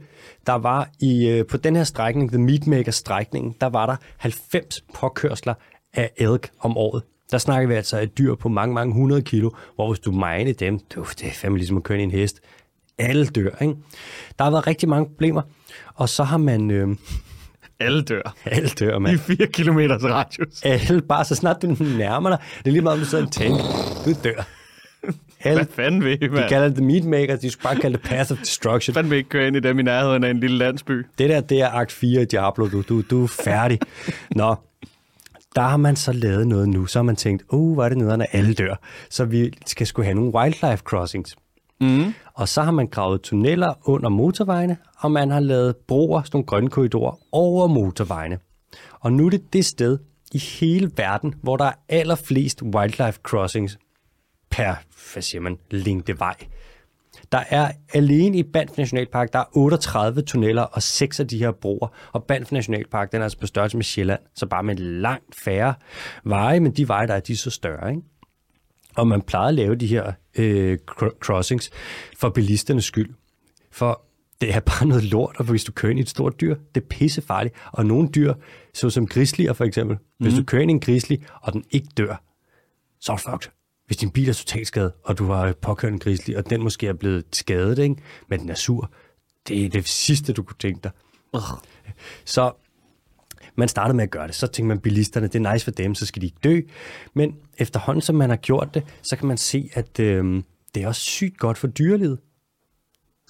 Der 0.47 0.53
var 0.53 0.89
i, 0.99 1.27
øh, 1.27 1.45
på 1.45 1.57
den 1.57 1.75
her 1.75 1.83
strækning, 1.83 2.29
The 2.29 2.41
Meatmaker 2.41 2.91
strækning, 2.91 3.61
der 3.61 3.67
var 3.67 3.85
der 3.85 3.95
90 4.17 4.81
påkørsler 4.93 5.53
af 5.93 6.11
elk 6.17 6.49
om 6.59 6.77
året. 6.77 7.03
Der 7.31 7.37
snakker 7.37 7.67
vi 7.67 7.73
altså 7.73 7.99
et 8.01 8.17
dyr 8.17 8.35
på 8.35 8.49
mange, 8.49 8.73
mange 8.75 8.93
hundrede 8.93 9.21
kilo, 9.21 9.49
hvor 9.75 9.87
hvis 9.93 9.99
du 9.99 10.11
mine 10.11 10.51
dem, 10.53 10.79
du, 10.95 11.05
det 11.19 11.27
er 11.27 11.31
fandme 11.33 11.57
ligesom 11.57 11.77
at 11.77 11.83
køre 11.83 11.99
i 11.99 12.03
en 12.03 12.11
hest. 12.11 12.39
Alle 12.97 13.25
dør, 13.25 13.49
ikke? 13.61 13.75
Der 14.37 14.43
har 14.43 14.51
været 14.51 14.67
rigtig 14.67 14.89
mange 14.89 15.05
problemer, 15.05 15.41
og 15.95 16.09
så 16.09 16.23
har 16.23 16.37
man... 16.37 16.71
Øh, 16.71 16.87
Alle 17.79 18.01
dør. 18.01 18.35
alle 18.45 18.69
dør, 18.69 18.95
I 18.95 18.99
mand. 18.99 19.17
4 19.19 19.47
kilometers 19.47 20.03
radius. 20.03 20.61
Alle, 20.65 21.01
bare 21.01 21.25
så 21.25 21.35
snart 21.35 21.61
du 21.61 21.67
nærmer 21.97 22.29
dig, 22.29 22.39
det 22.57 22.67
er 22.67 22.71
lige 22.71 22.81
meget, 22.81 22.93
om 22.93 22.99
du 22.99 23.05
sidder 23.05 23.23
i 23.23 23.27
en 23.27 23.31
tank, 23.31 23.55
du 24.05 24.13
dør. 24.23 24.47
Alle, 25.43 25.63
Hvad 25.63 25.73
fanden 25.73 26.03
vil 26.03 26.11
I, 26.11 26.15
de 26.27 26.29
mand? 26.29 26.49
kalder 26.49 26.67
det 26.67 26.75
The 26.77 26.85
Meatmaker, 26.85 27.35
de 27.35 27.49
skulle 27.49 27.63
bare 27.63 27.75
kalde 27.75 27.97
det 27.97 28.31
of 28.31 28.37
Destruction. 28.37 28.93
Fanden 28.93 29.11
vil 29.11 29.17
ikke 29.17 29.29
køre 29.29 29.47
ind 29.47 29.55
i 29.55 29.59
dem 29.59 29.79
i 29.79 29.83
nærheden 29.83 30.23
af 30.23 30.29
en 30.29 30.39
lille 30.39 30.57
landsby? 30.57 31.05
Det 31.17 31.29
der, 31.29 31.41
det 31.41 31.61
er 31.61 31.69
akt 31.69 31.91
4 31.91 32.21
i 32.21 32.25
Diablo, 32.25 32.67
du, 32.69 32.81
du, 32.81 33.01
du 33.01 33.23
er 33.23 33.27
færdig. 33.27 33.79
Nå, 34.35 34.55
der 35.57 35.63
har 35.63 35.77
man 35.77 35.95
så 35.95 36.11
lavet 36.11 36.47
noget 36.47 36.69
nu, 36.69 36.85
så 36.85 36.99
har 36.99 37.03
man 37.03 37.15
tænkt, 37.15 37.43
uh, 37.49 37.73
hvor 37.73 37.83
er 37.83 37.89
det 37.89 37.97
nederne, 37.97 38.35
alle 38.35 38.53
dør. 38.53 38.75
Så 39.09 39.25
vi 39.25 39.53
skal 39.65 39.87
sgu 39.87 40.01
have 40.01 40.13
nogle 40.13 40.33
wildlife 40.33 40.77
crossings. 40.83 41.35
Mm. 41.81 42.13
Og 42.33 42.47
så 42.47 42.61
har 42.61 42.71
man 42.71 42.87
gravet 42.87 43.21
tunneller 43.21 43.73
under 43.83 44.09
motorvejene, 44.09 44.77
og 44.99 45.11
man 45.11 45.31
har 45.31 45.39
lavet 45.39 45.75
broer, 45.75 46.21
sådan 46.21 46.37
nogle 46.37 46.45
grønne 46.45 46.69
korridorer, 46.69 47.19
over 47.31 47.67
motorvejene. 47.67 48.39
Og 48.99 49.13
nu 49.13 49.25
er 49.25 49.29
det 49.29 49.53
det 49.53 49.65
sted 49.65 49.97
i 50.33 50.37
hele 50.37 50.91
verden, 50.97 51.35
hvor 51.41 51.57
der 51.57 51.65
er 51.65 51.73
allerflest 51.89 52.61
wildlife 52.61 53.19
crossings 53.23 53.79
per, 54.49 54.75
hvad 55.13 55.23
siger 55.23 55.41
man, 55.41 55.57
længde 55.71 56.19
vej. 56.19 56.35
Der 57.31 57.43
er 57.49 57.71
alene 57.93 58.37
i 58.37 58.43
Banff 58.43 58.77
Nationalpark, 58.77 59.33
der 59.33 59.39
er 59.39 59.57
38 59.57 60.21
tunneller 60.21 60.61
og 60.61 60.83
6 60.83 61.19
af 61.19 61.27
de 61.27 61.37
her 61.37 61.51
broer. 61.51 61.87
Og 62.11 62.23
Banff 62.23 62.51
Nationalpark, 62.51 63.11
den 63.11 63.21
er 63.21 63.23
altså 63.23 63.39
på 63.39 63.47
størrelse 63.47 63.77
med 63.77 63.83
Sjælland, 63.83 64.19
så 64.35 64.45
bare 64.45 64.63
med 64.63 64.75
langt 64.75 65.35
færre 65.35 65.73
veje, 66.23 66.59
men 66.59 66.71
de 66.71 66.87
veje, 66.87 67.07
der 67.07 67.13
er, 67.13 67.19
de 67.19 67.33
er 67.33 67.37
så 67.37 67.49
større, 67.49 67.89
ikke? 67.89 68.01
Og 68.95 69.07
man 69.07 69.21
plejer 69.21 69.47
at 69.47 69.53
lave 69.53 69.75
de 69.75 69.87
her 69.87 70.11
øh, 70.37 70.77
crossings 71.19 71.71
for 72.17 72.29
bilisternes 72.29 72.85
skyld. 72.85 73.09
For 73.71 74.01
det 74.41 74.55
er 74.55 74.59
bare 74.59 74.85
noget 74.85 75.03
lort, 75.03 75.35
og 75.39 75.45
hvis 75.45 75.63
du 75.63 75.71
kører 75.71 75.89
ind 75.89 75.99
i 75.99 76.01
et 76.01 76.09
stort 76.09 76.41
dyr, 76.41 76.55
det 76.75 76.81
er 76.83 76.87
pissefarligt. 76.89 77.55
Og 77.71 77.85
nogle 77.85 78.09
dyr, 78.09 78.33
såsom 78.73 79.07
grislier 79.07 79.53
for 79.53 79.65
eksempel, 79.65 79.97
mm. 79.97 80.25
hvis 80.25 80.33
du 80.33 80.43
kører 80.43 80.61
ind 80.61 80.71
i 80.71 80.73
en 80.73 80.79
grisli, 80.79 81.23
og 81.41 81.53
den 81.53 81.63
ikke 81.71 81.87
dør, 81.97 82.23
så 82.99 83.11
er 83.11 83.17
fucked. 83.17 83.56
Hvis 83.87 83.97
din 83.97 84.11
bil 84.11 84.29
er 84.29 84.33
totalt 84.33 84.67
skadet, 84.67 84.91
og 85.03 85.17
du 85.17 85.25
har 85.25 85.53
påkørt 85.61 85.93
en 85.93 85.99
grisli, 85.99 86.33
og 86.33 86.49
den 86.49 86.63
måske 86.63 86.87
er 86.87 86.93
blevet 86.93 87.25
skadet, 87.31 87.79
ikke? 87.79 87.95
men 88.27 88.39
den 88.39 88.49
er 88.49 88.55
sur, 88.55 88.91
det 89.47 89.65
er 89.65 89.69
det 89.69 89.87
sidste, 89.87 90.33
du 90.33 90.43
kunne 90.43 90.57
tænke 90.59 90.79
dig. 90.83 90.91
Uh. 91.33 91.41
Så 92.25 92.51
man 93.55 93.67
startede 93.67 93.95
med 93.95 94.03
at 94.03 94.11
gøre 94.11 94.27
det. 94.27 94.35
Så 94.35 94.47
tænkte 94.47 94.67
man, 94.67 94.79
bilisterne, 94.79 95.27
det 95.27 95.45
er 95.45 95.53
nice 95.53 95.63
for 95.63 95.71
dem, 95.71 95.95
så 95.95 96.05
skal 96.05 96.21
de 96.21 96.25
ikke 96.25 96.37
dø. 96.43 96.61
Men 97.13 97.35
efterhånden, 97.57 98.01
som 98.01 98.15
man 98.15 98.29
har 98.29 98.37
gjort 98.37 98.73
det, 98.73 98.83
så 99.03 99.15
kan 99.15 99.27
man 99.27 99.37
se, 99.37 99.69
at 99.73 99.99
øh, 99.99 100.43
det 100.75 100.83
er 100.83 100.87
også 100.87 101.01
sygt 101.01 101.37
godt 101.37 101.57
for 101.57 101.67
dyrelivet. 101.67 102.19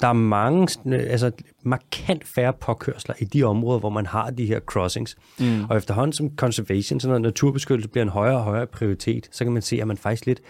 Der 0.02 0.08
er 0.08 0.14
mange, 0.14 0.68
altså 0.94 1.32
markant 1.64 2.28
færre 2.28 2.54
påkørsler 2.54 3.16
i 3.20 3.26
de 3.26 3.44
områder, 3.44 3.80
hvor 3.80 3.90
man 3.90 4.06
har 4.06 4.30
de 4.30 4.46
her 4.46 4.60
crossings. 4.60 5.18
Mm. 5.40 5.64
Og 5.70 5.78
efterhånden 5.78 6.14
som 6.14 6.36
conservation, 6.36 7.00
sådan 7.00 7.10
noget 7.10 7.22
naturbeskyttelse 7.22 7.90
bliver 7.90 8.04
en 8.04 8.10
højere 8.10 8.38
og 8.38 8.44
højere 8.44 8.68
prioritet, 8.68 9.30
så 9.32 9.44
kan 9.44 9.54
man 9.54 9.62
se, 9.62 9.82
at 9.82 9.88
man 9.88 9.98
faktisk 9.98 10.26
lidt, 10.26 10.42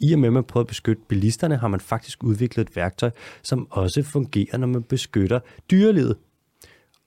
i 0.00 0.12
og 0.12 0.18
med 0.18 0.28
at 0.28 0.32
man 0.32 0.44
prøver 0.44 0.64
at 0.64 0.68
beskytte 0.68 1.02
bilisterne, 1.08 1.56
har 1.56 1.68
man 1.68 1.80
faktisk 1.80 2.24
udviklet 2.24 2.68
et 2.68 2.76
værktøj, 2.76 3.10
som 3.42 3.66
også 3.70 4.02
fungerer, 4.02 4.58
når 4.58 4.66
man 4.66 4.82
beskytter 4.82 5.40
dyrelivet. 5.70 6.16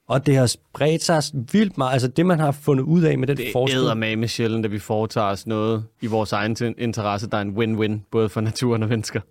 Og 0.07 0.25
det 0.25 0.35
har 0.35 0.45
spredt 0.45 1.03
sig 1.03 1.23
vildt 1.51 1.77
meget. 1.77 1.93
Altså 1.93 2.07
det, 2.07 2.25
man 2.25 2.39
har 2.39 2.51
fundet 2.51 2.83
ud 2.83 3.01
af 3.01 3.17
med 3.17 3.27
den 3.27 3.37
forskning... 3.51 3.81
Det 3.81 3.89
er 3.89 3.93
med 3.93 4.15
med 4.15 4.27
sjældent, 4.27 4.65
at 4.65 4.71
vi 4.71 4.79
foretager 4.79 5.27
os 5.27 5.47
noget 5.47 5.85
i 6.01 6.07
vores 6.07 6.31
egen 6.31 6.55
interesse, 6.77 7.29
der 7.29 7.37
er 7.37 7.41
en 7.41 7.57
win-win, 7.57 8.07
både 8.11 8.29
for 8.29 8.41
naturen 8.41 8.83
og 8.83 8.89
mennesker. 8.89 9.21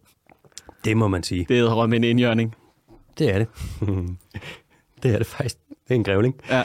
Det 0.84 0.96
må 0.96 1.08
man 1.08 1.22
sige. 1.22 1.46
Det 1.48 1.58
er 1.58 1.84
en 1.84 2.04
indjørning. 2.04 2.54
Det 3.18 3.34
er 3.34 3.38
det. 3.38 3.48
det 5.02 5.14
er 5.14 5.18
det 5.18 5.26
faktisk. 5.26 5.56
Det 5.68 5.90
er 5.90 5.94
en 5.94 6.04
grævling. 6.04 6.34
Ja. 6.50 6.62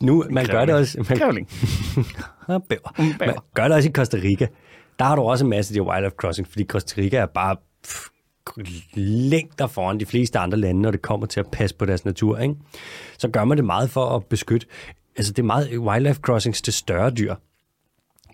Nu, 0.00 0.24
man 0.30 0.46
gør 0.46 0.64
det 0.64 0.74
også... 0.74 1.04
Man, 1.08 1.18
grævling. 1.18 1.48
bæver. 2.68 3.18
Man 3.26 3.36
gør 3.54 3.64
det 3.64 3.72
også 3.72 3.88
i 3.88 3.92
Costa 3.92 4.16
Rica. 4.16 4.46
Der 4.98 5.04
har 5.04 5.16
du 5.16 5.22
også 5.22 5.44
en 5.44 5.50
masse 5.50 5.72
af 5.72 5.74
de 5.74 5.82
wildlife 5.82 6.16
crossing, 6.16 6.48
fordi 6.48 6.64
Costa 6.64 7.00
Rica 7.00 7.16
er 7.16 7.26
bare 7.26 7.56
pff, 7.84 8.08
længder 8.94 9.66
foran 9.66 10.00
de 10.00 10.06
fleste 10.06 10.38
andre 10.38 10.58
lande, 10.58 10.82
når 10.82 10.90
det 10.90 11.02
kommer 11.02 11.26
til 11.26 11.40
at 11.40 11.46
passe 11.52 11.76
på 11.76 11.84
deres 11.84 12.04
natur. 12.04 12.38
Ikke? 12.38 12.54
Så 13.18 13.28
gør 13.28 13.44
man 13.44 13.56
det 13.56 13.64
meget 13.64 13.90
for 13.90 14.06
at 14.06 14.24
beskytte... 14.24 14.66
Altså, 15.16 15.32
det 15.32 15.38
er 15.38 15.46
meget 15.46 15.78
wildlife 15.78 16.20
crossings 16.20 16.62
til 16.62 16.72
større 16.72 17.10
dyr 17.10 17.34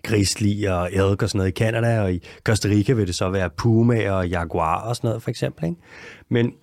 grizzly 0.03 0.67
og 0.67 0.93
elk 0.93 1.21
og 1.21 1.29
sådan 1.29 1.37
noget 1.37 1.51
i 1.51 1.55
Canada, 1.63 2.01
og 2.01 2.13
i 2.13 2.23
Costa 2.43 2.67
Rica 2.67 2.93
vil 2.93 3.07
det 3.07 3.15
så 3.15 3.29
være 3.29 3.49
puma 3.49 4.11
og 4.11 4.29
jaguar 4.29 4.81
og 4.81 4.95
sådan 4.95 5.07
noget 5.07 5.23
for 5.23 5.29
eksempel. 5.29 5.65
Ikke? 5.65 5.81
Men 6.29 6.53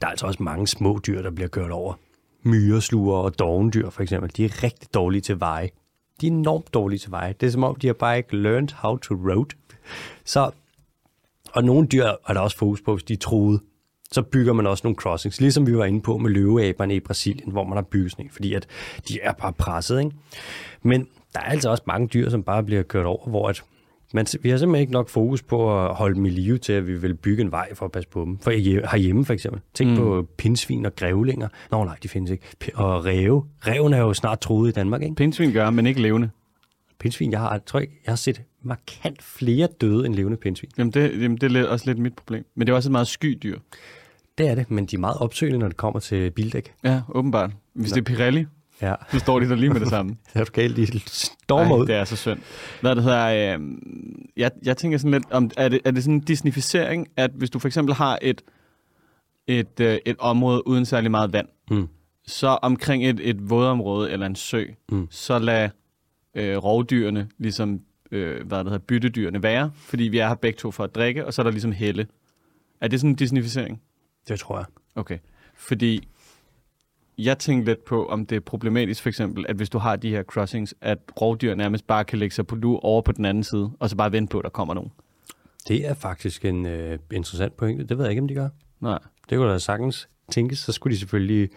der 0.00 0.06
er 0.06 0.10
altså 0.10 0.26
også 0.26 0.42
mange 0.42 0.66
små 0.66 1.00
dyr, 1.06 1.22
der 1.22 1.30
bliver 1.30 1.48
kørt 1.48 1.70
over. 1.70 1.94
Myresluger 2.42 3.16
og 3.16 3.38
dovendyr 3.38 3.90
for 3.90 4.02
eksempel, 4.02 4.30
de 4.36 4.44
er 4.44 4.62
rigtig 4.62 4.94
dårlige 4.94 5.20
til 5.20 5.40
veje. 5.40 5.70
De 6.20 6.26
er 6.26 6.30
enormt 6.30 6.74
dårlige 6.74 6.98
til 6.98 7.10
veje. 7.10 7.34
Det 7.40 7.46
er 7.46 7.50
som 7.50 7.64
om, 7.64 7.74
de 7.74 7.86
har 7.86 7.94
bare 7.94 8.16
ikke 8.16 8.36
learned 8.36 8.68
how 8.74 8.96
to 8.96 9.14
road. 9.14 9.46
Så, 10.24 10.50
og 11.52 11.64
nogle 11.64 11.86
dyr 11.86 12.04
er 12.04 12.32
der 12.32 12.40
også 12.40 12.58
fokus 12.58 12.80
på, 12.80 12.94
hvis 12.94 13.04
de 13.04 13.12
er 13.12 13.18
truet. 13.18 13.60
Så 14.12 14.22
bygger 14.22 14.52
man 14.52 14.66
også 14.66 14.80
nogle 14.84 14.96
crossings, 14.96 15.40
ligesom 15.40 15.66
vi 15.66 15.76
var 15.76 15.84
inde 15.84 16.00
på 16.00 16.18
med 16.18 16.30
løveaberne 16.30 16.96
i 16.96 17.00
Brasilien, 17.00 17.52
hvor 17.52 17.64
man 17.64 17.76
har 17.76 17.82
bygget 17.82 18.10
sådan 18.10 18.24
en, 18.24 18.30
fordi 18.30 18.52
at 18.52 18.66
de 19.08 19.20
er 19.22 19.32
bare 19.32 19.52
presset. 19.52 19.98
Ikke? 19.98 20.10
Men 20.82 21.06
der 21.32 21.40
er 21.40 21.44
altså 21.44 21.70
også 21.70 21.82
mange 21.86 22.08
dyr, 22.08 22.30
som 22.30 22.42
bare 22.42 22.62
bliver 22.62 22.82
kørt 22.82 23.06
over, 23.06 23.28
hvor 23.28 23.48
at 23.48 23.62
man, 24.14 24.26
vi 24.40 24.50
har 24.50 24.58
simpelthen 24.58 24.80
ikke 24.80 24.92
nok 24.92 25.08
fokus 25.08 25.42
på 25.42 25.84
at 25.84 25.94
holde 25.94 26.20
miljø 26.20 26.56
til, 26.56 26.72
at 26.72 26.86
vi 26.86 26.98
vil 26.98 27.14
bygge 27.14 27.42
en 27.42 27.50
vej 27.50 27.74
for 27.74 27.84
at 27.84 27.92
passe 27.92 28.08
på 28.10 28.24
dem. 28.24 28.38
For 28.38 28.50
herhjemme 28.90 29.24
for 29.24 29.32
eksempel. 29.32 29.60
Tænk 29.74 29.90
mm. 29.90 29.96
på 29.96 30.28
pindsvin 30.38 30.86
og 30.86 30.96
grævlinger. 30.96 31.48
Nå 31.70 31.84
nej, 31.84 31.96
de 32.02 32.08
findes 32.08 32.30
ikke. 32.30 32.44
Og 32.74 33.04
ræve. 33.04 33.44
Ræven 33.66 33.94
er 33.94 33.98
jo 33.98 34.14
snart 34.14 34.40
troet 34.40 34.68
i 34.68 34.72
Danmark, 34.72 35.02
ikke? 35.02 35.14
Pindsvin 35.14 35.52
gør, 35.52 35.70
men 35.70 35.86
ikke 35.86 36.02
levende. 36.02 36.30
Pindsvin, 37.00 37.30
jeg 37.30 37.40
har, 37.40 37.58
tror 37.58 37.78
jeg, 37.78 37.88
jeg 38.06 38.12
har 38.12 38.16
set 38.16 38.42
markant 38.66 39.22
flere 39.22 39.68
døde 39.80 40.06
end 40.06 40.14
levende 40.14 40.36
pindsvin. 40.36 40.70
Jamen 40.78 40.90
det, 40.90 41.22
jamen 41.22 41.36
det 41.36 41.56
er 41.56 41.68
også 41.68 41.86
lidt 41.86 41.98
mit 41.98 42.14
problem. 42.14 42.44
Men 42.54 42.66
det 42.66 42.72
er 42.72 42.76
også 42.76 42.88
et 42.88 42.92
meget 42.92 43.08
sky 43.08 43.38
dyr. 43.42 43.58
Det 44.38 44.48
er 44.48 44.54
det, 44.54 44.70
men 44.70 44.86
de 44.86 44.96
er 44.96 45.00
meget 45.00 45.16
opsøgende, 45.18 45.58
når 45.58 45.68
det 45.68 45.76
kommer 45.76 46.00
til 46.00 46.30
bildæk. 46.30 46.74
Ja, 46.84 47.00
åbenbart. 47.08 47.50
Hvis 47.74 47.92
det 47.92 48.00
er 48.00 48.04
Pirelli, 48.04 48.46
Ja. 48.82 48.94
Så 49.12 49.18
står 49.18 49.40
de 49.40 49.48
der 49.48 49.54
lige 49.54 49.70
med 49.70 49.80
det 49.80 49.88
samme. 49.88 50.16
det 50.32 50.40
er 50.40 50.44
du 50.44 50.52
galt, 50.52 50.76
de 50.76 51.00
stormer 51.06 51.76
ud. 51.76 51.86
det 51.86 51.94
er 51.94 52.04
så 52.04 52.16
synd. 52.16 52.38
Hvad 52.80 52.94
det 52.94 53.04
hedder, 53.04 53.56
øh, 53.56 53.60
jeg, 54.36 54.50
jeg 54.62 54.76
tænker 54.76 54.98
sådan 54.98 55.10
lidt, 55.10 55.24
om, 55.30 55.50
er, 55.56 55.68
det, 55.68 55.80
er 55.84 55.90
det 55.90 56.02
sådan 56.02 56.14
en 56.14 56.20
disnificering, 56.20 57.08
at 57.16 57.30
hvis 57.34 57.50
du 57.50 57.58
for 57.58 57.68
eksempel 57.68 57.94
har 57.94 58.18
et, 58.22 58.42
et, 59.46 59.80
øh, 59.80 59.98
et 60.06 60.16
område 60.18 60.66
uden 60.66 60.84
særlig 60.84 61.10
meget 61.10 61.32
vand, 61.32 61.48
mm. 61.70 61.88
så 62.26 62.48
omkring 62.48 63.06
et, 63.06 63.20
et 63.22 63.50
vådområde 63.50 64.10
eller 64.10 64.26
en 64.26 64.36
sø, 64.36 64.64
mm. 64.92 65.06
så 65.10 65.38
lad 65.38 65.68
øh, 66.34 66.56
rovdyrene, 66.56 67.28
ligesom 67.38 67.80
øh, 68.10 68.46
hvad 68.46 68.58
det 68.58 68.66
hedder, 68.66 68.78
byttedyrene 68.78 69.42
være, 69.42 69.70
fordi 69.76 70.04
vi 70.04 70.18
er 70.18 70.28
her 70.28 70.34
begge 70.34 70.56
to 70.56 70.70
for 70.70 70.84
at 70.84 70.94
drikke, 70.94 71.26
og 71.26 71.34
så 71.34 71.42
er 71.42 71.44
der 71.44 71.50
ligesom 71.50 71.72
helle. 71.72 72.06
Er 72.80 72.88
det 72.88 73.00
sådan 73.00 73.10
en 73.10 73.16
disnificering? 73.16 73.82
Det 74.28 74.40
tror 74.40 74.56
jeg. 74.56 74.66
Okay. 74.94 75.18
Fordi 75.54 76.08
jeg 77.18 77.38
tænkte 77.38 77.70
lidt 77.70 77.84
på, 77.84 78.06
om 78.06 78.26
det 78.26 78.36
er 78.36 78.40
problematisk 78.40 79.02
for 79.02 79.08
eksempel, 79.08 79.46
at 79.48 79.56
hvis 79.56 79.70
du 79.70 79.78
har 79.78 79.96
de 79.96 80.10
her 80.10 80.22
crossings, 80.22 80.74
at 80.80 80.98
rovdyr 81.20 81.54
nærmest 81.54 81.86
bare 81.86 82.04
kan 82.04 82.18
lægge 82.18 82.34
sig 82.34 82.46
på 82.46 82.56
lu 82.56 82.78
over 82.78 83.02
på 83.02 83.12
den 83.12 83.24
anden 83.24 83.44
side, 83.44 83.70
og 83.80 83.90
så 83.90 83.96
bare 83.96 84.12
vente 84.12 84.30
på, 84.30 84.38
at 84.38 84.44
der 84.44 84.50
kommer 84.50 84.74
nogen. 84.74 84.92
Det 85.68 85.86
er 85.86 85.94
faktisk 85.94 86.44
en 86.44 86.66
øh, 86.66 86.98
interessant 87.12 87.56
pointe. 87.56 87.84
Det 87.84 87.98
ved 87.98 88.04
jeg 88.04 88.10
ikke, 88.10 88.22
om 88.22 88.28
de 88.28 88.34
gør. 88.34 88.48
Nej. 88.80 88.98
Det 89.30 89.38
kunne 89.38 89.52
da 89.52 89.58
sagtens 89.58 90.08
tænkes. 90.30 90.58
Så 90.58 90.72
skulle 90.72 90.94
de 90.94 90.98
selvfølgelig... 90.98 91.50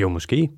Jo, 0.00 0.08
måske. 0.08 0.50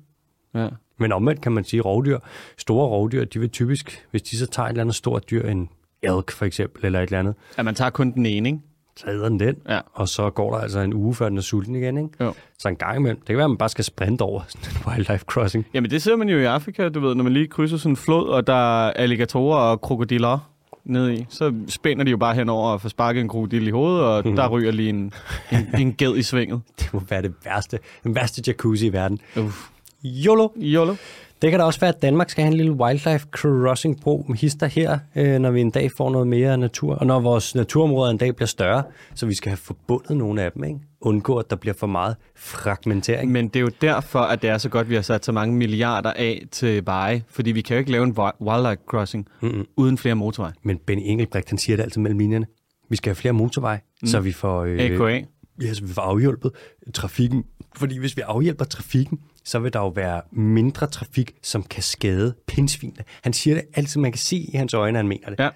Ja. 0.53 0.69
Men 0.99 1.11
omvendt 1.11 1.41
kan 1.41 1.51
man 1.51 1.63
sige, 1.63 1.81
rovdyr, 1.81 2.19
store 2.57 2.87
rovdyr, 2.87 3.25
de 3.25 3.39
vil 3.39 3.49
typisk, 3.49 4.05
hvis 4.11 4.21
de 4.21 4.37
så 4.37 4.47
tager 4.47 4.67
et 4.67 4.69
eller 4.69 4.81
andet 4.81 4.95
stort 4.95 5.29
dyr, 5.29 5.47
en 5.47 5.69
elk 6.01 6.31
for 6.31 6.45
eksempel, 6.45 6.85
eller 6.85 6.99
et 6.99 7.03
eller 7.03 7.19
andet. 7.19 7.35
Ja, 7.57 7.63
man 7.63 7.75
tager 7.75 7.89
kun 7.89 8.11
den 8.11 8.25
ene, 8.25 8.49
ikke? 8.49 8.59
så 8.99 9.09
æder 9.09 9.29
den 9.29 9.39
den, 9.39 9.55
ja. 9.69 9.79
og 9.93 10.09
så 10.09 10.29
går 10.29 10.51
der 10.51 10.61
altså 10.61 10.79
en 10.79 10.93
uge, 10.93 11.15
før 11.15 11.29
den 11.29 11.37
er 11.37 11.41
sulten 11.41 11.75
igen. 11.75 11.97
Ikke? 11.97 12.09
Jo. 12.21 12.33
Så 12.59 12.67
en 12.67 12.75
gang 12.75 12.97
imellem, 12.97 13.19
det 13.19 13.27
kan 13.27 13.37
være, 13.37 13.43
at 13.43 13.49
man 13.49 13.57
bare 13.57 13.69
skal 13.69 13.83
sprinte 13.83 14.21
over 14.21 14.41
sådan 14.47 14.77
en 14.77 14.91
wildlife 14.91 15.25
crossing. 15.25 15.65
Jamen 15.73 15.91
det 15.91 16.01
ser 16.01 16.15
man 16.15 16.29
jo 16.29 16.37
i 16.37 16.45
Afrika, 16.45 16.89
du 16.89 16.99
ved, 16.99 17.15
når 17.15 17.23
man 17.23 17.33
lige 17.33 17.47
krydser 17.47 17.77
sådan 17.77 17.91
en 17.91 17.95
flod, 17.95 18.27
og 18.27 18.47
der 18.47 18.87
er 18.87 18.91
alligatorer 18.91 19.57
og 19.57 19.81
krokodiller 19.81 20.51
nede 20.83 21.15
i, 21.15 21.25
så 21.29 21.53
spænder 21.67 22.03
de 22.03 22.11
jo 22.11 22.17
bare 22.17 22.35
henover 22.35 22.69
og 22.69 22.81
får 22.81 22.89
sparket 22.89 23.21
en 23.21 23.27
krokodil 23.27 23.67
i 23.67 23.71
hovedet, 23.71 24.01
og 24.05 24.27
mm. 24.27 24.35
der 24.35 24.47
ryger 24.47 24.71
lige 24.71 24.89
en, 24.89 25.13
en, 25.51 25.67
en 25.77 25.95
ged 25.97 26.17
i 26.17 26.23
svinget. 26.23 26.61
Det 26.79 26.93
må 26.93 27.01
være 27.09 27.21
det 27.21 27.33
værste, 27.45 27.79
den 28.03 28.15
værste 28.15 28.43
jacuzzi 28.47 28.87
i 28.87 28.93
verden. 28.93 29.19
Uff. 29.37 29.69
YOLO. 30.03 30.49
YOLO. 30.57 30.95
Det 31.41 31.49
kan 31.49 31.59
da 31.59 31.65
også 31.65 31.79
være, 31.79 31.93
at 31.93 32.01
Danmark 32.01 32.29
skal 32.29 32.43
have 32.43 32.51
en 32.51 32.57
lille 32.57 32.71
wildlife 32.71 33.27
crossing 33.31 34.01
bro 34.01 34.25
med 34.27 34.37
hister 34.37 34.67
her, 34.67 34.99
øh, 35.15 35.39
når 35.39 35.51
vi 35.51 35.61
en 35.61 35.71
dag 35.71 35.91
får 35.91 36.09
noget 36.09 36.27
mere 36.27 36.57
natur, 36.57 36.95
og 36.95 37.05
når 37.05 37.19
vores 37.19 37.55
naturområder 37.55 38.11
en 38.11 38.17
dag 38.17 38.35
bliver 38.35 38.47
større, 38.47 38.83
så 39.15 39.25
vi 39.25 39.33
skal 39.33 39.49
have 39.49 39.57
forbundet 39.57 40.17
nogle 40.17 40.41
af 40.41 40.51
dem, 40.51 40.63
ikke? 40.63 40.79
undgå, 41.01 41.37
at 41.37 41.49
der 41.49 41.55
bliver 41.55 41.73
for 41.73 41.87
meget 41.87 42.15
fragmentering. 42.35 43.31
Men 43.31 43.47
det 43.47 43.55
er 43.55 43.61
jo 43.61 43.71
derfor, 43.81 44.19
at 44.19 44.41
det 44.41 44.49
er 44.49 44.57
så 44.57 44.69
godt, 44.69 44.85
at 44.85 44.89
vi 44.89 44.95
har 44.95 45.01
sat 45.01 45.25
så 45.25 45.31
mange 45.31 45.55
milliarder 45.55 46.13
af 46.13 46.43
til 46.51 46.85
veje, 46.85 47.23
fordi 47.29 47.51
vi 47.51 47.61
kan 47.61 47.75
jo 47.75 47.79
ikke 47.79 47.91
lave 47.91 48.03
en 48.03 48.17
wildlife 48.41 48.81
crossing 48.87 49.27
Mm-mm. 49.41 49.65
uden 49.77 49.97
flere 49.97 50.15
motorveje. 50.15 50.53
Men 50.63 50.77
Benny 50.77 51.01
Engelbrecht, 51.05 51.49
han 51.49 51.57
siger 51.57 51.75
det 51.75 51.83
altid 51.83 52.01
mellem 52.01 52.19
linjerne. 52.19 52.45
Vi 52.89 52.95
skal 52.95 53.09
have 53.09 53.15
flere 53.15 53.33
motorveje, 53.33 53.79
mm. 54.01 54.07
så 54.07 54.19
vi 54.19 54.31
får... 54.31 54.63
Øh, 54.63 54.79
AKA. 54.79 55.25
Ja, 55.61 55.73
så 55.73 55.85
vi 55.85 55.93
får 55.93 56.01
afhjulpet 56.01 56.51
trafikken. 56.93 57.43
Fordi 57.75 57.99
hvis 57.99 58.17
vi 58.17 58.21
afhjælper 58.21 58.65
trafikken, 58.65 59.19
så 59.43 59.59
vil 59.59 59.73
der 59.73 59.79
jo 59.79 59.87
være 59.87 60.21
mindre 60.31 60.87
trafik, 60.87 61.35
som 61.41 61.63
kan 61.63 61.83
skade 61.83 62.35
pindsvinene. 62.47 63.03
Han 63.23 63.33
siger 63.33 63.55
det 63.55 63.65
altid, 63.73 64.01
man 64.01 64.11
kan 64.11 64.19
se 64.19 64.35
i 64.35 64.57
hans 64.57 64.73
øjne, 64.73 64.97
at 64.97 64.99
han 64.99 65.07
mener 65.07 65.29
det. 65.29 65.39
Ja, 65.39 65.49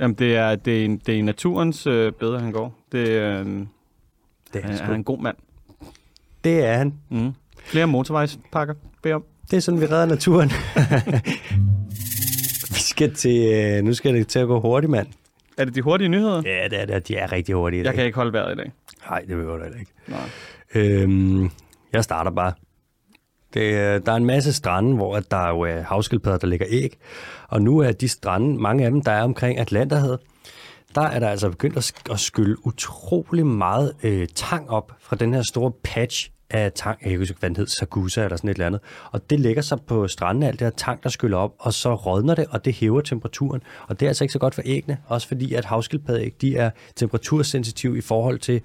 Jamen, 0.00 0.14
det, 0.14 0.36
er, 0.36 0.54
det, 0.56 0.84
er, 0.84 0.98
det 1.06 1.18
er 1.18 1.22
naturens 1.22 1.86
øh, 1.86 2.12
bedre, 2.12 2.40
han 2.40 2.52
går. 2.52 2.78
Det, 2.92 2.98
øh, 2.98 3.46
det 4.52 4.62
er, 4.62 4.62
han, 4.62 4.74
han 4.74 4.90
er 4.90 4.94
en 4.94 5.04
god 5.04 5.18
mand. 5.18 5.36
Det 6.44 6.64
er 6.64 6.76
han. 6.76 6.94
Mm. 7.10 7.32
Flere 7.64 7.86
motorvejspakker, 7.86 8.74
bed 9.02 9.12
om. 9.12 9.24
Det 9.50 9.56
er 9.56 9.60
sådan, 9.60 9.80
vi 9.80 9.86
redder 9.86 10.06
naturen. 10.06 10.50
vi 12.74 12.80
skal 12.80 13.14
til, 13.14 13.52
øh, 13.54 13.84
nu 13.84 13.94
skal 13.94 14.14
det 14.14 14.28
til 14.28 14.38
at 14.38 14.46
gå 14.46 14.60
hurtigt, 14.60 14.90
mand. 14.90 15.06
Er 15.56 15.64
det 15.64 15.74
de 15.74 15.82
hurtige 15.82 16.08
nyheder? 16.08 16.42
Ja, 16.44 16.68
det 16.70 16.80
er 16.80 16.86
det. 16.86 17.08
De 17.08 17.16
er 17.16 17.32
rigtig 17.32 17.54
hurtige 17.54 17.80
i 17.80 17.82
dag. 17.82 17.88
Jeg 17.88 17.94
kan 17.94 18.04
ikke 18.04 18.16
holde 18.16 18.32
vejret 18.32 18.52
i 18.52 18.56
dag. 18.56 18.72
Nej, 19.10 19.20
det 19.28 19.36
vil 19.36 19.46
jeg 19.46 19.80
ikke. 19.80 19.92
Nej. 20.06 20.28
Øhm, 20.74 21.50
jeg 21.92 22.04
starter 22.04 22.30
bare. 22.30 22.52
Det, 23.54 24.06
der 24.06 24.12
er 24.12 24.16
en 24.16 24.24
masse 24.24 24.52
strande, 24.52 24.94
hvor 24.94 25.16
at 25.16 25.30
der 25.30 25.48
jo 25.48 25.60
er 25.60 25.82
havskildpadder, 25.82 26.38
der 26.38 26.46
lægger 26.46 26.66
æg. 26.70 26.98
Og 27.48 27.62
nu 27.62 27.78
er 27.78 27.92
de 27.92 28.08
strande, 28.08 28.60
mange 28.60 28.84
af 28.84 28.90
dem, 28.90 29.02
der 29.02 29.12
er 29.12 29.22
omkring 29.22 29.58
Atlanterhavet, 29.58 30.18
der 30.94 31.02
er 31.02 31.20
der 31.20 31.28
altså 31.28 31.50
begyndt 31.50 31.76
at, 31.76 31.84
sk- 31.84 32.12
at 32.12 32.20
skylle 32.20 32.66
utrolig 32.66 33.46
meget 33.46 33.92
øh, 34.02 34.28
tang 34.34 34.70
op 34.70 34.92
fra 35.00 35.16
den 35.16 35.34
her 35.34 35.42
store 35.42 35.72
patch 35.84 36.30
af 36.50 36.72
tang. 36.72 36.98
Jeg 37.02 37.10
kan 37.10 37.18
huske, 37.18 37.36
hvad 37.40 37.50
den 37.50 37.56
hed, 37.56 37.66
Sagusa 37.66 38.24
eller 38.24 38.36
sådan 38.36 38.50
et 38.50 38.54
eller 38.54 38.66
andet. 38.66 38.80
Og 39.12 39.30
det 39.30 39.40
lægger 39.40 39.62
sig 39.62 39.78
på 39.86 40.08
stranden, 40.08 40.42
alt 40.42 40.58
det 40.58 40.64
her 40.66 40.70
tang, 40.70 41.02
der 41.02 41.08
skyller 41.08 41.36
op, 41.36 41.54
og 41.58 41.72
så 41.72 41.94
rådner 41.94 42.34
det, 42.34 42.46
og 42.50 42.64
det 42.64 42.74
hæver 42.74 43.00
temperaturen. 43.00 43.62
Og 43.88 44.00
det 44.00 44.06
er 44.06 44.10
altså 44.10 44.24
ikke 44.24 44.32
så 44.32 44.38
godt 44.38 44.54
for 44.54 44.62
æggene, 44.64 44.98
også 45.06 45.28
fordi 45.28 45.54
at 45.54 45.64
havskildpaddeæg, 45.64 46.34
de 46.40 46.56
er 46.56 46.70
temperatursensitive 46.96 47.98
i 47.98 48.00
forhold 48.00 48.38
til, 48.38 48.60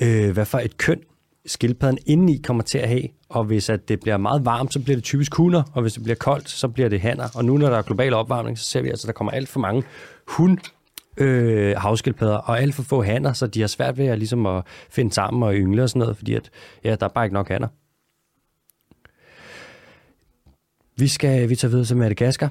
øh, 0.00 0.30
hvad 0.30 0.44
for 0.44 0.58
et 0.58 0.76
køn 0.76 1.00
skildpadden 1.46 1.98
indeni 2.06 2.40
kommer 2.44 2.62
til 2.62 2.78
at 2.78 2.88
have. 2.88 3.02
Og 3.28 3.44
hvis 3.44 3.70
at 3.70 3.88
det 3.88 4.00
bliver 4.00 4.16
meget 4.16 4.44
varmt, 4.44 4.72
så 4.72 4.80
bliver 4.80 4.96
det 4.96 5.04
typisk 5.04 5.34
hunder, 5.34 5.62
og 5.72 5.82
hvis 5.82 5.92
det 5.92 6.02
bliver 6.02 6.16
koldt, 6.16 6.48
så 6.50 6.68
bliver 6.68 6.88
det 6.88 7.00
hanner. 7.00 7.28
Og 7.34 7.44
nu, 7.44 7.56
når 7.56 7.70
der 7.70 7.78
er 7.78 7.82
global 7.82 8.14
opvarmning, 8.14 8.58
så 8.58 8.64
ser 8.64 8.82
vi 8.82 8.88
altså, 8.88 9.04
at 9.04 9.06
der 9.06 9.12
kommer 9.12 9.32
alt 9.32 9.48
for 9.48 9.60
mange 9.60 9.82
hund 10.28 10.58
øh, 11.16 11.76
havskildpadder, 11.76 12.36
og 12.36 12.60
alt 12.60 12.74
for 12.74 12.82
få 12.82 13.02
hanner, 13.02 13.32
så 13.32 13.46
de 13.46 13.60
har 13.60 13.66
svært 13.66 13.98
ved 13.98 14.06
at, 14.06 14.18
ligesom 14.18 14.46
at 14.46 14.62
finde 14.90 15.12
sammen 15.12 15.42
og 15.42 15.54
yngle 15.54 15.82
og 15.82 15.88
sådan 15.88 16.00
noget, 16.00 16.16
fordi 16.16 16.34
at, 16.34 16.50
ja, 16.84 16.94
der 16.94 17.06
er 17.06 17.10
bare 17.10 17.24
ikke 17.24 17.34
nok 17.34 17.48
hanner. 17.48 17.68
Vi 20.96 21.08
skal 21.08 21.48
vi 21.48 21.56
tager 21.56 21.70
videre 21.70 21.86
til 21.86 21.96
Madagaskar. 21.96 22.50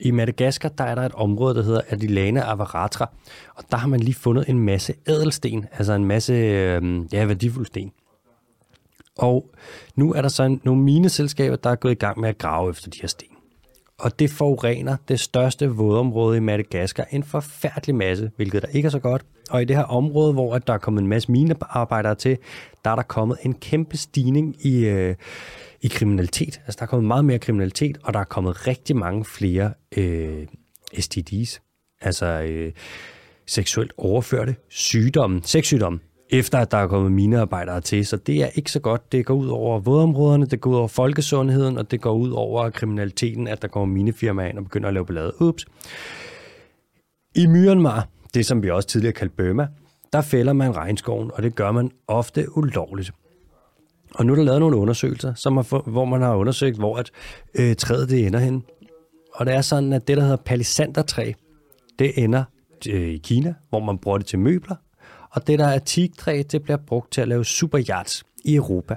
I 0.00 0.10
Madagaskar, 0.10 0.68
der 0.68 0.84
er 0.84 0.94
der 0.94 1.02
et 1.02 1.12
område, 1.12 1.54
der 1.54 1.62
hedder 1.62 1.80
Adilana 1.88 2.40
Avaratra, 2.40 3.10
og 3.54 3.64
der 3.70 3.76
har 3.76 3.88
man 3.88 4.00
lige 4.00 4.14
fundet 4.14 4.48
en 4.48 4.58
masse 4.58 4.94
ædelsten, 5.08 5.66
altså 5.72 5.92
en 5.92 6.04
masse 6.04 6.32
øh, 6.32 7.04
ja, 7.12 7.24
værdifulde 7.24 7.66
sten. 7.66 7.92
Og 9.20 9.50
nu 9.96 10.12
er 10.12 10.22
der 10.22 10.28
så 10.28 10.58
nogle 10.62 10.82
mineselskaber, 10.82 11.56
der 11.56 11.70
er 11.70 11.74
gået 11.74 11.92
i 11.92 11.94
gang 11.94 12.20
med 12.20 12.28
at 12.28 12.38
grave 12.38 12.70
efter 12.70 12.90
de 12.90 12.98
her 13.00 13.08
sten. 13.08 13.26
Og 13.98 14.18
det 14.18 14.30
forurener 14.30 14.96
det 15.08 15.20
største 15.20 15.68
vådområde 15.68 16.36
i 16.36 16.40
Madagaskar 16.40 17.06
en 17.10 17.22
forfærdelig 17.24 17.94
masse, 17.94 18.30
hvilket 18.36 18.62
der 18.62 18.68
ikke 18.68 18.86
er 18.86 18.90
så 18.90 18.98
godt. 18.98 19.22
Og 19.50 19.62
i 19.62 19.64
det 19.64 19.76
her 19.76 19.82
område, 19.82 20.32
hvor 20.32 20.54
at 20.54 20.66
der 20.66 20.72
er 20.72 20.78
kommet 20.78 21.02
en 21.02 21.08
masse 21.08 21.32
minearbejdere 21.32 22.14
til, 22.14 22.38
der 22.84 22.90
er 22.90 22.94
der 22.94 23.02
kommet 23.02 23.38
en 23.42 23.54
kæmpe 23.54 23.96
stigning 23.96 24.66
i, 24.66 24.84
øh, 24.84 25.14
i 25.80 25.88
kriminalitet. 25.88 26.60
Altså 26.66 26.76
der 26.78 26.82
er 26.82 26.86
kommet 26.86 27.06
meget 27.06 27.24
mere 27.24 27.38
kriminalitet, 27.38 27.98
og 28.02 28.14
der 28.14 28.20
er 28.20 28.24
kommet 28.24 28.66
rigtig 28.66 28.96
mange 28.96 29.24
flere 29.24 29.72
øh, 29.96 30.46
STD's, 30.94 31.58
altså 32.00 32.26
øh, 32.26 32.72
seksuelt 33.46 33.92
overførte 33.96 34.56
sygdomme, 34.68 35.40
sexsygdomme, 35.44 35.98
efter 36.30 36.58
at 36.58 36.70
der 36.70 36.78
er 36.78 36.86
kommet 36.86 37.12
minearbejdere 37.12 37.80
til. 37.80 38.06
Så 38.06 38.16
det 38.16 38.42
er 38.42 38.48
ikke 38.54 38.72
så 38.72 38.80
godt. 38.80 39.12
Det 39.12 39.26
går 39.26 39.34
ud 39.34 39.48
over 39.48 39.78
vådområderne, 39.78 40.46
det 40.46 40.60
går 40.60 40.70
ud 40.70 40.76
over 40.76 40.88
folkesundheden, 40.88 41.78
og 41.78 41.90
det 41.90 42.00
går 42.00 42.12
ud 42.12 42.30
over 42.30 42.70
kriminaliteten, 42.70 43.48
at 43.48 43.62
der 43.62 43.68
kommer 43.68 43.94
minefirmaer 43.94 44.48
ind 44.48 44.58
og 44.58 44.64
begynder 44.64 44.88
at 44.88 44.94
lave 44.94 45.06
ballade. 45.06 45.42
Ups. 45.42 45.66
I 47.34 47.46
Myanmar, 47.46 48.08
det 48.34 48.46
som 48.46 48.62
vi 48.62 48.70
også 48.70 48.88
tidligere 48.88 49.12
kaldte 49.12 49.36
Burma, 49.36 49.68
der 50.12 50.20
fælder 50.20 50.52
man 50.52 50.76
regnskoven, 50.76 51.30
og 51.34 51.42
det 51.42 51.54
gør 51.54 51.72
man 51.72 51.90
ofte 52.08 52.56
ulovligt. 52.56 53.12
Og 54.14 54.26
nu 54.26 54.32
er 54.32 54.36
der 54.36 54.44
lavet 54.44 54.60
nogle 54.60 54.76
undersøgelser, 54.76 55.34
som 55.34 55.56
har, 55.56 55.90
hvor 55.90 56.04
man 56.04 56.22
har 56.22 56.34
undersøgt, 56.34 56.76
hvor 56.78 56.96
at, 56.96 57.10
øh, 57.54 57.76
træet 57.76 58.10
det 58.10 58.26
ender 58.26 58.38
hen. 58.38 58.64
Og 59.34 59.46
det 59.46 59.54
er 59.54 59.60
sådan, 59.60 59.92
at 59.92 60.08
det, 60.08 60.16
der 60.16 60.22
hedder 60.22 60.36
palisandertræ, 60.36 61.32
det 61.98 62.24
ender 62.24 62.44
øh, 62.88 63.08
i 63.08 63.18
Kina, 63.18 63.54
hvor 63.68 63.80
man 63.80 63.98
bruger 63.98 64.18
det 64.18 64.26
til 64.26 64.38
møbler. 64.38 64.76
Og 65.30 65.46
det, 65.46 65.58
der 65.58 65.66
er 65.66 65.78
teaktræ, 65.78 66.42
det 66.52 66.62
bliver 66.62 66.76
brugt 66.76 67.12
til 67.12 67.20
at 67.20 67.28
lave 67.28 67.44
superyachts 67.44 68.24
i 68.44 68.54
Europa. 68.54 68.96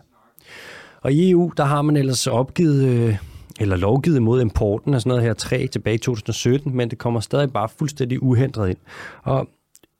Og 1.01 1.13
i 1.13 1.31
EU, 1.31 1.51
der 1.57 1.63
har 1.63 1.81
man 1.81 1.97
ellers 1.97 2.27
opgivet, 2.27 2.85
øh, 2.85 3.17
eller 3.59 3.75
lovgivet 3.75 4.21
mod 4.21 4.41
importen 4.41 4.93
af 4.93 5.01
sådan 5.01 5.09
noget 5.09 5.23
her 5.23 5.33
træ 5.33 5.67
tilbage 5.71 5.95
i 5.95 5.97
2017, 5.97 6.75
men 6.75 6.89
det 6.89 6.97
kommer 6.97 7.19
stadig 7.19 7.53
bare 7.53 7.69
fuldstændig 7.69 8.23
uhindret 8.23 8.69
ind. 8.69 8.77
Og 9.23 9.47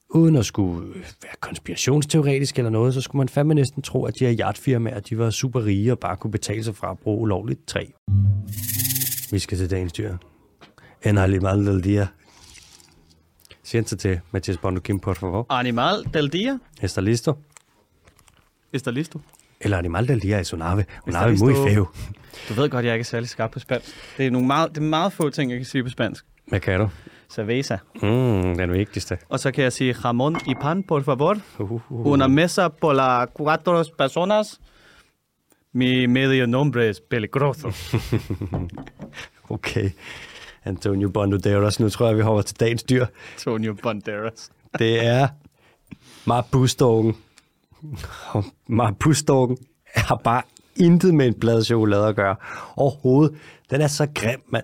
uden 0.09 0.35
at 0.35 0.45
skulle 0.45 0.87
være 1.23 1.35
konspirationsteoretisk 1.39 2.57
eller 2.57 2.69
noget, 2.69 2.93
så 2.93 3.01
skulle 3.01 3.19
man 3.19 3.29
fandme 3.29 3.53
næsten 3.53 3.81
tro, 3.81 4.05
at 4.05 4.19
de 4.19 4.25
her 4.25 4.35
yachtfirmaer, 4.39 4.99
de 4.99 5.17
var 5.17 5.29
super 5.29 5.65
rige 5.65 5.91
og 5.91 5.99
bare 5.99 6.15
kunne 6.17 6.31
betale 6.31 6.63
sig 6.63 6.75
fra 6.75 6.91
at 6.91 6.99
bruge 6.99 7.19
ulovligt 7.21 7.67
træ. 7.67 7.85
Vi 9.31 9.39
skal 9.39 9.57
til 9.57 9.71
dagens 9.71 9.93
dyr. 9.93 10.17
En 11.05 11.17
animal 11.17 11.83
dia. 11.83 12.07
Siéntate, 13.63 14.21
Mathias 14.31 14.57
Bondo 14.57 14.81
Kim, 14.81 14.99
por 14.99 15.15
favor. 15.15 15.45
Animal 15.49 16.03
del 16.13 16.29
dia. 16.29 16.59
¿Está 16.81 17.01
listo? 17.01 17.37
Está 18.73 18.91
listo. 18.91 19.21
El 19.59 19.73
animal 19.73 20.05
del 20.05 20.19
día 20.19 20.39
es 20.39 20.53
un 20.53 20.61
ave. 20.61 20.85
Un 21.07 21.15
ave 21.15 21.33
muy 21.37 21.53
feo. 21.53 21.91
Du 22.49 22.53
ved 22.53 22.69
godt, 22.69 22.85
jeg 22.85 22.93
ikke 22.93 23.01
er 23.01 23.05
særlig 23.05 23.29
skarp 23.29 23.51
på 23.51 23.59
spansk. 23.59 23.87
Det 24.17 24.25
er, 24.27 24.31
nogle 24.31 24.47
meget, 24.47 24.69
det 24.69 24.77
er 24.77 24.85
meget 24.85 25.13
få 25.13 25.29
ting, 25.29 25.51
jeg 25.51 25.59
kan 25.59 25.65
sige 25.65 25.83
på 25.83 25.89
spansk. 25.89 26.25
Hvad 26.47 26.59
kan 26.59 26.79
du? 26.79 26.89
Cerveza. 27.29 27.77
Mm, 27.95 28.57
den 28.57 28.73
vigtigste. 28.73 29.17
Og 29.29 29.39
så 29.39 29.51
kan 29.51 29.63
jeg 29.63 29.73
sige, 29.73 29.93
Ramon 29.93 30.35
y 30.35 30.53
pan, 30.61 30.83
por 30.83 31.01
favor. 31.01 31.37
Uh, 31.59 31.71
uh, 31.71 31.91
uh. 31.91 32.07
Una 32.07 32.27
mesa 32.27 32.69
por 32.69 32.93
la 32.93 33.25
cuatro 33.33 33.83
personas. 33.97 34.59
Mi 35.73 36.05
medio 36.05 36.45
nombre 36.45 36.89
es 36.89 36.99
peligroso. 36.99 37.71
Okay. 39.49 39.89
Antonio 40.65 41.09
Banderas. 41.09 41.79
Nu 41.79 41.89
tror 41.89 42.07
jeg, 42.07 42.17
vi 42.17 42.21
hopper 42.21 42.41
til 42.41 42.59
dagens 42.59 42.83
dyr. 42.83 43.05
Antonio 43.33 43.73
Banderas. 43.83 44.51
Det 44.79 45.05
er 45.05 45.27
Marbustorken. 46.25 47.15
Marbustorken 48.67 49.57
har 49.95 50.15
bare 50.15 50.41
intet 50.75 51.13
med 51.13 51.27
en 51.27 51.33
blad 51.33 51.63
chokolade 51.63 52.07
at 52.07 52.15
gøre. 52.15 52.35
Overhovedet. 52.75 53.37
Den 53.71 53.81
er 53.81 53.87
så 53.87 54.07
grim, 54.15 54.41
mand. 54.47 54.63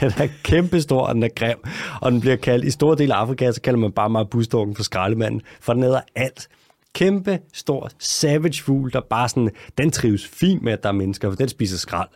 Den 0.00 0.12
er 0.16 0.28
kæmpestor, 0.42 1.00
og 1.00 1.14
den 1.14 1.22
er 1.22 1.28
grim. 1.36 1.58
Og 2.00 2.12
den 2.12 2.20
bliver 2.20 2.36
kaldt, 2.36 2.64
i 2.64 2.70
store 2.70 2.96
dele 2.96 3.14
af 3.14 3.18
Afrika, 3.18 3.52
så 3.52 3.60
kalder 3.60 3.80
man 3.80 3.92
bare 3.92 4.10
Marbustorken 4.10 4.76
for 4.76 4.82
skraldemanden. 4.82 5.42
For 5.60 5.72
den 5.72 5.82
æder 5.82 6.00
alt. 6.14 6.48
Kæmpe 6.94 7.38
stor 7.52 7.90
savage 7.98 8.62
fugl, 8.62 8.92
der 8.92 9.00
bare 9.00 9.28
sådan, 9.28 9.50
den 9.78 9.90
trives 9.90 10.26
fint 10.26 10.62
med, 10.62 10.72
at 10.72 10.82
der 10.82 10.88
er 10.88 10.92
mennesker, 10.92 11.30
for 11.30 11.36
den 11.36 11.48
spiser 11.48 11.78
skrald. 11.78 12.08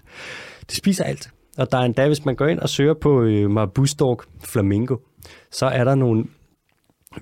Det 0.66 0.76
spiser 0.76 1.04
alt. 1.04 1.30
Og 1.60 1.72
der 1.72 1.78
er 1.78 1.82
endda, 1.82 2.06
hvis 2.06 2.24
man 2.24 2.36
går 2.36 2.46
ind 2.46 2.58
og 2.58 2.68
søger 2.68 2.94
på 2.94 3.22
øh, 3.22 3.50
Marbustork 3.50 4.24
flamingo, 4.44 4.96
så 5.50 5.66
er 5.66 5.84
der 5.84 5.94
nogle 5.94 6.24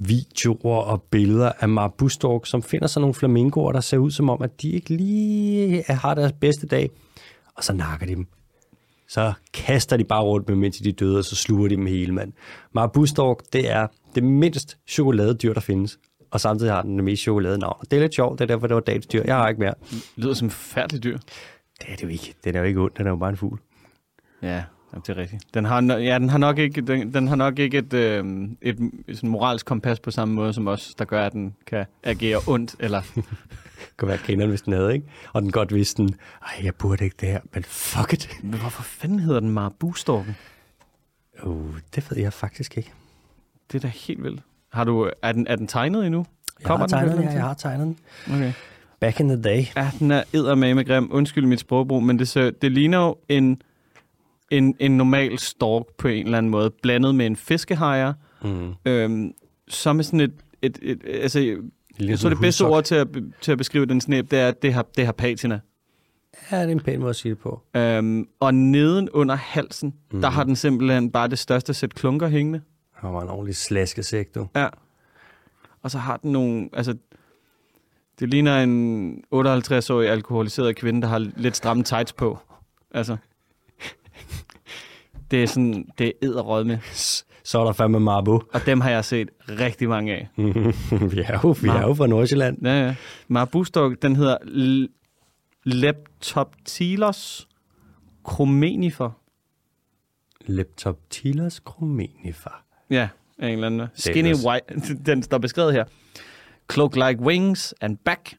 videoer 0.01 0.82
og 0.82 1.03
billeder 1.03 1.53
af 1.61 1.68
Marbustork, 1.68 2.47
som 2.47 2.62
finder 2.62 2.86
sig 2.86 3.01
nogle 3.01 3.14
flamingoer, 3.14 3.72
der 3.72 3.80
ser 3.80 3.99
ud 3.99 4.11
som 4.11 4.30
om, 4.30 4.43
at 4.43 4.62
de 4.62 4.70
ikke 4.70 4.97
lige 4.97 5.84
har 5.89 6.14
deres 6.14 6.32
bedste 6.32 6.66
dag. 6.66 6.91
Og 7.55 7.64
så 7.64 7.72
nakker 7.72 8.07
de 8.07 8.14
dem. 8.14 8.26
Så 9.09 9.32
kaster 9.55 9.97
de 9.97 10.05
bare 10.05 10.22
rundt 10.22 10.49
med, 10.49 10.57
mens 10.57 10.78
de 10.78 10.89
er 10.89 10.93
døde, 10.93 11.18
og 11.18 11.24
så 11.24 11.36
sluger 11.36 11.68
de 11.68 11.76
dem 11.76 11.86
hele, 11.86 12.14
mand. 12.14 12.32
Marbustork, 12.72 13.39
det 13.53 13.70
er 13.70 13.86
det 14.14 14.24
mindst 14.24 14.78
chokoladedyr, 14.86 15.53
der 15.53 15.61
findes. 15.61 15.99
Og 16.30 16.41
samtidig 16.41 16.72
har 16.72 16.82
den 16.82 16.97
det 16.97 17.05
mest 17.05 17.22
chokoladenavn. 17.22 17.84
Det 17.91 17.97
er 17.97 18.01
lidt 18.01 18.14
sjovt, 18.14 18.39
det 18.39 18.45
er 18.45 18.55
derfor, 18.55 18.66
det 18.66 18.74
var 18.74 18.80
dagens 18.80 19.07
dyr. 19.07 19.22
Jeg 19.24 19.36
har 19.36 19.49
ikke 19.49 19.61
mere. 19.61 19.74
Lyder 20.16 20.34
som 20.34 20.47
et 20.47 20.53
forfærdeligt 20.53 21.05
dyr. 21.05 21.18
Det 21.78 21.89
er 21.89 21.97
det 21.97 22.03
jo 22.03 22.09
ikke. 22.09 22.34
Den 22.45 22.55
er 22.55 22.59
jo 22.59 22.64
ikke 22.64 22.80
ond, 22.80 22.93
den 22.99 23.07
er 23.07 23.11
jo 23.11 23.16
bare 23.16 23.30
en 23.30 23.36
fugl. 23.36 23.59
Ja, 24.43 24.64
jamen, 24.93 25.03
det 25.07 25.09
er 25.09 25.16
rigtigt. 25.16 25.45
Den 25.55 25.64
har, 25.64 25.80
no- 25.80 25.93
ja, 25.93 26.18
den 26.18 26.28
har 26.30 26.39
nok 26.39 26.59
ikke, 26.59 26.80
den, 26.80 27.14
den 27.14 27.28
har 27.28 27.36
nok 27.36 27.59
ikke 27.59 27.78
et, 27.78 27.93
øh, 27.95 28.24
et, 28.62 28.78
et 29.09 29.16
sådan 29.16 29.30
moralsk 29.30 29.66
kompas 29.66 30.01
på 30.01 30.11
samme 30.11 30.34
måde 30.34 30.53
som 30.53 30.68
os, 30.68 30.95
der 30.99 31.05
gør, 31.05 31.22
at 31.26 31.32
den 31.32 31.55
kan 31.66 31.86
agere 32.03 32.41
ondt. 32.47 32.76
Eller, 32.78 33.03
Det 33.14 33.24
kunne 33.97 34.09
være 34.09 34.18
grineren, 34.18 34.51
hvis 34.51 34.62
den 34.62 34.72
havde, 34.72 34.95
ikke? 34.95 35.07
Og 35.32 35.43
den 35.43 35.51
godt 35.53 35.74
vidste 35.74 36.03
den, 36.03 36.14
ej, 36.43 36.64
jeg 36.64 36.74
burde 36.74 37.05
ikke 37.05 37.16
det 37.20 37.28
her, 37.28 37.41
men 37.55 37.64
fuck 37.64 38.12
it. 38.12 38.39
Men 38.43 38.61
hvorfor 38.61 38.82
fanden 38.82 39.20
hedder 39.20 39.41
den 39.41 39.51
Marbustorken? 39.51 40.36
Uh, 41.43 41.78
det 41.95 42.11
ved 42.11 42.18
jeg 42.18 42.32
faktisk 42.32 42.76
ikke. 42.78 42.93
Det 43.72 43.78
er 43.84 43.89
da 43.89 43.93
helt 44.07 44.22
vildt. 44.22 44.43
Har 44.72 44.84
du, 44.84 45.11
er, 45.22 45.32
den, 45.32 45.47
er 45.47 45.57
den 45.57 45.66
tegnet 45.66 46.07
endnu? 46.07 46.26
Jeg 46.61 46.68
har 46.68 46.76
den 46.76 46.89
tegnet 46.89 47.16
den, 47.16 47.24
ja, 47.24 47.30
jeg 47.30 47.43
har 47.43 47.55
tegnet 47.55 47.86
den. 47.86 47.99
Okay. 48.34 48.53
Back 49.01 49.20
in 49.20 49.28
the 49.28 49.43
day. 49.43 49.64
Ja, 49.76 49.91
den 49.99 50.11
er 50.11 50.22
eddermame 50.32 50.84
grim. 50.84 51.09
Undskyld 51.12 51.47
mit 51.47 51.61
sprogbrug, 51.61 52.03
men 52.03 52.18
det, 52.18 52.28
så, 52.28 52.53
det 52.62 52.72
ligner 52.72 52.99
jo 52.99 53.16
en, 53.28 53.62
en, 54.51 54.75
en 54.79 54.97
normal 54.97 55.39
stork 55.39 55.87
på 55.99 56.09
en 56.09 56.25
eller 56.25 56.39
anden 56.39 56.51
måde, 56.51 56.71
blandet 56.71 57.15
med 57.15 57.27
en 57.27 57.37
fiskehajer, 57.37 58.13
Mm. 58.45 58.75
øhm, 58.85 59.33
som 59.69 59.99
er 59.99 60.03
sådan 60.03 60.21
et, 60.21 60.33
et, 60.63 60.79
et, 60.83 60.91
et 61.05 61.21
altså, 61.23 61.39
Lige 61.39 62.11
jeg 62.11 62.19
tror 62.19 62.29
det 62.29 62.39
bedste 62.41 62.63
ord 62.65 62.85
til 62.85 62.95
at, 62.95 63.09
til 63.41 63.53
at 63.53 63.59
beskrive 63.59 63.87
den 63.87 64.01
snæb, 64.01 64.31
det 64.31 64.39
er, 64.39 64.49
at 64.49 64.63
det 64.63 64.75
har, 64.75 64.87
det 64.97 65.05
har 65.05 65.13
patina. 65.13 65.61
Ja, 66.51 66.57
det 66.63 66.69
er 66.69 66.73
en 66.73 66.81
pæn 66.81 67.01
måde 67.01 67.11
at 67.11 67.17
sige 67.17 67.31
det 67.31 67.39
på. 67.39 67.63
Øhm, 67.77 68.29
og 68.41 68.55
neden 68.55 69.11
under 69.11 69.35
halsen, 69.35 69.89
mm. 69.89 69.95
Mhm. 70.17 70.23
der 70.23 70.29
har 70.29 70.45
den 70.45 70.57
simpelthen 70.57 71.11
bare 71.11 71.29
det 71.29 71.39
største 71.39 71.75
sæt 71.75 71.95
klunker 71.95 72.29
hængende. 72.29 72.61
Han 72.93 73.13
var 73.13 73.23
en 73.23 73.29
ordentlig 73.29 73.57
slaskesæk, 73.57 74.35
du. 74.35 74.47
Ja. 74.57 74.69
Og 75.83 75.91
så 75.91 75.99
har 75.99 76.17
den 76.17 76.33
nogle, 76.33 76.69
altså, 76.73 76.95
det 78.21 78.29
ligner 78.29 78.63
en 78.63 79.25
58-årig 79.35 80.09
alkoholiseret 80.09 80.77
kvinde, 80.77 81.03
der 81.03 81.09
har 81.09 81.19
lidt 81.19 81.57
stramme 81.57 81.83
tights 81.83 82.13
på. 82.13 82.39
Altså, 82.91 83.17
det 85.31 85.43
er 85.43 85.47
sådan, 85.47 85.87
det 85.99 86.12
er 86.22 86.64
med. 86.64 86.79
Så 87.45 87.59
er 87.61 87.64
der 87.64 87.72
fandme 87.72 88.01
Marbo. 88.01 88.41
Og 88.53 88.66
dem 88.66 88.81
har 88.81 88.91
jeg 88.91 89.05
set 89.05 89.31
rigtig 89.49 89.89
mange 89.89 90.12
af. 90.14 90.29
vi 90.37 91.20
er 91.20 91.41
jo, 91.45 91.57
vi 91.62 91.68
er 91.68 91.81
jo 91.81 91.95
fra 91.95 92.07
Nordsjælland. 92.07 92.59
Ja, 92.66 92.87
ja. 92.87 92.95
Marbustok, 93.29 94.03
den 94.03 94.16
hedder 94.16 94.37
L- 94.39 94.89
Leptoptilos 95.64 97.49
chromenifer. 98.31 99.11
Leptoptilos 100.47 101.62
chromenifer. 101.70 102.64
Ja, 102.91 103.09
en 103.39 103.45
eller 103.45 103.66
anden. 103.66 103.89
Skinny 103.95 104.35
white, 104.35 104.95
den 105.07 105.22
står 105.22 105.39
beskrevet 105.39 105.72
her. 105.72 105.85
Cloak-like 106.72 107.20
wings 107.20 107.74
and 107.81 107.97
back, 108.05 108.35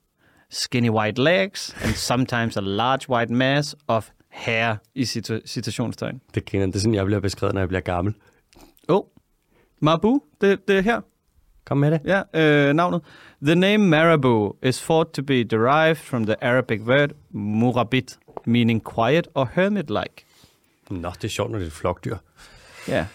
skinny 0.50 0.90
white 0.90 1.22
legs, 1.24 1.76
and 1.84 1.94
sometimes 1.94 2.58
a 2.58 2.62
large 2.62 3.10
white 3.10 3.34
mass 3.34 3.76
of 3.88 4.10
hair 4.40 4.76
i 4.96 5.04
cita- 5.04 5.42
citationstegn. 5.48 6.22
Det 6.36 6.46
kender 6.46 6.68
det 6.68 6.76
er 6.76 6.80
sådan, 6.80 6.94
jeg 6.96 7.06
bliver 7.06 7.20
beskrevet, 7.20 7.54
når 7.54 7.62
jeg 7.62 7.68
bliver 7.68 7.82
gammel. 7.82 8.14
Oh, 8.88 9.04
Marabou, 9.82 10.22
det, 10.42 10.68
det 10.68 10.78
er 10.78 10.82
her. 10.82 11.02
Kom 11.66 11.78
med 11.78 11.92
det. 11.92 12.00
Ja, 12.06 12.22
øh, 12.68 12.74
navnet. 12.74 13.02
The 13.46 13.56
name 13.56 13.78
Marabou 13.78 14.54
is 14.64 14.80
thought 14.82 15.14
to 15.14 15.22
be 15.24 15.44
derived 15.44 15.96
from 15.96 16.26
the 16.26 16.44
Arabic 16.44 16.82
word 16.82 17.10
murabit, 17.32 18.18
meaning 18.46 18.84
quiet 18.96 19.28
or 19.34 19.50
hermit-like. 19.54 20.26
Nå, 20.90 21.10
det 21.16 21.24
er 21.24 21.28
sjovt, 21.28 21.52
når 21.52 21.58
det 21.58 21.64
er 21.66 21.68
et 21.68 21.74
flokdyr. 21.74 22.16
Ja. 22.88 23.06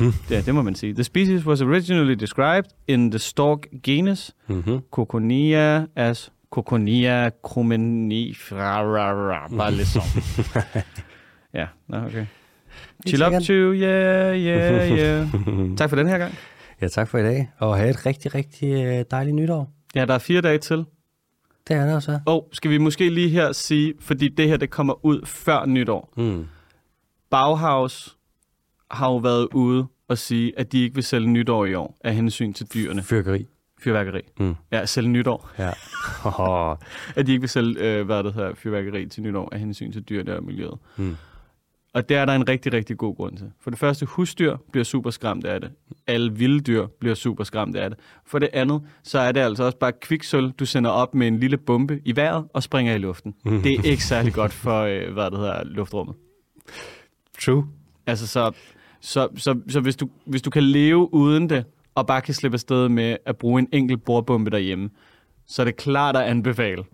ja, 0.30 0.40
det 0.40 0.54
må 0.54 0.62
man 0.62 0.74
sige. 0.74 0.94
The 0.94 1.04
species 1.04 1.46
was 1.46 1.60
originally 1.62 2.14
described 2.14 2.70
in 2.88 3.10
the 3.10 3.18
stork 3.18 3.66
genus 3.82 4.34
Mm-hmm. 4.48 4.78
Coconia 4.90 5.86
as 5.96 6.32
Coconia 6.50 7.30
crumenifera. 7.42 9.48
Bare 9.56 9.72
lidt 9.72 9.88
sådan. 9.88 10.22
ja, 11.60 11.66
nå, 11.88 11.96
okay. 11.96 12.26
Chill 13.06 13.22
up 13.22 13.32
to, 13.32 13.52
yeah, 13.52 14.36
yeah, 14.36 14.90
yeah. 14.90 15.28
tak 15.78 15.88
for 15.88 15.96
den 15.96 16.06
her 16.06 16.18
gang. 16.18 16.34
Ja, 16.80 16.88
tak 16.88 17.08
for 17.08 17.18
i 17.18 17.22
dag. 17.22 17.50
Og 17.58 17.76
have 17.76 17.90
et 17.90 18.06
rigtig, 18.06 18.34
rigtig 18.34 18.84
øh, 18.84 19.04
dejligt 19.10 19.36
nytår. 19.36 19.72
Ja, 19.94 20.04
der 20.04 20.14
er 20.14 20.18
fire 20.18 20.40
dage 20.40 20.58
til. 20.58 20.84
Det 21.68 21.76
er 21.76 21.86
der 21.86 22.00
så. 22.00 22.20
Og 22.26 22.48
skal 22.52 22.70
vi 22.70 22.78
måske 22.78 23.10
lige 23.10 23.28
her 23.28 23.52
sige, 23.52 23.94
fordi 24.00 24.28
det 24.28 24.48
her 24.48 24.56
det 24.56 24.70
kommer 24.70 25.04
ud 25.04 25.26
før 25.26 25.66
nytår. 25.66 26.12
Mm. 26.16 26.46
Bauhaus 27.30 28.16
har 28.90 29.10
jo 29.10 29.16
været 29.16 29.48
ude 29.54 29.86
og 30.08 30.18
sige, 30.18 30.58
at 30.58 30.72
de 30.72 30.82
ikke 30.82 30.94
vil 30.94 31.04
sælge 31.04 31.28
nytår 31.28 31.64
i 31.64 31.74
år 31.74 31.98
af 32.04 32.14
hensyn 32.14 32.52
til 32.52 32.66
dyrene. 32.74 33.02
Fyrkeri. 33.02 33.46
Fyrværkeri. 33.86 34.20
Mm. 34.40 34.54
Ja, 34.72 34.86
sælge 34.86 35.08
nytår. 35.08 35.50
Ja. 35.58 35.70
At 37.20 37.26
de 37.26 37.32
ikke 37.32 37.40
vil 37.40 37.48
sælge, 37.48 37.80
øh, 37.80 38.06
hvad 38.06 38.24
det 38.24 38.34
hedder, 38.34 38.54
fyrværkeri 38.54 39.06
til 39.06 39.22
nytår 39.22 39.48
af 39.52 39.58
hensyn 39.58 39.92
til 39.92 40.02
dyrene 40.02 40.36
og 40.36 40.44
miljøet. 40.44 40.78
Mm. 40.96 41.16
Og 41.94 42.08
det 42.08 42.16
er 42.16 42.24
der 42.24 42.32
en 42.32 42.48
rigtig, 42.48 42.72
rigtig 42.72 42.96
god 42.96 43.16
grund 43.16 43.36
til. 43.36 43.52
For 43.60 43.70
det 43.70 43.78
første, 43.78 44.06
husdyr 44.06 44.56
bliver 44.72 44.84
super 44.84 45.10
skræmt 45.10 45.44
af 45.44 45.60
det. 45.60 45.70
Alle 46.06 46.32
vilde 46.32 46.60
dyr 46.60 46.86
bliver 46.86 47.14
super 47.14 47.44
skræmt 47.44 47.76
af 47.76 47.90
det. 47.90 47.98
For 48.26 48.38
det 48.38 48.48
andet, 48.52 48.82
så 49.02 49.18
er 49.18 49.32
det 49.32 49.40
altså 49.40 49.64
også 49.64 49.78
bare 49.78 49.92
kviksøl, 49.92 50.50
du 50.50 50.66
sender 50.66 50.90
op 50.90 51.14
med 51.14 51.26
en 51.26 51.40
lille 51.40 51.56
bombe 51.56 52.00
i 52.04 52.16
vejret 52.16 52.44
og 52.54 52.62
springer 52.62 52.94
i 52.94 52.98
luften. 52.98 53.34
Mm. 53.44 53.62
Det 53.62 53.72
er 53.72 53.82
ikke 53.82 54.04
særlig 54.04 54.32
godt 54.32 54.52
for, 54.64 54.80
øh, 54.82 55.12
hvad 55.12 55.30
det 55.30 55.38
hedder, 55.38 55.64
luftrummet. 55.64 56.14
True. 57.44 57.66
Altså, 58.06 58.26
så, 58.26 58.52
så, 59.00 59.28
så, 59.36 59.60
så 59.68 59.80
hvis, 59.80 59.96
du, 59.96 60.08
hvis 60.24 60.42
du 60.42 60.50
kan 60.50 60.62
leve 60.62 61.14
uden 61.14 61.50
det, 61.50 61.64
og 61.96 62.06
bare 62.06 62.20
kan 62.20 62.34
slippe 62.34 62.54
afsted 62.56 62.88
med 62.88 63.16
at 63.26 63.36
bruge 63.36 63.58
en 63.60 63.68
enkelt 63.72 64.04
bordbombe 64.04 64.50
derhjemme, 64.50 64.90
så 65.46 65.62
er 65.62 65.64
det 65.64 65.76
klart 65.76 66.16
at 66.16 66.22
anbefale. 66.22 66.84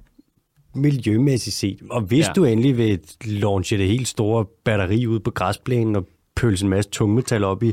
Miljømæssigt 0.74 1.56
set. 1.56 1.78
Og 1.90 2.00
hvis 2.00 2.26
Ja. 2.26 2.32
du 2.32 2.44
endelig 2.44 2.76
vil 2.76 3.00
launche 3.24 3.78
det 3.78 3.88
helt 3.88 4.08
store 4.08 4.44
batteri 4.64 5.06
ud 5.06 5.20
på 5.20 5.30
græsplænen 5.30 5.96
og 5.96 6.08
pølse 6.36 6.64
en 6.64 6.70
masse 6.70 6.90
tungmetal 6.90 7.44
op 7.44 7.62
i, 7.62 7.72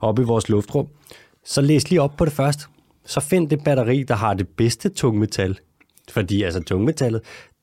op 0.00 0.18
i 0.18 0.22
vores 0.22 0.48
luftrum, 0.48 0.88
så 1.44 1.60
læs 1.60 1.90
lige 1.90 2.02
op 2.02 2.16
på 2.16 2.24
det 2.24 2.32
først. 2.32 2.60
Så 3.06 3.20
find 3.20 3.50
det 3.50 3.64
batteri, 3.64 4.02
der 4.02 4.14
har 4.14 4.34
det 4.34 4.48
bedste 4.48 4.88
tungmetal. 4.88 5.58
Fordi 6.10 6.42
altså 6.42 6.62
tungmetallet, 6.62 7.20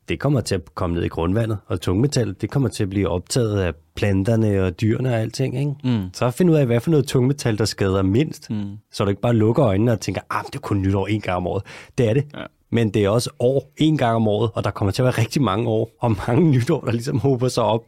det 0.10 0.20
kommer 0.20 0.42
til 0.42 0.56
at 0.56 0.76
komme 0.76 0.96
ned 0.96 1.04
i 1.04 1.08
grundvandet, 1.08 1.58
og 1.68 1.82
tungmetallet, 1.82 2.42
det 2.42 2.50
kommer 2.52 2.70
til 2.70 2.84
at 2.84 2.90
blive 2.90 3.08
optaget 3.10 3.60
af 3.62 3.74
planterne 3.96 4.64
og 4.64 4.82
dyrene 4.82 5.10
og 5.10 5.16
alting. 5.20 5.60
Ikke? 5.60 5.74
Mm. 5.84 6.10
Så 6.14 6.32
find 6.32 6.50
ud 6.50 6.56
af, 6.56 6.66
hvad 6.66 6.80
for 6.80 6.92
noget 6.92 7.08
tungmetal, 7.08 7.58
der 7.58 7.66
skader 7.66 8.02
mindst, 8.02 8.50
Mm. 8.50 8.78
så 8.92 9.04
du 9.04 9.10
ikke 9.10 9.22
bare 9.22 9.34
lukker 9.36 9.66
øjnene 9.66 9.92
og 9.92 10.00
tænker, 10.00 10.22
ah, 10.30 10.44
det 10.46 10.56
er 10.56 10.60
kun 10.60 10.82
nytår 10.82 11.08
en 11.08 11.22
gang 11.22 11.38
om 11.38 11.48
året. 11.48 11.64
Det 11.98 12.10
er 12.10 12.14
det. 12.14 12.26
Ja. 12.36 12.44
Men 12.72 12.90
det 12.90 13.06
er 13.06 13.10
også 13.10 13.30
år 13.40 13.72
en 13.78 13.98
gang 13.98 14.16
om 14.16 14.28
året, 14.28 14.52
og 14.54 14.64
der 14.64 14.72
kommer 14.72 14.92
til 14.92 15.02
at 15.02 15.04
være 15.04 15.24
rigtig 15.24 15.42
mange 15.42 15.70
år, 15.70 15.90
og 16.00 16.16
mange 16.28 16.50
nytår, 16.52 16.82
der 16.82 16.92
ligesom 16.92 17.20
hober 17.20 17.48
sig 17.48 17.64
op. 17.64 17.82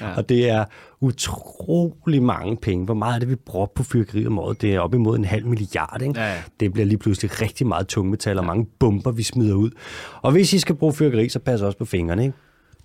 Ja. 0.00 0.16
Og 0.16 0.28
det 0.28 0.50
er 0.50 0.64
utrolig 1.00 2.22
mange 2.22 2.56
penge. 2.56 2.84
Hvor 2.84 2.94
meget 2.94 3.14
er 3.14 3.18
det, 3.18 3.28
vi 3.28 3.34
bruger 3.36 3.66
på 3.66 3.82
fyrkeri 3.82 4.26
om 4.26 4.38
året? 4.38 4.62
Det 4.62 4.74
er 4.74 4.80
op 4.80 4.94
imod 4.94 5.18
en 5.18 5.24
halv 5.24 5.46
milliard, 5.46 6.02
ikke? 6.02 6.20
Ja, 6.20 6.32
ja. 6.32 6.42
Det 6.60 6.72
bliver 6.72 6.86
lige 6.86 6.98
pludselig 6.98 7.40
rigtig 7.42 7.66
meget 7.66 7.86
tungmetal 7.86 8.38
og 8.38 8.44
mange 8.44 8.66
bomber, 8.80 9.10
vi 9.10 9.22
smider 9.22 9.54
ud. 9.54 9.70
Og 10.22 10.32
hvis 10.32 10.52
I 10.52 10.58
skal 10.58 10.74
bruge 10.74 10.92
fyrkeri, 10.92 11.28
så 11.28 11.38
pas 11.38 11.60
også 11.60 11.78
på 11.78 11.84
fingrene, 11.84 12.22
ikke? 12.22 12.36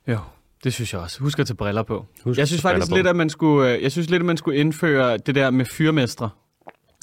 Jo, 0.08 0.18
det 0.64 0.74
synes 0.74 0.94
jeg 0.94 1.02
også. 1.02 1.20
Husk 1.20 1.40
at 1.40 1.48
tage 1.48 1.56
briller 1.58 1.84
på. 1.84 2.06
Husk 2.24 2.40
jeg 2.40 2.48
synes 2.48 2.62
faktisk 2.62 2.92
lidt, 2.92 3.08
at 3.08 3.16
man 3.16 3.30
skulle, 3.30 3.74
øh, 3.74 3.84
jeg 3.84 3.92
synes 3.92 4.10
lidt, 4.10 4.20
at 4.20 4.26
man 4.26 4.38
skulle 4.38 4.58
indføre 4.60 5.18
det 5.18 5.36
der 5.36 5.50
med 5.52 5.66
fyrmestre. 5.66 6.30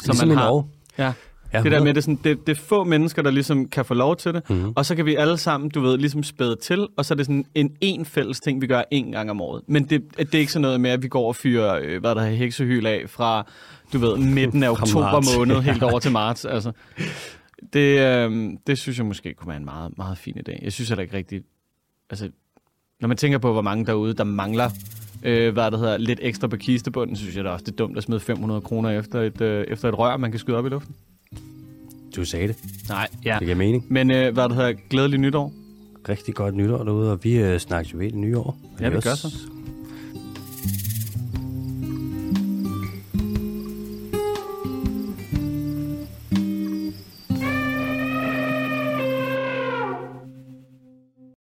Som 0.03 0.12
Ligesom 0.12 0.28
man 0.28 0.37
har. 0.37 0.64
Ja. 0.99 1.12
Ja, 1.55 1.63
det 1.63 1.73
der 1.73 1.85
med, 1.85 1.95
det 1.95 1.97
er, 1.97 2.03
sådan, 2.03 2.19
det, 2.25 2.47
det 2.47 2.59
er 2.59 2.63
få 2.63 2.85
mennesker, 2.85 3.23
der 3.23 3.31
ligesom 3.31 3.69
kan 3.69 3.85
få 3.85 3.95
lov 3.95 4.17
til 4.17 4.35
det, 4.35 4.51
mm-hmm. 4.51 4.73
og 4.77 4.87
så 4.87 4.97
kan 4.97 5.07
vi 5.07 5.15
alle 5.15 5.37
sammen, 5.37 5.71
du 5.71 5.81
ved, 5.81 5.99
ligesom 5.99 6.23
spæde 6.23 6.57
til, 6.57 6.89
og 6.97 7.05
så 7.05 7.15
er 7.15 7.17
det 7.17 7.27
sådan 7.27 7.45
en 7.55 7.77
en 7.81 8.05
fælles 8.05 8.41
ting, 8.41 8.61
vi 8.61 8.67
gør 8.67 8.83
en 8.91 9.13
gang 9.13 9.31
om 9.31 9.41
året. 9.41 9.63
Men 9.67 9.85
det, 9.85 10.03
det 10.19 10.35
er 10.35 10.39
ikke 10.39 10.53
sådan 10.53 10.63
noget 10.63 10.81
med, 10.81 10.91
at 10.91 11.03
vi 11.03 11.09
går 11.09 11.29
og 11.29 11.37
fyrer, 11.37 11.81
øh, 11.83 12.01
hvad 12.01 12.15
der 12.15 12.23
er, 12.23 12.31
heksehyl 12.31 12.87
af 12.87 13.05
fra, 13.09 13.47
du 13.93 13.99
ved, 13.99 14.17
midten 14.17 14.63
af 14.63 14.71
oktober 14.81 15.39
måned, 15.39 15.61
helt 15.61 15.83
over 15.83 15.99
til 15.99 16.13
marts. 16.13 16.45
Altså, 16.45 16.73
det, 17.73 18.01
øh, 18.01 18.51
det 18.67 18.79
synes 18.79 18.99
jeg 18.99 19.07
måske 19.07 19.35
kunne 19.35 19.49
være 19.49 19.57
en 19.57 19.65
meget, 19.65 19.99
meget 19.99 20.19
fin 20.19 20.37
idé. 20.39 20.65
Jeg 20.65 20.73
synes 20.73 20.89
heller 20.89 21.03
ikke 21.03 21.17
rigtigt, 21.17 21.47
altså, 22.11 22.31
når 23.01 23.09
man 23.09 23.17
tænker 23.17 23.39
på, 23.39 23.53
hvor 23.53 23.63
mange 23.63 23.87
derude, 23.87 24.15
der 24.15 24.25
mangler 24.25 24.71
øh, 25.25 25.53
hvad 25.53 25.71
det 25.71 25.79
hedder, 25.79 25.97
lidt 25.97 26.21
ekstra 26.23 26.49
på 26.49 26.57
kistebunden, 26.57 27.17
synes 27.17 27.37
jeg 27.37 27.45
da 27.45 27.51
også, 27.51 27.65
det 27.65 27.73
er 27.73 27.77
dumt 27.77 27.97
at 27.97 28.03
smide 28.03 28.21
500 28.21 28.61
kroner 28.61 28.91
efter 28.91 29.21
et, 29.21 29.41
øh, 29.41 29.65
efter 29.69 29.89
et 29.89 29.99
rør, 29.99 30.17
man 30.17 30.31
kan 30.31 30.41
skyde 30.41 30.57
op 30.57 30.67
i 30.67 30.69
luften. 30.69 30.95
Du 32.17 32.25
sagde 32.25 32.49
det. 32.49 32.57
Nej, 32.89 33.09
ja. 33.25 33.37
Det 33.39 33.45
giver 33.47 33.57
mening. 33.57 33.85
Men 33.89 34.11
øh, 34.11 34.35
hvad 34.35 34.49
det 34.49 34.57
hedder, 34.57 34.73
glædelig 34.91 35.19
nytår. 35.21 35.53
Rigtig 36.09 36.35
godt 36.35 36.55
nytår 36.55 36.85
derude, 36.85 37.12
og 37.12 37.25
vi 37.25 37.37
øh, 37.37 37.59
snakkes 37.59 37.93
jo 37.93 37.99
ved 37.99 38.07
i 38.07 38.11
det 38.11 38.19
nye 38.19 38.39
år. 38.39 38.57
Ja, 38.81 38.89
vi 38.89 39.01
gør 39.01 39.15
så. 39.15 39.29